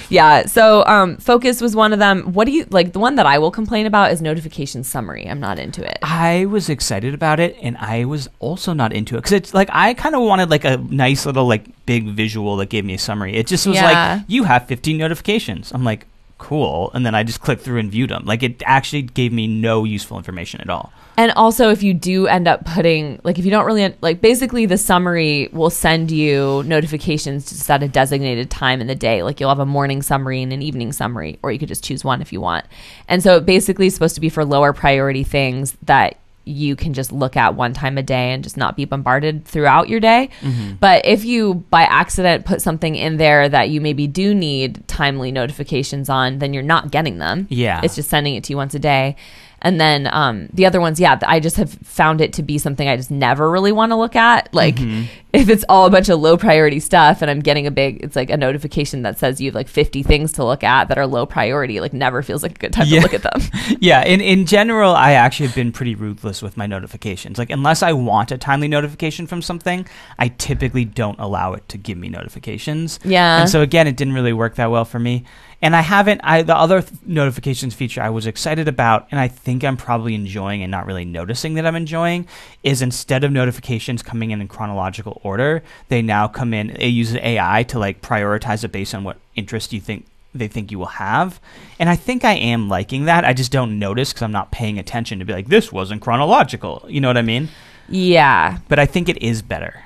Yeah. 0.09 0.45
So 0.45 0.85
um, 0.85 1.17
focus 1.17 1.59
was 1.59 1.75
one 1.75 1.91
of 1.93 1.99
them. 1.99 2.33
What 2.33 2.45
do 2.45 2.51
you 2.51 2.65
like? 2.69 2.93
The 2.93 2.99
one 2.99 3.15
that 3.15 3.25
I 3.25 3.39
will 3.39 3.51
complain 3.51 3.85
about 3.85 4.11
is 4.11 4.21
notification 4.21 4.83
summary. 4.83 5.27
I'm 5.27 5.39
not 5.39 5.59
into 5.59 5.83
it. 5.83 5.97
I 6.01 6.45
was 6.45 6.69
excited 6.69 7.13
about 7.13 7.39
it, 7.39 7.57
and 7.61 7.77
I 7.77 8.05
was 8.05 8.29
also 8.39 8.73
not 8.73 8.93
into 8.93 9.15
it 9.15 9.19
because 9.19 9.31
it's 9.31 9.53
like 9.53 9.69
I 9.71 9.93
kind 9.95 10.15
of 10.15 10.21
wanted 10.21 10.49
like 10.49 10.65
a 10.65 10.77
nice 10.77 11.25
little 11.25 11.47
like 11.47 11.65
big 11.85 12.07
visual 12.07 12.55
that 12.57 12.69
gave 12.69 12.85
me 12.85 12.93
a 12.93 12.97
summary. 12.99 13.35
It 13.35 13.47
just 13.47 13.67
was 13.67 13.75
Yeah. 13.75 14.15
like 14.15 14.23
you 14.27 14.43
have 14.45 14.67
15 14.67 14.97
notifications. 14.97 15.71
I'm 15.73 15.83
like 15.83 16.07
cool, 16.39 16.91
and 16.93 17.05
then 17.05 17.15
I 17.15 17.23
just 17.23 17.39
clicked 17.39 17.61
through 17.61 17.79
and 17.79 17.89
viewed 17.89 18.09
them. 18.09 18.23
Like 18.25 18.43
it 18.43 18.61
actually 18.65 19.03
gave 19.03 19.31
me 19.31 19.47
no 19.47 19.83
useful 19.85 20.17
information 20.17 20.59
at 20.61 20.69
all. 20.69 20.91
And 21.15 21.31
also, 21.33 21.69
if 21.69 21.83
you 21.83 21.93
do 21.93 22.25
end 22.25 22.47
up 22.47 22.65
putting, 22.65 23.19
like, 23.23 23.37
if 23.37 23.45
you 23.45 23.51
don't 23.51 23.67
really, 23.67 23.93
like, 24.01 24.19
basically 24.19 24.65
the 24.65 24.79
summary 24.79 25.47
will 25.51 25.69
send 25.69 26.09
you 26.09 26.63
notifications 26.65 27.47
just 27.49 27.69
at 27.69 27.83
a 27.83 27.87
designated 27.87 28.49
time 28.49 28.81
in 28.81 28.87
the 28.87 28.95
day. 28.95 29.21
Like, 29.21 29.39
you'll 29.39 29.49
have 29.49 29.59
a 29.59 29.65
morning 29.65 30.01
summary 30.01 30.41
and 30.41 30.51
an 30.51 30.63
evening 30.63 30.91
summary, 30.91 31.37
or 31.43 31.51
you 31.51 31.59
could 31.59 31.67
just 31.67 31.83
choose 31.83 32.03
one 32.03 32.23
if 32.23 32.33
you 32.33 32.41
want. 32.41 32.65
And 33.07 33.21
so, 33.21 33.37
it 33.37 33.45
basically 33.45 33.85
is 33.85 33.93
supposed 33.93 34.15
to 34.15 34.21
be 34.21 34.29
for 34.29 34.43
lower 34.43 34.73
priority 34.73 35.23
things 35.23 35.77
that 35.83 36.17
you 36.45 36.75
can 36.75 36.93
just 36.93 37.11
look 37.11 37.37
at 37.37 37.55
one 37.55 37.73
time 37.73 37.97
a 37.97 38.03
day 38.03 38.31
and 38.33 38.43
just 38.43 38.57
not 38.57 38.75
be 38.75 38.85
bombarded 38.85 39.45
throughout 39.45 39.89
your 39.89 39.99
day. 39.99 40.29
Mm-hmm. 40.41 40.73
But 40.73 41.05
if 41.05 41.23
you 41.25 41.55
by 41.69 41.83
accident 41.83 42.45
put 42.45 42.61
something 42.61 42.95
in 42.95 43.17
there 43.17 43.47
that 43.47 43.69
you 43.69 43.79
maybe 43.79 44.07
do 44.07 44.35
need 44.35 44.87
timely 44.87 45.31
notifications 45.31 46.09
on, 46.09 46.39
then 46.39 46.53
you're 46.53 46.63
not 46.63 46.91
getting 46.91 47.17
them. 47.17 47.47
Yeah. 47.49 47.81
It's 47.83 47.95
just 47.95 48.09
sending 48.09 48.35
it 48.35 48.43
to 48.45 48.53
you 48.53 48.57
once 48.57 48.75
a 48.75 48.79
day. 48.79 49.15
And 49.63 49.79
then 49.79 50.07
um, 50.11 50.49
the 50.53 50.65
other 50.65 50.81
ones, 50.81 50.99
yeah, 50.99 51.17
I 51.25 51.39
just 51.39 51.55
have 51.57 51.71
found 51.71 52.19
it 52.21 52.33
to 52.33 52.43
be 52.43 52.57
something 52.57 52.87
I 52.87 52.97
just 52.97 53.09
never 53.11 53.49
really 53.49 53.71
want 53.71 53.91
to 53.91 53.95
look 53.95 54.15
at. 54.15 54.53
Like 54.53 54.75
if 54.77 55.47
it's 55.49 55.63
all 55.69 55.85
a 55.85 55.89
bunch 55.89 56.09
of 56.09 56.19
low 56.19 56.35
priority 56.37 56.79
stuff 56.81 57.21
and 57.21 57.31
I'm 57.31 57.39
getting 57.39 57.65
a 57.65 57.71
big, 57.71 58.03
it's 58.03 58.15
like 58.15 58.29
a 58.29 58.35
notification 58.37 59.03
that 59.03 59.17
says 59.17 59.39
you 59.39 59.47
have 59.49 59.55
like 59.55 59.69
50 59.69 60.03
things 60.03 60.33
to 60.33 60.43
look 60.43 60.63
at 60.63 60.89
that 60.89 60.97
are 60.97 61.07
low 61.07 61.25
priority, 61.25 61.79
like 61.79 61.93
never 61.93 62.21
feels 62.21 62.43
like 62.43 62.51
a 62.55 62.59
good 62.59 62.73
time 62.73 62.87
Yeah. 62.87 62.99
to 62.99 63.03
look 63.03 63.13
at 63.13 63.23
them. 63.23 63.41
yeah, 63.79 64.03
in 64.03 64.19
in 64.19 64.45
general, 64.45 64.91
I 64.93 65.13
actually 65.13 65.47
have 65.47 65.55
been 65.55 65.71
pretty 65.71 65.95
ruthless 65.95 66.41
with 66.41 66.57
my 66.57 66.67
notifications. 66.67 67.37
Like 67.37 67.49
unless 67.49 67.81
I 67.81 67.93
want 67.93 68.31
a 68.33 68.37
timely 68.37 68.67
notification 68.67 69.27
from 69.27 69.41
something, 69.41 69.87
I 70.19 70.27
typically 70.27 70.83
don't 70.85 71.19
allow 71.19 71.53
it 71.53 71.67
to 71.69 71.77
give 71.77 71.97
me 71.97 72.09
notifications. 72.09 72.99
Yeah. 73.05 73.39
And 73.41 73.49
so 73.49 73.61
again, 73.61 73.87
it 73.87 73.95
didn't 73.95 74.13
really 74.13 74.33
work 74.33 74.55
that 74.55 74.69
well 74.71 74.85
for 74.85 74.99
me. 74.99 75.23
And 75.63 75.77
I 75.77 75.81
haven't 75.81 76.19
I 76.25 76.41
the 76.41 76.55
other 76.55 76.81
th- 76.81 77.01
notifications 77.05 77.73
feature 77.73 78.01
I 78.01 78.09
was 78.09 78.27
excited 78.27 78.67
about 78.67 79.07
and 79.11 79.19
I 79.19 79.29
think 79.29 79.63
I'm 79.63 79.77
probably 79.77 80.13
enjoying 80.13 80.61
and 80.61 80.69
not 80.69 80.85
really 80.85 81.05
noticing 81.05 81.53
that 81.53 81.65
I'm 81.65 81.77
enjoying 81.77 82.27
is 82.63 82.81
instead 82.81 83.23
of 83.23 83.31
notifications 83.31 84.03
coming 84.03 84.31
in 84.31 84.41
in 84.41 84.49
chronological 84.49 85.21
order, 85.23 85.63
they 85.87 86.01
now 86.01 86.27
come 86.27 86.53
in 86.53 86.71
it 86.71 86.89
uses 86.89 87.15
AI 87.15 87.63
to 87.63 87.79
like 87.79 88.01
prioritize 88.01 88.65
it 88.65 88.73
based 88.73 88.93
on 88.93 89.05
what 89.05 89.17
interest 89.35 89.71
you 89.71 89.79
think 89.79 90.05
they 90.35 90.49
think 90.49 90.69
you 90.69 90.79
will 90.79 90.85
have. 90.87 91.39
And 91.79 91.89
I 91.89 91.95
think 91.95 92.25
I 92.25 92.33
am 92.33 92.67
liking 92.67 93.05
that. 93.05 93.23
I 93.23 93.31
just 93.33 93.51
don't 93.51 93.79
notice 93.79 94.11
because 94.11 94.23
I'm 94.23 94.31
not 94.31 94.51
paying 94.51 94.77
attention 94.79 95.19
to 95.19 95.25
be 95.25 95.31
like, 95.31 95.47
this 95.47 95.71
wasn't 95.71 96.01
chronological. 96.01 96.85
You 96.89 96.99
know 96.99 97.07
what 97.07 97.17
I 97.17 97.21
mean? 97.21 97.49
yeah. 97.87 98.57
But 98.67 98.79
I 98.79 98.85
think 98.85 99.07
it 99.07 99.21
is 99.21 99.41
better. 99.41 99.85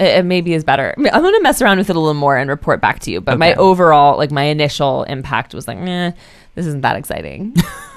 It, 0.00 0.24
maybe 0.24 0.54
is 0.54 0.62
better. 0.64 0.94
I 0.96 1.00
mean, 1.00 1.12
going 1.12 1.34
to 1.34 1.42
mess 1.42 1.60
around 1.60 1.78
with 1.78 1.90
it 1.90 1.96
a 1.96 1.98
little 1.98 2.14
more 2.14 2.36
and 2.36 2.48
report 2.48 2.80
back 2.80 3.00
to 3.00 3.10
you. 3.10 3.20
But 3.20 3.38
my 3.38 3.54
overall, 3.54 4.16
like 4.16 4.30
my 4.30 4.44
initial 4.44 5.02
impact 5.04 5.54
was 5.54 5.66
like, 5.66 5.78
eh, 5.78 6.12
this 6.58 6.66
isn't 6.66 6.80
that 6.80 6.96
exciting. 6.96 7.54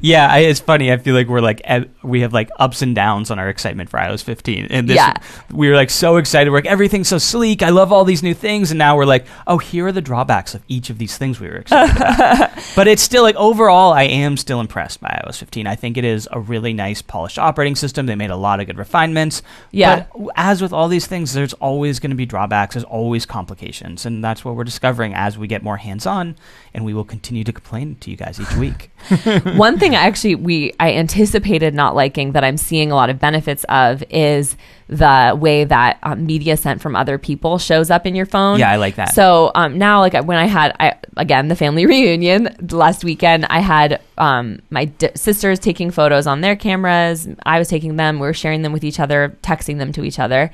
yeah, 0.00 0.28
I, 0.28 0.40
it's 0.40 0.58
funny. 0.58 0.92
I 0.92 0.96
feel 0.96 1.14
like 1.14 1.28
we're 1.28 1.40
like 1.40 1.62
we 2.02 2.20
have 2.22 2.32
like 2.32 2.50
ups 2.58 2.82
and 2.82 2.94
downs 2.96 3.30
on 3.30 3.38
our 3.38 3.48
excitement 3.48 3.90
for 3.90 3.98
iOS 3.98 4.24
15. 4.24 4.66
And 4.70 4.88
this, 4.88 4.96
Yeah. 4.96 5.14
we 5.52 5.68
were 5.68 5.76
like 5.76 5.90
so 5.90 6.16
excited. 6.16 6.50
We're 6.50 6.58
like 6.58 6.66
everything's 6.66 7.06
so 7.08 7.18
sleek. 7.18 7.62
I 7.62 7.68
love 7.68 7.92
all 7.92 8.04
these 8.04 8.22
new 8.22 8.34
things. 8.34 8.72
And 8.72 8.78
now 8.78 8.96
we're 8.96 9.04
like, 9.04 9.26
oh, 9.46 9.58
here 9.58 9.86
are 9.86 9.92
the 9.92 10.00
drawbacks 10.00 10.54
of 10.54 10.62
each 10.66 10.90
of 10.90 10.98
these 10.98 11.16
things 11.16 11.38
we 11.38 11.48
were 11.48 11.56
excited 11.56 11.96
about. 11.96 12.50
But 12.74 12.88
it's 12.88 13.02
still 13.02 13.22
like 13.22 13.36
overall, 13.36 13.92
I 13.92 14.04
am 14.04 14.36
still 14.36 14.58
impressed 14.60 15.00
by 15.00 15.22
iOS 15.24 15.38
15. 15.38 15.66
I 15.66 15.74
think 15.74 15.96
it 15.96 16.04
is 16.04 16.26
a 16.32 16.40
really 16.40 16.72
nice 16.72 17.02
polished 17.02 17.38
operating 17.38 17.76
system. 17.76 18.06
They 18.06 18.14
made 18.14 18.30
a 18.30 18.36
lot 18.36 18.60
of 18.60 18.66
good 18.66 18.78
refinements. 18.78 19.42
Yeah. 19.72 20.06
But 20.14 20.30
as 20.36 20.62
with 20.62 20.72
all 20.72 20.88
these 20.88 21.06
things, 21.06 21.34
there's 21.34 21.52
always 21.54 22.00
going 22.00 22.10
to 22.10 22.16
be 22.16 22.24
drawbacks. 22.26 22.74
There's 22.74 22.84
always 22.84 23.26
complications, 23.26 24.06
and 24.06 24.24
that's 24.24 24.44
what 24.44 24.54
we're 24.56 24.64
discovering 24.64 25.12
as 25.14 25.36
we 25.36 25.46
get 25.48 25.62
more 25.62 25.76
hands-on. 25.76 26.36
And 26.74 26.86
we 26.86 26.94
will 26.94 27.04
continue 27.04 27.44
to 27.44 27.52
complain 27.52 27.96
to 28.00 28.10
you 28.10 28.16
guys 28.16 28.40
each 28.40 28.56
week. 28.56 28.90
One 29.56 29.78
thing 29.78 29.94
I 29.94 30.06
actually 30.06 30.36
we 30.36 30.72
I 30.80 30.94
anticipated 30.94 31.74
not 31.74 31.94
liking 31.94 32.32
that 32.32 32.44
I'm 32.44 32.56
seeing 32.56 32.90
a 32.90 32.94
lot 32.94 33.10
of 33.10 33.18
benefits 33.18 33.64
of 33.68 34.02
is 34.08 34.56
the 34.88 35.36
way 35.38 35.64
that 35.64 35.98
um, 36.02 36.26
media 36.26 36.56
sent 36.56 36.80
from 36.80 36.94
other 36.96 37.18
people 37.18 37.58
shows 37.58 37.90
up 37.90 38.06
in 38.06 38.14
your 38.14 38.26
phone. 38.26 38.58
Yeah, 38.58 38.70
I 38.70 38.76
like 38.76 38.96
that. 38.96 39.14
So 39.14 39.50
um, 39.54 39.78
now, 39.78 40.00
like 40.00 40.14
when 40.24 40.38
I 40.38 40.46
had 40.46 40.74
I 40.80 40.94
again 41.16 41.48
the 41.48 41.56
family 41.56 41.86
reunion 41.94 42.54
last 42.70 43.04
weekend, 43.04 43.46
I 43.46 43.60
had 43.60 44.00
um, 44.18 44.60
my 44.70 44.86
d- 44.86 45.10
sisters 45.14 45.58
taking 45.58 45.90
photos 45.90 46.26
on 46.26 46.40
their 46.40 46.56
cameras. 46.56 47.28
I 47.44 47.58
was 47.58 47.68
taking 47.68 47.96
them. 47.96 48.18
We 48.18 48.26
were 48.26 48.34
sharing 48.34 48.62
them 48.62 48.72
with 48.72 48.84
each 48.84 49.00
other, 49.00 49.36
texting 49.42 49.78
them 49.78 49.92
to 49.92 50.04
each 50.04 50.18
other, 50.18 50.50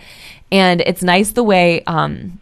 and 0.51 0.81
it's 0.83 1.03
nice 1.03 1.33
the 1.33 1.43
way. 1.45 1.83
Um, 1.85 2.39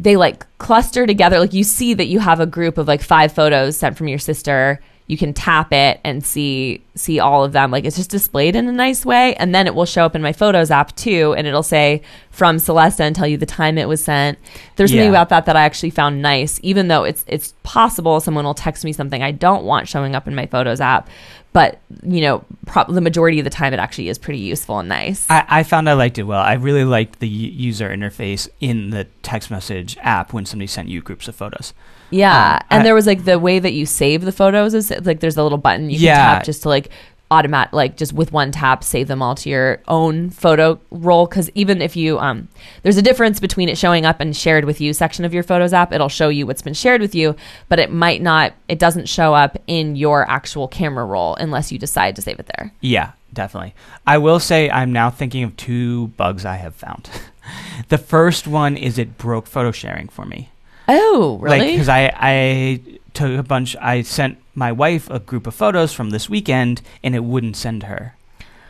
they 0.00 0.16
like 0.16 0.46
cluster 0.58 1.06
together. 1.06 1.38
Like 1.38 1.54
you 1.54 1.64
see 1.64 1.94
that 1.94 2.06
you 2.06 2.20
have 2.20 2.40
a 2.40 2.46
group 2.46 2.78
of 2.78 2.88
like 2.88 3.02
five 3.02 3.32
photos 3.32 3.76
sent 3.76 3.96
from 3.96 4.08
your 4.08 4.18
sister. 4.18 4.80
You 5.06 5.16
can 5.16 5.32
tap 5.32 5.72
it 5.72 6.00
and 6.04 6.24
see 6.24 6.84
see 6.94 7.18
all 7.18 7.42
of 7.42 7.52
them. 7.52 7.70
Like 7.70 7.86
it's 7.86 7.96
just 7.96 8.10
displayed 8.10 8.54
in 8.54 8.68
a 8.68 8.72
nice 8.72 9.06
way, 9.06 9.34
and 9.36 9.54
then 9.54 9.66
it 9.66 9.74
will 9.74 9.86
show 9.86 10.04
up 10.04 10.14
in 10.14 10.20
my 10.20 10.34
Photos 10.34 10.70
app 10.70 10.94
too, 10.96 11.34
and 11.38 11.46
it'll 11.46 11.62
say 11.62 12.02
from 12.30 12.58
Celesta 12.58 13.00
and 13.00 13.16
tell 13.16 13.26
you 13.26 13.38
the 13.38 13.46
time 13.46 13.78
it 13.78 13.88
was 13.88 14.04
sent. 14.04 14.38
There's 14.76 14.90
something 14.90 15.08
about 15.08 15.30
that 15.30 15.46
that 15.46 15.56
I 15.56 15.62
actually 15.62 15.90
found 15.90 16.20
nice, 16.20 16.60
even 16.62 16.88
though 16.88 17.04
it's 17.04 17.24
it's 17.26 17.54
possible 17.62 18.20
someone 18.20 18.44
will 18.44 18.52
text 18.52 18.84
me 18.84 18.92
something 18.92 19.22
I 19.22 19.30
don't 19.32 19.64
want 19.64 19.88
showing 19.88 20.14
up 20.14 20.28
in 20.28 20.34
my 20.34 20.44
Photos 20.44 20.80
app, 20.80 21.08
but 21.52 21.80
you 22.02 22.20
know, 22.20 22.44
pro- 22.66 22.84
the 22.84 23.00
majority 23.00 23.38
of 23.40 23.44
the 23.44 23.50
time 23.50 23.72
it 23.72 23.78
actually 23.80 24.08
is 24.08 24.18
pretty 24.18 24.38
useful 24.40 24.78
and 24.78 24.88
nice. 24.88 25.26
I, 25.30 25.44
I 25.48 25.62
found 25.62 25.88
I 25.88 25.94
liked 25.94 26.18
it 26.18 26.24
well. 26.24 26.40
I 26.40 26.54
really 26.54 26.84
liked 26.84 27.20
the 27.20 27.28
u- 27.28 27.50
user 27.50 27.88
interface 27.88 28.48
in 28.60 28.90
the 28.90 29.04
text 29.22 29.50
message 29.50 29.96
app 30.02 30.32
when 30.32 30.44
somebody 30.46 30.66
sent 30.66 30.88
you 30.88 31.00
groups 31.00 31.26
of 31.28 31.34
photos. 31.34 31.72
Yeah, 32.10 32.56
Um, 32.60 32.66
and 32.70 32.80
I- 32.80 32.84
there 32.84 32.94
was 32.94 33.06
like 33.06 33.24
the 33.24 33.38
way 33.38 33.58
that 33.58 33.72
you 33.72 33.86
save 33.86 34.22
the 34.24 34.32
photos 34.32 34.74
is 34.74 34.90
like 35.02 35.20
there's 35.20 35.36
a 35.36 35.42
little 35.42 35.58
button 35.58 35.90
you 35.90 35.98
can 35.98 36.06
tap 36.36 36.44
just 36.44 36.62
to 36.62 36.68
like 36.68 36.90
automat 37.30 37.72
like 37.74 37.96
just 37.96 38.12
with 38.12 38.32
one 38.32 38.50
tap 38.50 38.82
save 38.82 39.06
them 39.06 39.20
all 39.20 39.34
to 39.34 39.50
your 39.50 39.82
own 39.86 40.30
photo 40.30 40.80
roll 40.90 41.26
because 41.26 41.50
even 41.54 41.82
if 41.82 41.94
you 41.94 42.18
um 42.18 42.48
there's 42.82 42.96
a 42.96 43.02
difference 43.02 43.38
between 43.38 43.68
it 43.68 43.76
showing 43.76 44.06
up 44.06 44.18
and 44.20 44.34
shared 44.34 44.64
with 44.64 44.80
you 44.80 44.94
section 44.94 45.24
of 45.26 45.34
your 45.34 45.42
photos 45.42 45.74
app 45.74 45.92
it'll 45.92 46.08
show 46.08 46.30
you 46.30 46.46
what's 46.46 46.62
been 46.62 46.72
shared 46.72 47.00
with 47.02 47.14
you 47.14 47.36
but 47.68 47.78
it 47.78 47.92
might 47.92 48.22
not 48.22 48.54
it 48.68 48.78
doesn't 48.78 49.06
show 49.08 49.34
up 49.34 49.58
in 49.66 49.94
your 49.94 50.28
actual 50.30 50.66
camera 50.66 51.04
roll 51.04 51.34
unless 51.36 51.70
you 51.70 51.78
decide 51.78 52.16
to 52.16 52.22
save 52.22 52.38
it 52.38 52.50
there 52.56 52.72
Yeah, 52.80 53.12
definitely. 53.32 53.74
I 54.06 54.18
will 54.18 54.40
say 54.40 54.70
I'm 54.70 54.92
now 54.92 55.10
thinking 55.10 55.42
of 55.44 55.56
two 55.56 56.08
bugs 56.08 56.44
I 56.44 56.56
have 56.56 56.74
found. 56.74 57.10
the 57.88 57.98
first 57.98 58.46
one 58.46 58.76
is 58.76 58.98
it 58.98 59.18
broke 59.18 59.46
photo 59.46 59.70
sharing 59.70 60.08
for 60.08 60.24
me. 60.24 60.50
oh 60.88 61.38
Like 61.42 61.60
really 61.60 61.72
because 61.72 61.88
I 61.88 62.10
I 62.14 62.80
took 63.18 63.38
a 63.38 63.42
bunch. 63.42 63.76
I 63.80 64.02
sent 64.02 64.38
my 64.54 64.72
wife 64.72 65.10
a 65.10 65.18
group 65.18 65.46
of 65.46 65.54
photos 65.54 65.92
from 65.92 66.10
this 66.10 66.28
weekend, 66.30 66.80
and 67.02 67.14
it 67.14 67.24
wouldn't 67.24 67.56
send 67.56 67.82
her. 67.84 68.14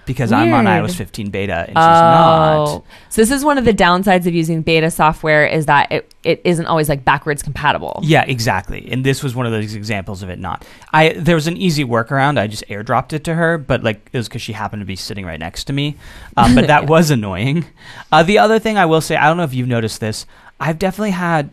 because 0.07 0.33
I'm 0.33 0.55
on 0.55 0.65
iOS 0.65 0.95
15 0.97 1.29
beta 1.29 1.53
and 1.53 1.69
she's 1.69 1.75
not. 1.75 2.83
So 3.11 3.21
this 3.21 3.31
is 3.31 3.45
one 3.45 3.59
of 3.59 3.67
the 3.67 3.75
downsides 3.75 4.25
of 4.27 4.33
using 4.33 4.63
beta 4.63 4.91
software 4.91 5.45
is 5.47 5.67
that 5.67 5.93
it, 5.93 6.11
it 6.25 6.41
isn't 6.45 6.65
always 6.65 6.89
like 6.89 7.05
backwards 7.05 7.43
compatible. 7.43 8.01
Yeah, 8.03 8.25
exactly. 8.27 8.89
And 8.91 9.05
this 9.05 9.23
was 9.23 9.35
one 9.35 9.45
of 9.45 9.53
those 9.53 9.75
examples 9.75 10.23
of 10.23 10.31
it 10.31 10.39
not. 10.39 10.65
I 10.95 11.11
there 11.13 11.35
was 11.35 11.47
an 11.47 11.59
easy 11.59 11.85
workaround. 11.85 12.39
I 12.39 12.47
just 12.47 12.65
airdropped 12.69 13.13
it 13.13 13.23
to 13.25 13.35
her, 13.35 13.59
but 13.59 13.83
like 13.83 14.09
it 14.11 14.17
was 14.17 14.29
because 14.29 14.41
she 14.41 14.55
happened 14.55 14.81
to 14.81 14.87
be 14.87 14.97
sitting 14.97 15.27
right 15.27 15.39
next 15.39 15.65
to 15.65 15.75
me. 15.75 15.97
Um, 16.39 16.55
but 16.55 16.69
that 16.69 16.87
was 16.95 17.11
annoying. 17.11 17.67
Uh, 18.11 18.23
the 18.23 18.39
other 18.39 18.59
thing 18.59 18.79
I 18.79 18.87
will 18.87 19.03
say, 19.03 19.15
I 19.15 19.27
don't 19.27 19.37
know 19.37 19.45
if 19.45 19.53
you've 19.53 19.69
noticed 19.69 20.01
this. 20.01 20.25
I've 20.59 20.79
definitely 20.79 21.11
had. 21.13 21.51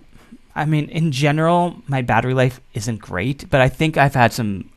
I 0.55 0.65
mean, 0.65 0.89
in 0.89 1.11
general, 1.11 1.75
my 1.87 2.01
battery 2.01 2.33
life 2.33 2.61
isn't 2.73 3.01
great, 3.01 3.49
but 3.49 3.59
I 3.61 3.67
think 3.69 3.97
I've 3.97 4.15
had 4.15 4.31
some. 4.33 4.69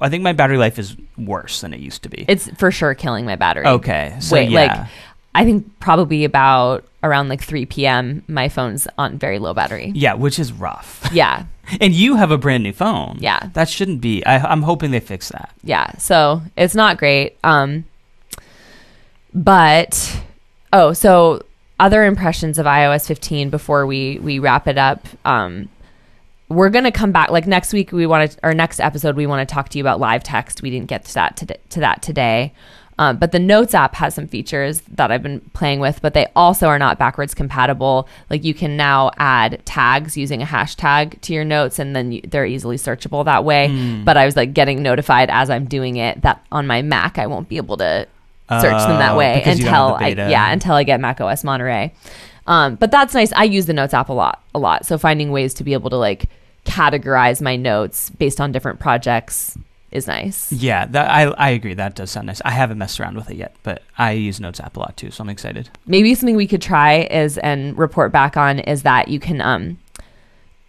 I 0.00 0.08
think 0.08 0.22
my 0.22 0.32
battery 0.32 0.58
life 0.58 0.78
is 0.78 0.96
worse 1.18 1.60
than 1.60 1.72
it 1.74 1.80
used 1.80 2.02
to 2.02 2.08
be. 2.08 2.24
It's 2.28 2.48
for 2.58 2.70
sure 2.70 2.94
killing 2.94 3.24
my 3.26 3.36
battery. 3.36 3.66
okay, 3.66 4.16
so 4.20 4.36
Wait, 4.36 4.50
yeah. 4.50 4.60
like 4.60 4.88
I 5.34 5.44
think 5.44 5.78
probably 5.80 6.24
about 6.24 6.84
around 7.02 7.28
like 7.28 7.42
3 7.42 7.64
p.m. 7.66 8.22
my 8.28 8.48
phone's 8.50 8.86
on 8.98 9.16
very 9.18 9.38
low 9.38 9.54
battery. 9.54 9.92
yeah, 9.94 10.14
which 10.14 10.38
is 10.38 10.52
rough. 10.52 11.08
Yeah. 11.12 11.44
and 11.80 11.94
you 11.94 12.16
have 12.16 12.30
a 12.30 12.36
brand 12.38 12.62
new 12.62 12.72
phone. 12.72 13.18
Yeah. 13.20 13.48
that 13.54 13.68
shouldn't 13.68 14.00
be. 14.00 14.24
I, 14.26 14.38
I'm 14.38 14.62
hoping 14.62 14.90
they 14.90 15.00
fix 15.00 15.28
that. 15.30 15.50
yeah 15.62 15.92
so 15.98 16.42
it's 16.56 16.74
not 16.74 16.98
great 16.98 17.36
um 17.44 17.84
but 19.32 20.20
oh 20.72 20.92
so 20.92 21.42
other 21.80 22.04
impressions 22.04 22.58
of 22.58 22.66
ios 22.66 23.06
15 23.06 23.50
before 23.50 23.86
we 23.86 24.18
we 24.20 24.38
wrap 24.38 24.68
it 24.68 24.78
up. 24.78 25.04
Um 25.24 25.68
we're 26.48 26.68
gonna 26.68 26.92
come 26.92 27.10
back 27.10 27.30
like 27.30 27.46
next 27.46 27.72
week 27.72 27.90
we 27.90 28.06
want 28.06 28.30
to 28.30 28.38
our 28.42 28.54
next 28.54 28.80
episode 28.80 29.16
we 29.16 29.26
want 29.26 29.48
to 29.48 29.52
talk 29.52 29.68
to 29.70 29.78
you 29.78 29.82
about 29.84 29.98
live 29.98 30.22
text. 30.22 30.62
We 30.62 30.70
didn't 30.70 30.88
get 30.88 31.04
to 31.06 31.14
that 31.14 31.36
to, 31.38 31.46
to 31.46 31.80
that 31.80 32.02
today. 32.02 32.52
Um, 32.98 33.16
but 33.16 33.32
the 33.32 33.38
notes 33.38 33.72
app 33.72 33.94
has 33.94 34.14
some 34.14 34.26
features 34.28 34.82
that 34.82 35.10
i've 35.10 35.22
been 35.22 35.40
playing 35.54 35.80
with 35.80 36.02
but 36.02 36.12
they 36.12 36.26
also 36.36 36.66
are 36.66 36.78
not 36.78 36.98
backwards 36.98 37.34
compatible. 37.34 38.06
Like 38.28 38.44
you 38.44 38.52
can 38.52 38.76
now 38.76 39.10
add 39.16 39.64
tags 39.64 40.18
using 40.18 40.42
a 40.42 40.44
hashtag 40.44 41.18
to 41.22 41.32
your 41.32 41.44
notes 41.44 41.78
and 41.78 41.96
then 41.96 42.12
you, 42.12 42.20
they're 42.22 42.44
easily 42.44 42.76
searchable 42.76 43.24
that 43.24 43.42
way. 43.42 43.68
But 44.04 44.18
i 44.18 44.26
was 44.26 44.36
like 44.36 44.52
getting 44.52 44.82
notified 44.82 45.30
as 45.30 45.48
i'm 45.48 45.64
doing 45.64 45.96
it 45.96 46.20
that 46.22 46.44
on 46.52 46.66
my 46.66 46.82
mac 46.82 47.18
i 47.18 47.26
won't 47.26 47.48
be 47.48 47.56
able 47.56 47.78
to 47.78 48.06
search 48.50 48.78
them 48.86 48.98
that 48.98 49.12
Oh, 49.12 49.16
way 49.16 49.34
because 49.38 49.58
you 49.58 49.64
don't 49.66 49.74
have 49.74 49.84
until 49.86 49.98
the 49.98 50.04
I 50.04 50.10
beta. 50.10 50.30
yeah 50.30 50.52
until 50.52 50.74
I 50.74 50.82
get 50.84 51.00
Mac 51.00 51.20
OS 51.20 51.44
Monterey. 51.44 51.92
Um, 52.46 52.74
but 52.76 52.90
that's 52.90 53.14
nice. 53.14 53.32
I 53.32 53.44
use 53.44 53.66
the 53.66 53.72
Notes 53.72 53.94
app 53.94 54.08
a 54.08 54.12
lot, 54.12 54.42
a 54.54 54.58
lot. 54.58 54.84
So 54.84 54.98
finding 54.98 55.30
ways 55.30 55.54
to 55.54 55.64
be 55.64 55.72
able 55.72 55.90
to 55.90 55.96
like 55.96 56.28
categorize 56.64 57.40
my 57.40 57.56
notes 57.56 58.10
based 58.10 58.40
on 58.40 58.52
different 58.52 58.80
projects 58.80 59.56
is 59.92 60.06
nice. 60.06 60.52
Yeah, 60.52 60.86
that 60.86 61.10
I 61.10 61.24
I 61.32 61.50
agree. 61.50 61.74
That 61.74 61.94
does 61.96 62.10
sound 62.10 62.26
nice. 62.28 62.40
I 62.44 62.50
haven't 62.50 62.78
messed 62.78 63.00
around 63.00 63.16
with 63.16 63.30
it 63.30 63.36
yet, 63.36 63.54
but 63.62 63.82
I 63.98 64.12
use 64.12 64.40
Notes 64.40 64.60
app 64.60 64.76
a 64.76 64.80
lot 64.80 64.96
too, 64.96 65.10
so 65.10 65.22
I'm 65.22 65.28
excited. 65.30 65.68
Maybe 65.86 66.14
something 66.14 66.36
we 66.36 66.46
could 66.46 66.62
try 66.62 67.00
is 67.10 67.38
and 67.38 67.76
report 67.76 68.12
back 68.12 68.36
on 68.36 68.58
is 68.60 68.82
that 68.82 69.08
you 69.08 69.18
can 69.20 69.40
um 69.40 69.78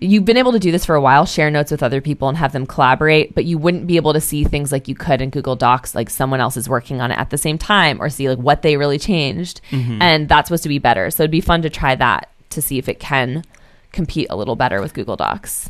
you've 0.01 0.25
been 0.25 0.37
able 0.37 0.51
to 0.51 0.59
do 0.59 0.71
this 0.71 0.83
for 0.83 0.95
a 0.95 1.01
while, 1.01 1.25
share 1.25 1.51
notes 1.51 1.71
with 1.71 1.83
other 1.83 2.01
people 2.01 2.27
and 2.27 2.37
have 2.37 2.51
them 2.51 2.65
collaborate, 2.65 3.35
but 3.35 3.45
you 3.45 3.57
wouldn't 3.57 3.85
be 3.85 3.95
able 3.95 4.13
to 4.13 4.19
see 4.19 4.43
things 4.43 4.71
like 4.71 4.87
you 4.87 4.95
could 4.95 5.21
in 5.21 5.29
Google 5.29 5.55
Docs, 5.55 5.93
like 5.93 6.09
someone 6.09 6.41
else 6.41 6.57
is 6.57 6.67
working 6.67 6.99
on 6.99 7.11
it 7.11 7.19
at 7.19 7.29
the 7.29 7.37
same 7.37 7.57
time 7.59 8.01
or 8.01 8.09
see 8.09 8.27
like 8.27 8.39
what 8.39 8.63
they 8.63 8.77
really 8.77 8.97
changed. 8.97 9.61
Mm-hmm. 9.69 10.01
And 10.01 10.27
that's 10.27 10.47
supposed 10.47 10.63
to 10.63 10.69
be 10.69 10.79
better. 10.79 11.11
So 11.11 11.23
it'd 11.23 11.31
be 11.31 11.39
fun 11.39 11.61
to 11.61 11.69
try 11.69 11.93
that 11.95 12.29
to 12.49 12.61
see 12.61 12.79
if 12.79 12.89
it 12.89 12.99
can 12.99 13.43
compete 13.91 14.27
a 14.29 14.35
little 14.35 14.55
better 14.55 14.81
with 14.81 14.93
Google 14.93 15.15
Docs. 15.15 15.69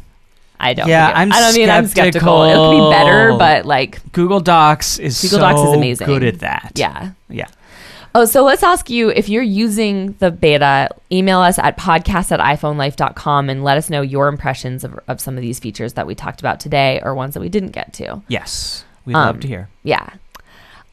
I 0.61 0.75
don't. 0.75 0.87
Yeah, 0.87 1.11
I'm 1.13 1.33
I 1.33 1.39
don't 1.41 1.55
mean 1.55 1.69
I'm 1.69 1.87
skeptical. 1.87 2.43
It 2.43 2.53
could 2.53 2.71
be 2.71 2.89
better, 2.91 3.35
but 3.37 3.65
like, 3.65 4.11
Google 4.13 4.39
Docs 4.39 4.99
is 4.99 5.19
Google 5.19 5.39
so 5.39 5.41
Docs 5.41 5.61
is 5.61 5.73
amazing. 5.75 6.07
good 6.07 6.23
at 6.23 6.39
that. 6.39 6.73
yeah. 6.75 7.11
yeah. 7.29 7.47
Oh, 8.13 8.25
so 8.25 8.43
let's 8.43 8.61
ask 8.63 8.89
you 8.89 9.09
if 9.09 9.29
you're 9.29 9.41
using 9.41 10.13
the 10.19 10.31
beta, 10.31 10.89
email 11.11 11.39
us 11.39 11.57
at 11.57 11.77
podcast 11.77 12.31
at 12.31 12.39
iPhoneLife.com 12.41 13.49
and 13.49 13.63
let 13.63 13.77
us 13.77 13.89
know 13.89 14.01
your 14.01 14.27
impressions 14.27 14.83
of, 14.83 14.99
of 15.07 15.21
some 15.21 15.35
of 15.37 15.41
these 15.41 15.59
features 15.59 15.93
that 15.93 16.05
we 16.07 16.13
talked 16.15 16.41
about 16.41 16.59
today 16.59 16.99
or 17.03 17.15
ones 17.15 17.33
that 17.35 17.39
we 17.39 17.47
didn't 17.49 17.71
get 17.71 17.93
to. 17.93 18.21
Yes, 18.27 18.83
we'd 19.05 19.15
Um, 19.15 19.27
love 19.27 19.39
to 19.41 19.47
hear. 19.47 19.69
Yeah. 19.83 20.09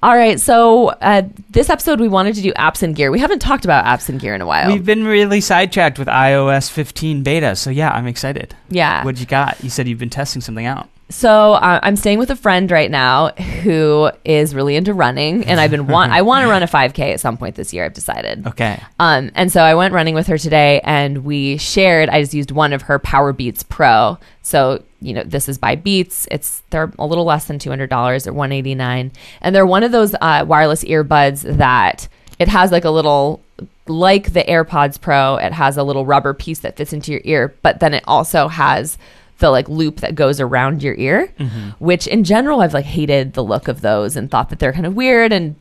All 0.01 0.17
right. 0.17 0.39
So 0.39 0.91
uh, 0.91 1.23
this 1.51 1.69
episode, 1.69 1.99
we 1.99 2.07
wanted 2.07 2.37
to 2.37 2.43
do 2.43 2.53
apps 2.53 2.85
and 2.85 2.95
gear. 2.95 3.11
We 3.11 3.19
haven't 3.19 3.41
talked 3.41 3.65
about 3.65 3.85
apps 3.85 4.09
and 4.09 4.21
gear 4.21 4.33
in 4.37 4.41
a 4.41 4.47
while. 4.47 4.69
We've 4.73 4.85
been 4.87 5.05
really 5.05 5.41
sidetracked 5.41 5.99
with 5.99 6.07
iOS 6.07 6.71
15 6.71 7.25
beta, 7.25 7.57
so 7.57 7.71
yeah, 7.71 7.91
I'm 7.91 8.07
excited. 8.07 8.55
yeah. 8.69 9.05
What 9.05 9.19
you 9.19 9.27
got? 9.27 9.63
You 9.65 9.71
said 9.71 9.89
you've 9.89 9.99
been 9.99 10.09
testing 10.09 10.41
something 10.41 10.67
out. 10.67 10.89
So 11.11 11.55
uh, 11.55 11.81
I'm 11.83 11.97
staying 11.97 12.18
with 12.18 12.31
a 12.31 12.37
friend 12.37 12.71
right 12.71 12.90
now 12.90 13.29
who 13.31 14.11
is 14.25 14.55
really 14.55 14.77
into 14.77 14.92
running, 14.92 15.44
and 15.47 15.59
I've 15.59 15.71
been 15.71 15.87
want 15.87 16.12
I 16.12 16.21
want 16.23 16.44
to 16.44 16.51
run 16.51 16.62
a 16.62 16.66
5K 16.66 17.14
at 17.14 17.21
some 17.21 17.38
point 17.38 17.57
this 17.57 17.73
year. 17.73 17.85
I've 17.85 17.94
decided. 17.94 18.47
Okay. 18.47 18.79
Um, 18.99 19.31
and 19.35 19.51
so 19.51 19.62
I 19.62 19.75
went 19.75 19.94
running 19.94 20.14
with 20.14 20.27
her 20.27 20.37
today, 20.37 20.81
and 20.85 21.25
we 21.25 21.57
shared. 21.57 22.11
I 22.11 22.21
just 22.21 22.35
used 22.35 22.51
one 22.51 22.75
of 22.75 22.83
her 22.83 22.99
Powerbeats 22.99 23.66
Pro. 23.66 24.18
So 24.42 24.83
you 25.01 25.14
know, 25.14 25.23
this 25.23 25.49
is 25.49 25.57
by 25.57 25.77
Beats. 25.77 26.29
It's 26.31 26.62
they're 26.71 26.92
a 26.99 27.07
little 27.07 27.25
less 27.25 27.47
than 27.47 27.59
two 27.59 27.71
hundred 27.71 27.88
dollars. 27.88 28.25
They're 28.25 28.33
one 28.33 28.53
eighty 28.53 28.75
nine, 28.75 29.12
and 29.40 29.55
they're 29.55 29.66
one 29.66 29.85
of 29.85 29.92
those 29.92 30.14
uh, 30.21 30.44
wireless 30.47 30.85
earbuds 30.85 31.57
that 31.57 32.07
it 32.38 32.49
has 32.49 32.71
like 32.71 32.85
a 32.85 32.90
little 32.90 33.42
like 33.87 34.35
the 34.35 34.44
AirPods 34.44 35.01
Pro. 35.01 35.37
It 35.37 35.53
has 35.53 35.79
a 35.79 35.83
little 35.83 36.05
rubber 36.05 36.35
piece 36.35 36.59
that 36.61 36.77
fits 36.77 36.92
into 36.92 37.12
your 37.12 37.23
ear, 37.25 37.55
but 37.62 37.81
then 37.81 37.94
it 37.94 38.05
also 38.07 38.49
has 38.49 38.99
the 39.38 39.51
like 39.51 39.68
loop 39.68 40.01
that 40.01 40.14
goes 40.14 40.40
around 40.40 40.83
your 40.83 40.94
ear, 40.94 41.33
mm-hmm. 41.38 41.70
which 41.79 42.07
in 42.07 42.24
general 42.24 42.61
I've 42.61 42.74
like 42.74 42.85
hated 42.85 43.35
the 43.35 43.44
look 43.44 43.68
of 43.68 43.81
those 43.81 44.16
and 44.16 44.31
thought 44.31 44.51
that 44.51 44.59
they're 44.59 44.72
kind 44.72 44.87
of 44.87 44.94
weird 44.94 45.33
and 45.33 45.57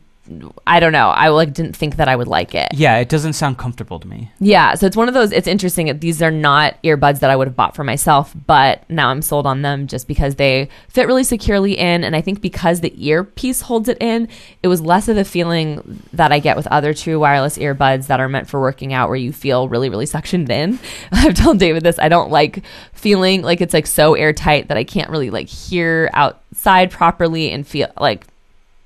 I 0.66 0.80
don't 0.80 0.92
know. 0.92 1.08
I 1.08 1.28
like 1.28 1.52
didn't 1.52 1.76
think 1.76 1.96
that 1.96 2.08
I 2.08 2.16
would 2.16 2.28
like 2.28 2.54
it. 2.54 2.68
Yeah, 2.72 2.98
it 2.98 3.08
doesn't 3.08 3.32
sound 3.34 3.58
comfortable 3.58 3.98
to 4.00 4.06
me. 4.06 4.30
Yeah, 4.40 4.74
so 4.74 4.86
it's 4.86 4.96
one 4.96 5.08
of 5.08 5.14
those. 5.14 5.32
It's 5.32 5.46
interesting. 5.46 5.98
These 5.98 6.22
are 6.22 6.30
not 6.30 6.82
earbuds 6.82 7.20
that 7.20 7.30
I 7.30 7.36
would 7.36 7.48
have 7.48 7.56
bought 7.56 7.74
for 7.74 7.84
myself, 7.84 8.34
but 8.46 8.88
now 8.90 9.08
I'm 9.08 9.22
sold 9.22 9.46
on 9.46 9.62
them 9.62 9.86
just 9.86 10.06
because 10.06 10.34
they 10.34 10.68
fit 10.88 11.06
really 11.06 11.24
securely 11.24 11.78
in, 11.78 12.04
and 12.04 12.14
I 12.14 12.20
think 12.20 12.40
because 12.40 12.80
the 12.80 13.06
earpiece 13.06 13.62
holds 13.62 13.88
it 13.88 13.98
in, 14.00 14.28
it 14.62 14.68
was 14.68 14.80
less 14.80 15.08
of 15.08 15.16
the 15.16 15.24
feeling 15.24 16.02
that 16.12 16.32
I 16.32 16.38
get 16.38 16.56
with 16.56 16.66
other 16.68 16.92
true 16.94 17.18
wireless 17.18 17.58
earbuds 17.58 18.06
that 18.08 18.20
are 18.20 18.28
meant 18.28 18.48
for 18.48 18.60
working 18.60 18.92
out, 18.92 19.08
where 19.08 19.16
you 19.16 19.32
feel 19.32 19.68
really, 19.68 19.88
really 19.88 20.06
suctioned 20.06 20.50
in. 20.50 20.78
I've 21.12 21.34
told 21.34 21.58
David 21.58 21.82
this. 21.82 21.98
I 21.98 22.08
don't 22.08 22.30
like 22.30 22.62
feeling 22.92 23.42
like 23.42 23.60
it's 23.60 23.74
like 23.74 23.86
so 23.86 24.14
airtight 24.14 24.68
that 24.68 24.76
I 24.76 24.84
can't 24.84 25.10
really 25.10 25.30
like 25.30 25.48
hear 25.48 26.10
outside 26.12 26.90
properly 26.90 27.50
and 27.50 27.66
feel 27.66 27.88
like 27.98 28.26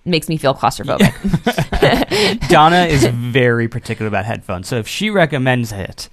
makes 0.05 0.29
me 0.29 0.37
feel 0.37 0.55
claustrophobic. 0.55 1.13
Donna 2.49 2.85
is 2.87 3.05
very 3.07 3.69
particular 3.69 4.09
about 4.09 4.25
headphones, 4.25 4.69
so 4.69 4.77
if 4.77 4.89
she 4.89 5.11
recommends 5.11 5.73
it, 5.73 6.09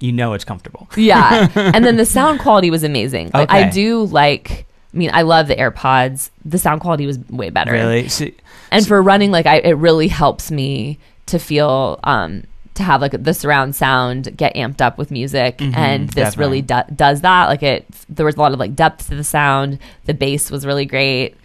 you 0.00 0.12
know 0.12 0.32
it's 0.34 0.44
comfortable. 0.44 0.88
yeah. 0.96 1.48
And 1.74 1.84
then 1.84 1.96
the 1.96 2.06
sound 2.06 2.40
quality 2.40 2.70
was 2.70 2.82
amazing. 2.84 3.30
Like 3.32 3.50
i 3.50 3.68
do 3.70 4.04
like 4.04 4.66
i 4.92 4.96
mean 4.96 5.10
i 5.12 5.22
love 5.22 5.48
the 5.48 5.56
airpods. 5.56 6.30
The 6.44 6.58
sound 6.58 6.80
quality 6.80 7.06
was 7.06 7.18
way 7.30 7.50
better. 7.50 7.72
Really? 7.72 8.08
See, 8.08 8.34
and 8.70 8.86
for 8.86 9.00
running 9.02 9.30
like 9.30 9.46
I, 9.46 9.56
it 9.58 9.72
really 9.74 10.08
helps 10.08 10.50
me 10.50 10.98
to 11.26 11.38
feel 11.38 12.00
um 12.04 12.44
to 12.74 12.82
have 12.82 13.00
like 13.00 13.22
the 13.22 13.32
surround 13.32 13.76
sound 13.76 14.36
get 14.36 14.54
amped 14.56 14.80
up 14.80 14.98
with 14.98 15.10
music. 15.12 15.58
Mhm, 15.58 15.76
and 15.76 16.08
this 16.10 16.36
really 16.36 16.60
do- 16.60 16.82
does 16.94 17.20
that. 17.20 17.46
Like 17.48 17.62
it 17.62 17.86
there 18.08 18.26
was 18.26 18.34
a 18.34 18.40
lot 18.40 18.52
of 18.52 18.58
like 18.58 18.74
depth 18.74 19.08
to 19.08 19.14
the 19.14 19.24
sound. 19.24 19.78
The 20.06 20.14
bass 20.14 20.50
was 20.50 20.66
really 20.66 20.84
great 20.84 21.36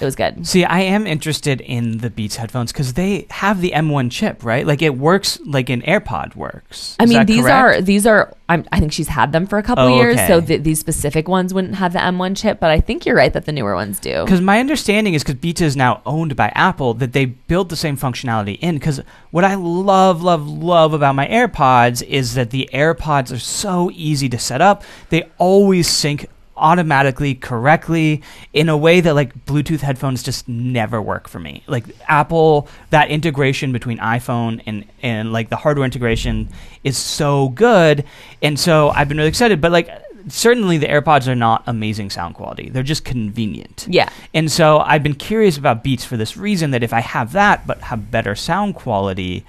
it 0.00 0.04
was 0.04 0.14
good 0.14 0.46
See, 0.46 0.64
I 0.64 0.80
am 0.80 1.06
interested 1.06 1.60
in 1.60 1.98
the 1.98 2.10
Beats 2.10 2.36
headphones 2.36 2.72
because 2.72 2.92
they 2.94 3.26
have 3.30 3.60
the 3.60 3.72
M1 3.72 4.10
chip, 4.10 4.44
right? 4.44 4.66
Like 4.66 4.82
it 4.82 4.96
works 4.96 5.38
like 5.44 5.70
an 5.70 5.82
AirPod 5.82 6.36
works. 6.36 6.96
I 7.00 7.04
Is 7.04 7.10
mean, 7.10 7.26
these 7.26 7.42
correct? 7.42 7.78
are 7.78 7.80
these 7.80 8.06
are. 8.06 8.32
I'm, 8.48 8.64
I 8.70 8.78
think 8.78 8.92
she's 8.92 9.08
had 9.08 9.32
them 9.32 9.46
for 9.46 9.58
a 9.58 9.62
couple 9.62 9.84
Oh, 9.84 9.96
years, 9.96 10.24
so 10.28 10.40
th- 10.40 10.62
these 10.62 10.78
specific 10.78 11.26
ones 11.26 11.52
wouldn't 11.52 11.74
have 11.76 11.92
the 11.92 11.98
M1 11.98 12.36
chip. 12.36 12.60
But 12.60 12.70
I 12.70 12.78
think 12.80 13.04
you're 13.04 13.16
right 13.16 13.32
that 13.32 13.44
the 13.44 13.52
newer 13.52 13.74
ones 13.74 13.98
do. 13.98 14.22
Because 14.24 14.40
my 14.40 14.60
understanding 14.60 15.14
is 15.14 15.22
because 15.24 15.34
Beats 15.36 15.60
is 15.60 15.76
now 15.76 16.00
owned 16.06 16.36
by 16.36 16.48
Apple 16.54 16.94
that 16.94 17.12
they 17.12 17.24
built 17.24 17.70
the 17.70 17.76
same 17.76 17.96
functionality 17.96 18.58
in. 18.60 18.76
Because 18.76 19.00
what 19.32 19.42
I 19.44 19.54
love, 19.56 20.22
love, 20.22 20.46
love 20.46 20.92
about 20.92 21.14
my 21.16 21.26
AirPods 21.26 22.02
is 22.02 22.34
that 22.34 22.50
the 22.50 22.68
AirPods 22.72 23.32
are 23.34 23.38
so 23.40 23.90
easy 23.92 24.28
to 24.28 24.38
set 24.38 24.60
up. 24.60 24.84
They 25.08 25.28
always 25.38 25.88
sync 25.88 26.28
automatically 26.56 27.34
correctly 27.34 28.22
in 28.52 28.68
a 28.68 28.76
way 28.76 29.00
that 29.00 29.14
like 29.14 29.44
Bluetooth 29.44 29.80
headphones 29.80 30.22
just 30.22 30.48
never 30.48 31.00
work 31.00 31.28
for 31.28 31.38
me. 31.38 31.62
Like 31.66 31.84
Apple, 32.08 32.68
that 32.90 33.10
integration 33.10 33.72
between 33.72 33.98
iPhone 33.98 34.62
and 34.66 34.84
and 35.02 35.32
like 35.32 35.48
the 35.48 35.56
hardware 35.56 35.84
integration 35.84 36.48
is 36.84 36.96
so 36.96 37.50
good, 37.50 38.04
and 38.42 38.58
so 38.58 38.90
I've 38.90 39.08
been 39.08 39.18
really 39.18 39.28
excited. 39.28 39.60
But 39.60 39.72
like 39.72 39.90
certainly 40.28 40.78
the 40.78 40.86
AirPods 40.86 41.28
are 41.28 41.34
not 41.34 41.62
amazing 41.66 42.10
sound 42.10 42.34
quality; 42.34 42.68
they're 42.70 42.82
just 42.82 43.04
convenient. 43.04 43.86
Yeah, 43.88 44.08
And 44.34 44.50
so 44.50 44.80
I've 44.80 45.02
been 45.02 45.14
curious 45.14 45.56
about 45.56 45.82
Beats 45.82 46.04
for 46.04 46.16
this 46.16 46.36
reason 46.36 46.70
that 46.72 46.82
if 46.82 46.92
I 46.92 47.00
have 47.00 47.32
that 47.32 47.66
but 47.66 47.80
have 47.82 48.10
better 48.10 48.34
sound 48.34 48.74
quality, 48.74 49.44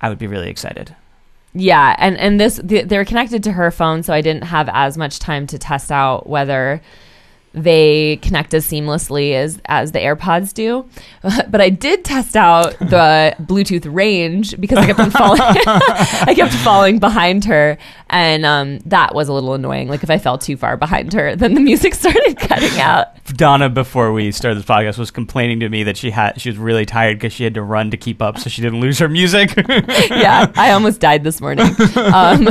I 0.00 0.08
would 0.08 0.18
be 0.18 0.26
really 0.26 0.48
excited. 0.48 0.94
Yeah, 1.58 1.96
and 1.98 2.18
and 2.18 2.38
this 2.38 2.60
th- 2.66 2.86
they're 2.86 3.04
connected 3.04 3.42
to 3.44 3.52
her 3.52 3.70
phone, 3.70 4.02
so 4.02 4.12
I 4.12 4.20
didn't 4.20 4.44
have 4.44 4.68
as 4.72 4.98
much 4.98 5.18
time 5.18 5.46
to 5.48 5.58
test 5.58 5.90
out 5.90 6.28
whether 6.28 6.80
they 7.56 8.18
connect 8.18 8.52
as 8.52 8.66
seamlessly 8.66 9.32
as 9.32 9.58
as 9.64 9.92
the 9.92 9.98
AirPods 9.98 10.52
do. 10.52 10.86
but 11.50 11.60
I 11.60 11.70
did 11.70 12.04
test 12.04 12.36
out 12.36 12.78
the 12.78 13.34
Bluetooth 13.40 13.92
range 13.92 14.60
because 14.60 14.78
I 14.78 14.86
kept 14.86 15.00
on 15.00 15.10
falling. 15.10 15.40
I 15.40 16.34
kept 16.36 16.52
falling 16.52 16.98
behind 16.98 17.46
her, 17.46 17.78
and 18.10 18.44
um, 18.44 18.78
that 18.80 19.14
was 19.14 19.28
a 19.28 19.32
little 19.32 19.54
annoying. 19.54 19.88
Like 19.88 20.02
if 20.02 20.10
I 20.10 20.18
fell 20.18 20.36
too 20.36 20.56
far 20.56 20.76
behind 20.76 21.14
her, 21.14 21.34
then 21.34 21.54
the 21.54 21.60
music 21.60 21.94
started 21.94 22.38
cutting 22.38 22.78
out. 22.78 23.08
Donna, 23.28 23.70
before 23.70 24.12
we 24.12 24.30
started 24.32 24.58
this 24.58 24.66
podcast, 24.66 24.98
was 24.98 25.10
complaining 25.10 25.60
to 25.60 25.68
me 25.70 25.82
that 25.84 25.96
she 25.96 26.10
had 26.10 26.38
she 26.40 26.50
was 26.50 26.58
really 26.58 26.84
tired 26.84 27.16
because 27.16 27.32
she 27.32 27.44
had 27.44 27.54
to 27.54 27.62
run 27.62 27.90
to 27.90 27.96
keep 27.96 28.20
up 28.20 28.38
so 28.38 28.50
she 28.50 28.60
didn't 28.60 28.80
lose 28.80 28.98
her 28.98 29.08
music. 29.08 29.54
yeah, 30.10 30.52
I 30.56 30.72
almost 30.72 31.00
died 31.00 31.24
this 31.24 31.40
morning. 31.40 31.66
Um, 31.96 32.46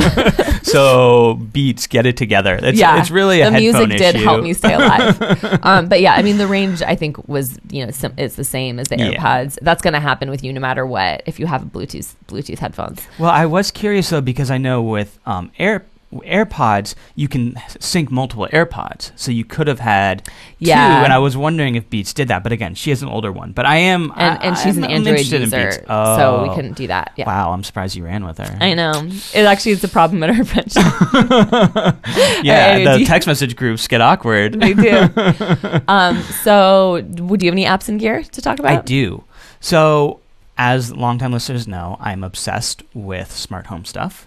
so 0.66 1.34
Beats, 1.34 1.86
get 1.86 2.06
it 2.06 2.16
together. 2.16 2.58
It's, 2.62 2.78
yeah, 2.78 3.00
it's 3.00 3.10
really 3.10 3.40
a 3.40 3.50
the 3.50 3.58
music 3.58 3.88
did 3.90 4.14
issue. 4.16 4.24
help 4.24 4.42
me 4.42 4.52
stay 4.52 4.74
alive. 4.74 5.60
um, 5.62 5.88
but 5.88 6.00
yeah, 6.00 6.14
I 6.14 6.22
mean 6.22 6.38
the 6.38 6.46
range 6.46 6.82
I 6.82 6.94
think 6.94 7.26
was 7.28 7.58
you 7.70 7.84
know 7.84 7.90
sim- 7.92 8.14
it's 8.16 8.36
the 8.36 8.44
same 8.44 8.78
as 8.78 8.88
the 8.88 8.98
Yeah. 8.98 9.12
AirPods. 9.14 9.58
That's 9.62 9.82
going 9.82 9.94
to 9.94 10.00
happen 10.00 10.30
with 10.30 10.42
you 10.44 10.52
no 10.52 10.60
matter 10.60 10.84
what 10.86 11.22
if 11.26 11.38
you 11.40 11.46
have 11.46 11.62
Bluetooth 11.62 12.14
Bluetooth 12.28 12.58
headphones. 12.58 13.06
Well, 13.18 13.30
I 13.30 13.46
was 13.46 13.70
curious 13.70 14.10
though 14.10 14.20
because 14.20 14.50
I 14.50 14.58
know 14.58 14.82
with 14.82 15.18
um, 15.26 15.50
Air 15.58 15.84
AirPods 16.26 16.94
you 17.14 17.28
can 17.28 17.56
sync 17.80 18.10
multiple 18.10 18.48
AirPods, 18.52 19.12
so 19.16 19.30
you 19.30 19.44
could 19.44 19.66
have 19.66 19.80
had 19.80 20.28
Yeah. 20.58 20.98
two. 21.00 21.04
And 21.04 21.12
I 21.12 21.18
was 21.18 21.36
wondering 21.36 21.74
if 21.74 21.88
Beats 21.90 22.12
did 22.12 22.28
that, 22.28 22.42
but 22.42 22.52
again, 22.52 22.74
she 22.74 22.90
has 22.90 23.02
an 23.02 23.08
older 23.08 23.30
one. 23.32 23.52
But 23.52 23.66
I 23.66 23.76
am, 23.76 24.12
And 24.16 24.38
I, 24.38 24.42
and 24.46 24.56
she's 24.56 24.76
I'm- 24.76 24.84
an 24.84 24.90
Android 24.90 25.08
interested 25.20 25.36
in 25.42 25.50
user, 25.50 25.66
Beats. 25.70 25.86
so 25.86 26.42
we 26.44 26.48
Oh. 26.50 26.54
couldn't 26.54 26.76
do 26.76 26.86
that. 26.88 27.12
Yeah. 27.16 27.26
Wow, 27.26 27.52
I'm 27.52 27.64
surprised 27.64 27.96
you 27.96 28.04
ran 28.04 28.24
with 28.24 28.38
her. 28.38 28.56
I 28.60 28.74
know. 28.74 28.92
It 29.34 29.44
actually 29.44 29.72
is 29.72 29.84
a 29.84 29.88
problem 29.88 30.22
at 30.22 30.30
our 30.30 30.44
friendship. 30.44 30.82
Yeah, 32.42 32.96
the 32.98 33.04
text 33.04 33.26
message 33.26 33.56
groups 33.56 33.86
get 33.88 34.00
awkward. 34.00 34.60
they 34.60 34.74
do. 34.74 35.08
Um, 35.88 36.22
so, 36.42 37.00
w- 37.14 37.36
do 37.36 37.46
you 37.46 37.50
have 37.50 37.54
any 37.54 37.64
apps 37.64 37.88
and 37.88 37.98
gear 38.00 38.22
to 38.22 38.42
talk 38.42 38.58
about? 38.58 38.72
I 38.72 38.82
do. 38.82 39.24
So, 39.60 40.20
as 40.58 40.92
longtime 40.92 41.32
listeners 41.32 41.66
know, 41.68 41.96
I'm 42.00 42.24
obsessed 42.24 42.82
with 42.94 43.30
smart 43.32 43.66
home 43.66 43.84
stuff. 43.84 44.26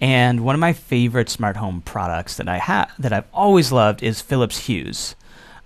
And 0.00 0.44
one 0.44 0.54
of 0.54 0.60
my 0.60 0.72
favorite 0.72 1.28
smart 1.28 1.56
home 1.56 1.80
products 1.82 2.36
that 2.36 2.48
I 2.48 2.58
have 2.58 2.92
that 2.98 3.12
I've 3.12 3.28
always 3.32 3.72
loved 3.72 4.02
is 4.02 4.20
Philips 4.20 4.66
Hue. 4.66 4.92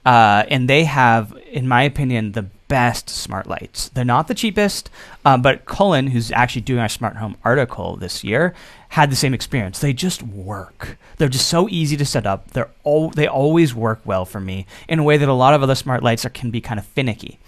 Uh, 0.07 0.45
and 0.49 0.69
they 0.69 0.85
have, 0.85 1.37
in 1.51 1.69
my 1.69 1.83
opinion, 1.83 2.33
the 2.33 2.47
best 2.69 3.11
smart 3.11 3.49
lights. 3.49 3.89
They're 3.89 4.05
not 4.05 4.29
the 4.29 4.35
cheapest, 4.35 4.89
uh, 5.25 5.37
but 5.37 5.65
Cullen, 5.65 6.07
who's 6.07 6.31
actually 6.31 6.63
doing 6.63 6.79
our 6.81 6.89
smart 6.89 7.17
home 7.17 7.37
article 7.45 7.97
this 7.97 8.23
year, 8.23 8.55
had 8.91 9.11
the 9.11 9.17
same 9.17 9.35
experience. 9.35 9.81
They 9.81 9.93
just 9.93 10.23
work. 10.23 10.97
They're 11.19 11.29
just 11.29 11.49
so 11.49 11.69
easy 11.69 11.97
to 11.97 12.05
set 12.07 12.27
up. 12.27 12.53
They're 12.53 12.71
all 12.85 13.11
they 13.11 13.27
always 13.27 13.75
work 13.75 14.01
well 14.05 14.25
for 14.25 14.41
me 14.41 14.67
in 14.89 15.01
a 15.01 15.03
way 15.03 15.17
that 15.17 15.29
a 15.29 15.35
lot 15.35 15.53
of 15.53 15.63
other 15.63 15.75
smart 15.75 16.03
lights 16.03 16.25
are, 16.25 16.31
can 16.31 16.51
be 16.51 16.61
kind 16.61 16.79
of 16.79 16.87
finicky. 16.87 17.39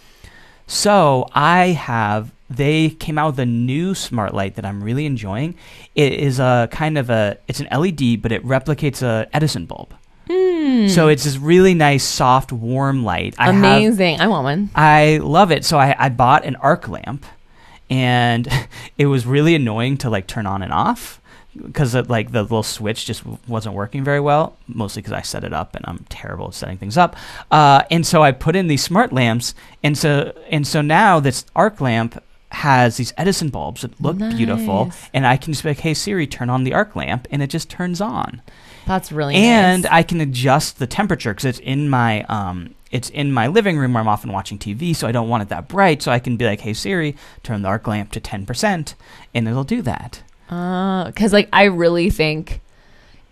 So 0.66 1.28
I 1.32 1.68
have. 1.68 2.32
They 2.56 2.90
came 2.90 3.18
out 3.18 3.32
with 3.32 3.40
a 3.40 3.46
new 3.46 3.94
smart 3.94 4.34
light 4.34 4.56
that 4.56 4.64
I'm 4.64 4.82
really 4.82 5.06
enjoying. 5.06 5.54
It 5.94 6.12
is 6.14 6.38
a 6.38 6.68
kind 6.70 6.98
of 6.98 7.10
a. 7.10 7.38
It's 7.48 7.60
an 7.60 7.68
LED, 7.70 8.22
but 8.22 8.32
it 8.32 8.44
replicates 8.44 9.02
a 9.02 9.28
Edison 9.32 9.66
bulb. 9.66 9.94
Hmm. 10.30 10.88
So 10.88 11.08
it's 11.08 11.24
this 11.24 11.36
really 11.36 11.74
nice, 11.74 12.04
soft, 12.04 12.52
warm 12.52 13.04
light. 13.04 13.34
I 13.38 13.46
have, 13.46 13.54
Amazing. 13.54 14.20
I 14.20 14.28
want 14.28 14.44
one. 14.44 14.70
I 14.74 15.18
love 15.22 15.50
it. 15.50 15.64
So 15.64 15.78
I, 15.78 15.94
I 15.98 16.08
bought 16.08 16.44
an 16.44 16.56
arc 16.56 16.88
lamp, 16.88 17.26
and 17.90 18.48
it 18.98 19.06
was 19.06 19.26
really 19.26 19.54
annoying 19.54 19.96
to 19.98 20.10
like 20.10 20.26
turn 20.26 20.46
on 20.46 20.62
and 20.62 20.72
off 20.72 21.20
because 21.54 21.94
like 22.08 22.32
the 22.32 22.42
little 22.42 22.62
switch 22.62 23.04
just 23.04 23.24
wasn't 23.46 23.74
working 23.74 24.04
very 24.04 24.20
well. 24.20 24.56
Mostly 24.66 25.02
because 25.02 25.12
I 25.12 25.22
set 25.22 25.44
it 25.44 25.52
up, 25.52 25.74
and 25.76 25.84
I'm 25.86 26.04
terrible 26.08 26.48
at 26.48 26.54
setting 26.54 26.78
things 26.78 26.96
up. 26.96 27.16
Uh, 27.50 27.82
and 27.90 28.06
so 28.06 28.22
I 28.22 28.32
put 28.32 28.56
in 28.56 28.68
these 28.68 28.82
smart 28.82 29.12
lamps, 29.12 29.54
and 29.82 29.96
so 29.98 30.32
and 30.50 30.66
so 30.66 30.80
now 30.80 31.20
this 31.20 31.44
arc 31.54 31.80
lamp 31.80 32.22
has 32.52 32.96
these 32.98 33.12
Edison 33.16 33.48
bulbs 33.48 33.82
that 33.82 34.00
look 34.00 34.18
beautiful, 34.18 34.92
and 35.14 35.26
I 35.26 35.36
can 35.36 35.52
just 35.52 35.62
be 35.62 35.70
like, 35.70 35.80
"Hey 35.80 35.94
Siri, 35.94 36.26
turn 36.26 36.50
on 36.50 36.64
the 36.64 36.74
arc 36.74 36.94
lamp," 36.94 37.26
and 37.30 37.42
it 37.42 37.48
just 37.48 37.68
turns 37.70 38.00
on 38.00 38.42
That's 38.86 39.10
really 39.12 39.34
nice. 39.34 39.42
and 39.44 39.82
nice. 39.84 39.92
I 39.92 40.02
can 40.02 40.20
adjust 40.20 40.78
the 40.78 40.86
temperature 40.86 41.32
because 41.32 41.44
it's 41.46 41.58
in 41.60 41.88
my 41.88 42.22
um, 42.24 42.74
it's 42.90 43.08
in 43.10 43.32
my 43.32 43.46
living 43.46 43.78
room 43.78 43.94
where 43.94 44.02
I'm 44.02 44.08
often 44.08 44.32
watching 44.32 44.58
TV, 44.58 44.94
so 44.94 45.06
I 45.08 45.12
don't 45.12 45.28
want 45.28 45.42
it 45.42 45.48
that 45.48 45.66
bright. 45.68 46.02
So 46.02 46.12
I 46.12 46.18
can 46.18 46.36
be 46.36 46.44
like, 46.44 46.60
"Hey 46.60 46.74
Siri, 46.74 47.16
turn 47.42 47.62
the 47.62 47.68
arc 47.68 47.86
lamp 47.86 48.12
to 48.12 48.20
ten 48.20 48.44
percent," 48.46 48.94
and 49.34 49.48
it'll 49.48 49.64
do 49.64 49.80
that. 49.82 50.22
because 50.48 51.32
like 51.32 51.48
I 51.52 51.64
really 51.64 52.10
think 52.10 52.60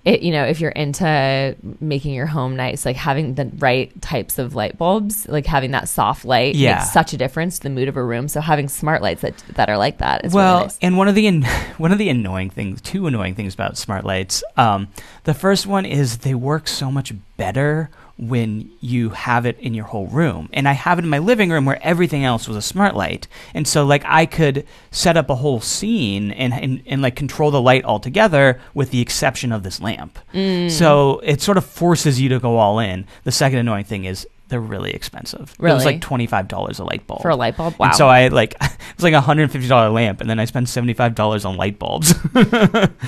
it. 0.05 0.22
You 0.22 0.32
know, 0.32 0.44
if 0.44 0.61
you're 0.61 0.70
into 0.70 1.57
making 1.80 2.14
your 2.14 2.26
home 2.26 2.57
nice, 2.57 2.84
like 2.86 2.96
having 2.96 3.34
the 3.34 3.51
right 3.59 3.90
types 4.03 4.38
of 4.38 4.55
light 4.55 4.78
bulbs, 4.78 5.28
like 5.28 5.46
having 5.46 5.70
that 5.72 5.88
soft 5.88 6.24
light, 6.24 6.55
Yeah. 6.55 6.76
makes 6.76 6.92
such 6.92 7.12
a 7.12 7.16
difference 7.16 7.59
to 7.59 7.64
the 7.64 7.70
mood 7.70 7.88
of 7.88 7.96
a 7.96 8.03
room. 8.05 8.28
So 8.28 8.40
having 8.40 8.68
smart 8.68 9.03
lights 9.03 9.22
that 9.22 9.36
that 9.55 9.68
are 9.68 9.76
like 9.78 9.98
that 9.98 10.24
is 10.24 10.32
well, 10.32 10.55
really 10.55 10.64
nice. 10.66 10.78
and 10.82 10.96
one 10.98 11.09
of 11.09 11.14
the 11.14 11.26
an- 11.26 11.42
one 11.78 11.92
of 11.92 11.98
the 11.98 12.09
annoying 12.09 12.51
things, 12.51 12.80
two 12.80 13.07
annoying 13.07 13.34
things 13.34 13.55
about 13.55 13.76
smart 13.76 14.05
lights. 14.05 14.42
Um, 14.57 14.88
the 15.24 15.34
first 15.34 15.66
one 15.66 15.84
is 15.84 16.18
they 16.18 16.34
work 16.34 16.66
so 16.68 16.90
much 16.90 17.12
better 17.36 17.90
when 18.20 18.70
you 18.80 19.08
have 19.10 19.46
it 19.46 19.58
in 19.60 19.72
your 19.72 19.86
whole 19.86 20.06
room. 20.06 20.50
And 20.52 20.68
I 20.68 20.72
have 20.72 20.98
it 20.98 21.04
in 21.04 21.08
my 21.08 21.18
living 21.18 21.50
room 21.50 21.64
where 21.64 21.82
everything 21.82 22.22
else 22.22 22.46
was 22.46 22.56
a 22.56 22.62
smart 22.62 22.94
light. 22.94 23.26
And 23.54 23.66
so 23.66 23.86
like 23.86 24.02
I 24.04 24.26
could 24.26 24.66
set 24.90 25.16
up 25.16 25.30
a 25.30 25.36
whole 25.36 25.60
scene 25.60 26.30
and 26.32 26.52
and, 26.52 26.82
and 26.86 27.00
like 27.00 27.16
control 27.16 27.50
the 27.50 27.62
light 27.62 27.84
altogether 27.84 28.60
with 28.74 28.90
the 28.90 29.00
exception 29.00 29.52
of 29.52 29.62
this 29.62 29.80
lamp. 29.80 30.18
Mm. 30.34 30.70
So 30.70 31.20
it 31.24 31.40
sort 31.40 31.56
of 31.56 31.64
forces 31.64 32.20
you 32.20 32.28
to 32.28 32.38
go 32.38 32.58
all 32.58 32.78
in. 32.78 33.06
The 33.24 33.32
second 33.32 33.58
annoying 33.58 33.84
thing 33.84 34.04
is 34.04 34.26
they're 34.51 34.61
really 34.61 34.90
expensive. 34.90 35.55
Really? 35.59 35.72
It 35.72 35.74
was 35.76 35.84
like 35.86 36.01
twenty 36.01 36.26
five 36.26 36.48
dollars 36.48 36.78
a 36.78 36.84
light 36.84 37.07
bulb. 37.07 37.22
for 37.22 37.30
a 37.30 37.36
light 37.36 37.57
bulb, 37.57 37.76
wow. 37.78 37.86
And 37.86 37.96
so 37.96 38.09
I 38.09 38.28
like 38.28 38.55
it's 38.61 39.03
like 39.03 39.14
a 39.14 39.20
hundred 39.20 39.44
and 39.44 39.53
fifty 39.53 39.68
dollar 39.68 39.88
lamp, 39.88 40.20
and 40.20 40.28
then 40.28 40.38
I 40.38 40.44
spent 40.44 40.68
seventy 40.68 40.92
five 40.92 41.14
dollars 41.14 41.44
on 41.44 41.57
light 41.57 41.78
bulbs. 41.78 42.12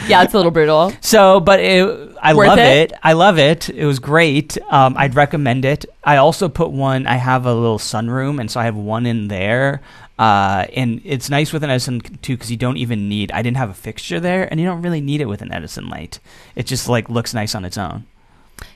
yeah, 0.06 0.22
it's 0.22 0.32
a 0.32 0.36
little 0.36 0.50
brutal. 0.50 0.92
so, 1.00 1.40
but 1.40 1.60
it, 1.60 2.16
I 2.22 2.32
Worth 2.32 2.48
love 2.48 2.58
it? 2.58 2.92
it? 2.92 2.98
I 3.02 3.12
love 3.12 3.38
it. 3.38 3.68
It 3.68 3.84
was 3.84 3.98
great. 3.98 4.56
Um, 4.70 4.94
I'd 4.96 5.14
recommend 5.14 5.64
it. 5.64 5.84
I 6.04 6.16
also 6.16 6.48
put 6.48 6.70
one. 6.70 7.06
I 7.06 7.16
have 7.16 7.44
a 7.44 7.52
little 7.54 7.78
sunroom, 7.78 8.40
and 8.40 8.50
so 8.50 8.60
I 8.60 8.64
have 8.64 8.76
one 8.76 9.04
in 9.04 9.28
there. 9.28 9.82
Uh, 10.18 10.66
and 10.74 11.00
it's 11.04 11.28
nice 11.30 11.52
with 11.52 11.64
an 11.64 11.70
Edison 11.70 12.00
too 12.00 12.36
because 12.36 12.50
you 12.50 12.56
don't 12.56 12.76
even 12.76 13.08
need. 13.08 13.32
I 13.32 13.42
didn't 13.42 13.56
have 13.56 13.70
a 13.70 13.74
fixture 13.74 14.20
there, 14.20 14.46
and 14.48 14.60
you 14.60 14.66
don't 14.66 14.82
really 14.82 15.00
need 15.00 15.20
it 15.20 15.26
with 15.26 15.42
an 15.42 15.52
Edison 15.52 15.88
light. 15.88 16.20
It 16.54 16.66
just 16.66 16.88
like 16.88 17.10
looks 17.10 17.34
nice 17.34 17.54
on 17.54 17.64
its 17.64 17.76
own. 17.76 18.06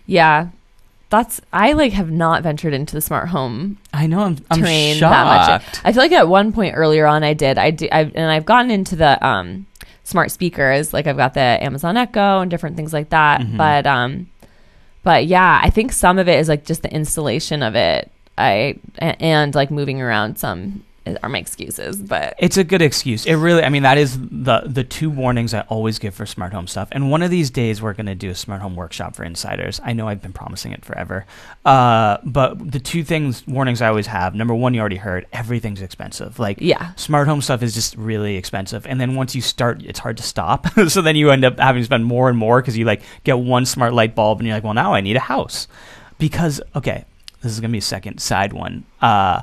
Yeah, 0.07 0.49
that's 1.09 1.41
I 1.53 1.73
like 1.73 1.93
have 1.93 2.11
not 2.11 2.43
ventured 2.43 2.75
into 2.75 2.95
the 2.95 3.01
smart 3.01 3.29
home 3.29 3.79
I 3.95 4.07
know. 4.07 4.21
I'm, 4.21 4.37
I'm 4.51 4.61
terrain 4.61 4.97
shocked. 4.97 5.13
that 5.13 5.63
much. 5.63 5.81
I 5.85 5.93
feel 5.93 6.03
like 6.03 6.13
at 6.13 6.29
one 6.29 6.53
point 6.53 6.75
earlier 6.77 7.07
on, 7.07 7.23
I 7.25 7.33
did. 7.35 7.59
I 7.59 7.71
do, 7.71 7.89
I've, 7.93 8.15
and 8.17 8.31
I've 8.31 8.45
gotten 8.45 8.71
into 8.71 8.97
the 8.97 9.25
um, 9.27 9.67
smart 10.05 10.31
speakers. 10.31 10.93
Like 10.93 11.07
I've 11.07 11.17
got 11.17 11.35
the 11.35 11.41
Amazon 11.41 11.97
Echo 11.97 12.41
and 12.41 12.51
different 12.51 12.77
things 12.77 12.93
like 12.93 13.11
that. 13.11 13.41
Mhm. 13.41 13.57
But 13.57 13.87
um, 13.87 14.29
but 15.05 15.27
yeah, 15.27 15.61
I 15.63 15.71
think 15.71 15.93
some 15.93 16.19
of 16.19 16.29
it 16.29 16.39
is 16.41 16.49
like 16.49 16.65
just 16.65 16.83
the 16.83 16.93
installation 16.93 17.63
of 17.63 17.75
it. 17.77 18.11
I 18.37 18.75
a- 19.01 19.23
and 19.23 19.55
like 19.55 19.71
moving 19.71 20.03
around 20.03 20.39
some 20.39 20.85
are 21.23 21.29
my 21.29 21.39
excuses. 21.39 21.97
But 21.97 22.35
It's 22.39 22.57
a 22.57 22.65
good 22.65 22.83
excuse. 22.83 23.27
It 23.27 23.35
really, 23.35 23.63
I 23.63 23.69
mean, 23.69 23.83
that 23.83 23.99
is 23.99 24.19
the 24.19 24.63
the 24.67 24.85
two 24.85 25.11
warnings 25.11 25.55
I 25.55 25.61
always 25.63 25.99
give 25.99 26.15
for 26.15 26.27
smart 26.27 26.53
home 26.53 26.67
stuff. 26.67 26.89
And 26.93 27.11
one 27.11 27.23
of 27.23 27.31
these 27.31 27.51
days, 27.51 27.81
we're 27.83 27.95
going 27.95 28.07
to 28.07 28.15
do 28.15 28.31
a 28.31 28.35
smart 28.35 28.63
home 28.63 28.77
workshop 28.77 29.17
for 29.17 29.25
insiders. 29.25 29.81
I 29.85 29.93
know 29.93 30.09
I've 30.09 30.23
been 30.23 30.33
promising 30.33 30.73
it 30.73 30.85
forever. 30.85 31.27
Uh, 31.65 32.19
but 32.25 32.73
the 32.73 32.81
two 32.81 33.05
things 33.05 33.47
warnings 33.47 33.83
I 33.83 33.89
always 33.89 34.07
have. 34.07 34.35
Number 34.35 34.55
one, 34.55 34.75
you 34.75 34.81
already 34.81 34.97
heard, 34.97 35.27
everything's 35.33 35.83
expensive. 35.83 36.39
Like 36.39 36.61
yeah, 36.61 36.95
smart 36.95 37.29
home 37.29 37.43
stuff 37.43 37.63
is 37.63 37.75
just 37.75 37.97
really 37.97 38.37
expensive 38.37 38.87
and 38.87 39.01
then 39.01 39.15
once 39.15 39.35
you 39.35 39.43
start 39.43 39.83
it's 39.83 39.99
hard 39.99 40.17
to 40.17 40.23
stop 40.23 40.67
so 40.89 41.03
then 41.03 41.17
you 41.17 41.31
end 41.31 41.45
up 41.45 41.59
having 41.59 41.81
to 41.81 41.85
spend 41.85 42.05
more 42.05 42.29
and 42.29 42.39
more 42.39 42.61
because 42.61 42.77
you 42.77 42.85
like 42.85 43.03
get 43.25 43.39
one 43.39 43.67
smart 43.67 43.93
light 43.93 44.15
bulb 44.15 44.39
and 44.39 44.47
you're 44.47 44.57
like 44.57 44.65
well 44.65 44.75
now 44.75 44.95
i 44.95 45.01
need 45.01 45.17
a 45.17 45.21
house 45.21 45.69
because 46.19 46.61
okay 46.75 47.05
this 47.43 47.53
is 47.53 47.61
going 47.61 47.71
to 47.71 47.73
be 47.73 47.79
a 47.79 47.83
second 47.83 48.19
side 48.19 48.53
one 48.53 48.85
uh, 49.03 49.43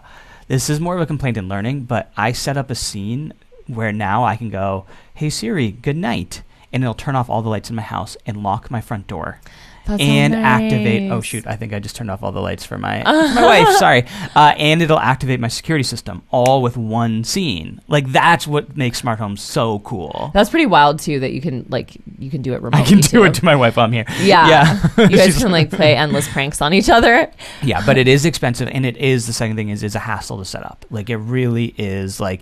this 0.53 0.69
is 0.69 0.79
more 0.79 0.93
of 0.93 1.01
a 1.01 1.07
complaint 1.07 1.35
in 1.35 1.49
learning 1.49 1.81
but 1.81 2.11
i 2.15 2.31
set 2.31 2.57
up 2.57 2.69
a 2.69 2.75
scene 2.75 3.33
where 3.65 3.91
now 3.91 4.23
i 4.23 4.35
can 4.35 4.51
go 4.51 4.85
hey 5.15 5.27
siri 5.27 5.71
good 5.71 5.97
night 5.97 6.43
and 6.71 6.83
it'll 6.83 6.93
turn 6.93 7.15
off 7.15 7.27
all 7.27 7.41
the 7.41 7.49
lights 7.49 7.71
in 7.71 7.75
my 7.75 7.81
house 7.81 8.15
and 8.27 8.43
lock 8.43 8.69
my 8.69 8.79
front 8.79 9.07
door 9.07 9.39
That's 9.85 10.01
so 10.01 10.07
and 10.07 10.33
activate 10.33 11.11
oh 11.11 11.19
shoot 11.19 11.45
i 11.45 11.55
think 11.57 11.73
i 11.73 11.79
just 11.79 11.95
turned 11.95 12.09
off 12.09 12.23
all 12.23 12.31
the 12.31 12.39
lights 12.41 12.65
for 12.65 12.77
my, 12.77 12.99
for 13.03 13.11
my 13.41 13.63
wife 13.63 13.75
sorry 13.77 14.05
uh, 14.35 14.53
and 14.57 14.81
it'll 14.81 14.99
activate 14.99 15.39
my 15.41 15.49
security 15.49 15.83
system 15.83 16.23
all 16.31 16.61
with 16.61 16.77
one 16.77 17.23
scene 17.25 17.81
like 17.89 18.07
that's 18.13 18.47
what 18.47 18.77
makes 18.77 18.97
smart 18.99 19.19
homes 19.19 19.41
so 19.41 19.79
cool 19.79 20.31
That's 20.33 20.49
pretty 20.49 20.65
wild 20.67 20.99
too. 20.99 21.19
That 21.19 21.33
you 21.33 21.41
can 21.41 21.65
like 21.69 21.97
you 22.17 22.29
can 22.31 22.41
do 22.41 22.53
it 22.53 22.61
remotely. 22.61 22.79
i 22.81 22.83
can 22.85 22.99
do 22.99 23.07
too. 23.19 23.23
it 23.25 23.33
to 23.35 23.45
my 23.45 23.55
wife 23.55 23.75
while 23.75 23.85
i'm 23.85 23.91
here 23.91 24.05
Yeah, 24.21 24.47
yeah 24.97 25.07
you 25.09 25.17
guys 25.17 25.37
can 25.37 25.51
like 25.51 25.69
play 25.69 25.95
endless 25.97 26.27
pranks 26.31 26.61
on 26.61 26.73
each 26.73 26.89
other. 26.89 27.29
yeah 27.61 27.85
but 27.85 27.97
it 27.97 28.07
is 28.07 28.25
expensive 28.25 28.69
and 28.71 28.85
it 28.85 28.95
is 28.97 29.27
the 29.27 29.33
second 29.33 29.57
thing 29.57 29.69
is 29.69 29.83
is 29.83 29.95
a 29.95 29.99
hassle 29.99 30.37
to 30.37 30.45
set 30.45 30.63
up 30.63 30.85
like 30.89 31.09
it 31.09 31.17
really 31.17 31.73
is 31.77 32.19
like 32.21 32.41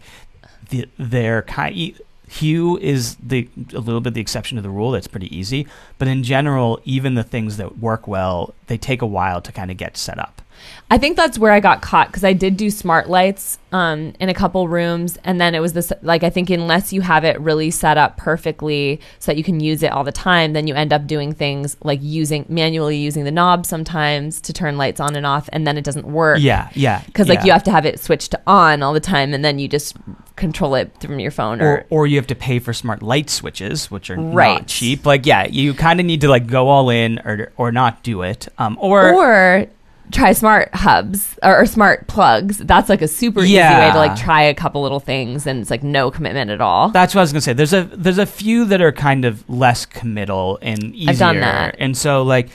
the, 0.69 0.87
they're 0.99 1.41
kind 1.41 1.99
Hue 2.32 2.77
is 2.77 3.15
the 3.15 3.49
a 3.73 3.79
little 3.79 3.99
bit 3.99 4.13
the 4.13 4.21
exception 4.21 4.55
to 4.55 4.61
the 4.61 4.69
rule. 4.69 4.95
It's 4.95 5.05
pretty 5.07 5.36
easy, 5.36 5.67
but 5.97 6.07
in 6.07 6.23
general, 6.23 6.79
even 6.86 7.15
the 7.15 7.23
things 7.23 7.57
that 7.57 7.79
work 7.79 8.07
well, 8.07 8.53
they 8.67 8.77
take 8.77 9.01
a 9.01 9.05
while 9.05 9.41
to 9.41 9.51
kind 9.51 9.69
of 9.69 9.75
get 9.75 9.97
set 9.97 10.17
up. 10.17 10.41
I 10.89 10.97
think 10.97 11.17
that's 11.17 11.38
where 11.38 11.51
I 11.51 11.59
got 11.59 11.82
caught 11.82 12.07
because 12.07 12.23
I 12.23 12.32
did 12.34 12.55
do 12.55 12.69
smart 12.69 13.09
lights 13.09 13.57
um, 13.71 14.13
in 14.19 14.29
a 14.29 14.34
couple 14.34 14.67
rooms, 14.69 15.17
and 15.25 15.41
then 15.41 15.55
it 15.55 15.59
was 15.59 15.73
this 15.73 15.91
like 16.01 16.23
I 16.23 16.29
think 16.29 16.49
unless 16.49 16.93
you 16.93 17.01
have 17.01 17.25
it 17.25 17.39
really 17.41 17.69
set 17.69 17.97
up 17.97 18.15
perfectly 18.15 19.01
so 19.19 19.32
that 19.32 19.38
you 19.38 19.43
can 19.43 19.59
use 19.59 19.84
it 19.84 19.91
all 19.91 20.05
the 20.05 20.11
time, 20.13 20.53
then 20.53 20.67
you 20.67 20.73
end 20.73 20.93
up 20.93 21.07
doing 21.07 21.34
things 21.34 21.75
like 21.84 21.99
using 22.01 22.45
manually 22.47 22.97
using 22.97 23.25
the 23.25 23.32
knob 23.32 23.65
sometimes 23.65 24.39
to 24.41 24.53
turn 24.53 24.77
lights 24.77 24.99
on 24.99 25.15
and 25.15 25.25
off, 25.25 25.49
and 25.51 25.67
then 25.67 25.77
it 25.77 25.84
doesn't 25.84 26.05
work. 26.05 26.39
Yeah, 26.39 26.69
yeah. 26.75 27.01
because 27.07 27.27
like 27.27 27.39
yeah. 27.39 27.45
you 27.45 27.51
have 27.51 27.63
to 27.63 27.71
have 27.71 27.86
it 27.86 27.99
switched 27.99 28.32
to 28.32 28.41
on 28.47 28.84
all 28.84 28.93
the 28.93 28.99
time, 28.99 29.34
and 29.34 29.43
then 29.43 29.59
you 29.59 29.67
just 29.67 29.97
control 30.41 30.75
it 30.75 30.91
from 31.01 31.19
your 31.19 31.31
phone 31.31 31.61
or, 31.61 31.71
or. 31.73 31.85
or 32.01 32.07
you 32.07 32.17
have 32.17 32.27
to 32.27 32.35
pay 32.35 32.59
for 32.59 32.73
smart 32.73 33.01
light 33.01 33.29
switches, 33.29 33.89
which 33.89 34.09
are 34.09 34.17
Right. 34.19 34.59
not 34.59 34.67
cheap. 34.67 35.05
Like, 35.05 35.25
yeah, 35.25 35.45
you 35.47 35.73
kind 35.73 35.99
of 36.01 36.05
need 36.05 36.19
to 36.21 36.27
like 36.29 36.47
go 36.47 36.67
all 36.67 36.89
in 36.89 37.19
or 37.19 37.51
or 37.55 37.71
not 37.71 38.03
do 38.03 38.21
it. 38.23 38.47
Um, 38.57 38.77
or, 38.81 39.13
or 39.13 39.67
try 40.11 40.33
smart 40.33 40.75
hubs 40.75 41.37
or, 41.41 41.61
or 41.61 41.65
smart 41.65 42.07
plugs. 42.07 42.57
That's 42.57 42.89
like 42.89 43.01
a 43.01 43.07
super 43.07 43.39
easy 43.41 43.55
way 43.55 43.89
to 43.93 43.97
like 43.97 44.19
try 44.19 44.41
a 44.41 44.53
couple 44.53 44.81
little 44.81 44.99
things, 44.99 45.47
and 45.47 45.61
it's 45.61 45.71
like 45.71 45.83
no 45.83 46.11
commitment 46.11 46.51
at 46.51 46.59
all. 46.59 46.89
That's 46.89 47.15
what 47.15 47.21
I 47.21 47.23
was 47.23 47.31
gonna 47.31 47.41
say. 47.41 47.53
There's 47.53 47.71
a 47.73 47.83
there's 47.85 48.17
a 48.17 48.25
few 48.25 48.65
that 48.65 48.81
are 48.81 48.91
kind 48.91 49.23
of 49.23 49.49
less 49.49 49.85
committal 49.85 50.59
and 50.61 50.93
easier. 50.93 51.09
I've 51.11 51.17
done 51.19 51.39
that. 51.39 51.75
and 51.79 51.95
so 51.95 52.23
like 52.23 52.49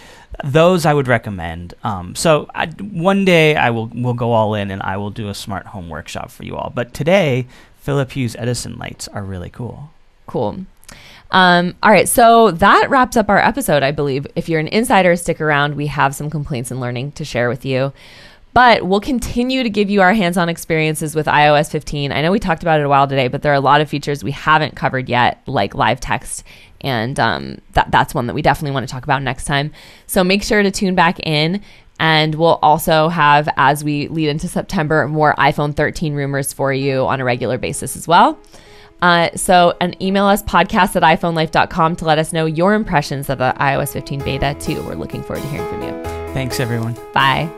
those 0.45 0.85
I 0.85 0.93
would 0.93 1.09
recommend. 1.09 1.73
Um, 1.83 2.15
so 2.15 2.47
I, 2.55 2.67
one 2.67 3.25
day 3.25 3.57
I 3.57 3.71
will 3.71 3.87
will 3.87 4.13
go 4.13 4.33
all 4.33 4.55
in 4.55 4.71
and 4.71 4.83
I 4.83 4.99
will 4.99 5.09
do 5.11 5.31
a 5.31 5.35
smart 5.35 5.65
home 5.67 5.89
workshop 5.89 6.31
for 6.31 6.45
you 6.45 6.57
all. 6.57 6.71
But 6.75 6.93
today, 6.93 7.47
Philips 7.87 8.15
Hue 8.15 8.29
Edison 8.37 8.77
lights 8.79 9.07
are 9.07 9.23
really 9.23 9.49
cool. 9.49 9.91
Cool. 10.27 10.67
Um, 11.31 11.77
all 11.85 11.93
right, 11.93 12.09
so 12.09 12.51
that 12.51 12.91
wraps 12.91 13.17
up 13.17 13.29
our 13.29 13.39
episode, 13.39 13.85
I 13.85 13.93
believe. 13.93 14.27
If 14.35 14.49
you're 14.49 14.59
an 14.59 14.67
insider, 14.67 15.15
stick 15.15 15.41
around. 15.41 15.77
We 15.77 15.87
have 15.87 16.13
some 16.13 16.29
complaints 16.29 16.73
and 16.73 16.81
learning 16.81 17.13
to 17.13 17.25
share 17.25 17.49
with 17.49 17.65
you. 17.65 17.93
But 18.53 18.85
we'll 18.89 19.01
continue 19.01 19.63
to 19.63 19.71
give 19.71 19.89
you 19.89 20.03
our 20.03 20.15
hands 20.15 20.37
on 20.37 20.49
experiences 20.49 21.15
with 21.15 21.27
iOS 21.27 21.71
15. 21.71 22.11
I 22.11 22.23
know 22.23 22.33
we 22.33 22.41
talked 22.41 22.63
about 22.63 22.81
it 22.81 22.87
a 22.87 22.89
while 22.89 23.07
today, 23.07 23.29
but 23.29 23.43
there 23.43 23.53
are 23.53 23.57
a 23.57 23.61
lot 23.61 23.81
of 23.81 23.89
features 23.89 24.25
we 24.25 24.33
haven't 24.33 24.75
covered 24.75 25.09
yet, 25.09 25.41
like 25.47 25.77
live 25.77 26.01
text. 26.01 26.43
And 26.81 27.21
um, 27.21 27.61
that, 27.75 27.93
that's 27.93 28.15
one 28.15 28.27
that 28.27 28.35
we 28.35 28.43
definitely 28.43 28.73
want 28.73 28.89
to 28.89 28.93
talk 28.93 29.05
about 29.05 29.23
next 29.23 29.45
time. 29.45 29.73
So 30.09 30.25
make 30.25 30.43
sure 30.43 30.61
to 30.61 30.73
tune 30.73 30.97
back 30.97 31.21
in. 31.21 31.63
And 31.99 32.35
we'll 32.35 32.59
also 32.63 33.09
have, 33.09 33.49
as 33.57 33.83
we 33.83 34.09
lead 34.09 34.29
into 34.29 34.49
September, 34.49 35.09
more 35.09 35.35
iPhone 35.39 35.75
13 35.75 36.15
rumors 36.15 36.53
for 36.53 36.73
you 36.73 37.07
on 37.07 37.21
a 37.21 37.25
regular 37.25 37.59
basis 37.59 37.97
as 37.97 38.07
well. 38.07 38.39
Uh, 39.03 39.29
so, 39.37 39.75
and 39.81 40.01
email 40.03 40.25
us 40.25 40.43
podcast 40.43 40.97
at 40.97 41.03
iPhoneLife.com 41.03 41.97
to 41.97 42.05
let 42.05 42.19
us 42.19 42.33
know 42.33 42.47
your 42.47 42.75
impressions 42.75 43.29
of 43.29 43.39
the 43.39 43.55
iOS 43.59 43.93
15 43.93 44.21
beta, 44.21 44.57
too. 44.59 44.83
We're 44.85 44.95
looking 44.95 45.23
forward 45.23 45.43
to 45.43 45.49
hearing 45.49 45.69
from 45.69 45.83
you. 45.83 46.03
Thanks 46.33 46.61
everyone. 46.61 46.97
Bye. 47.13 47.51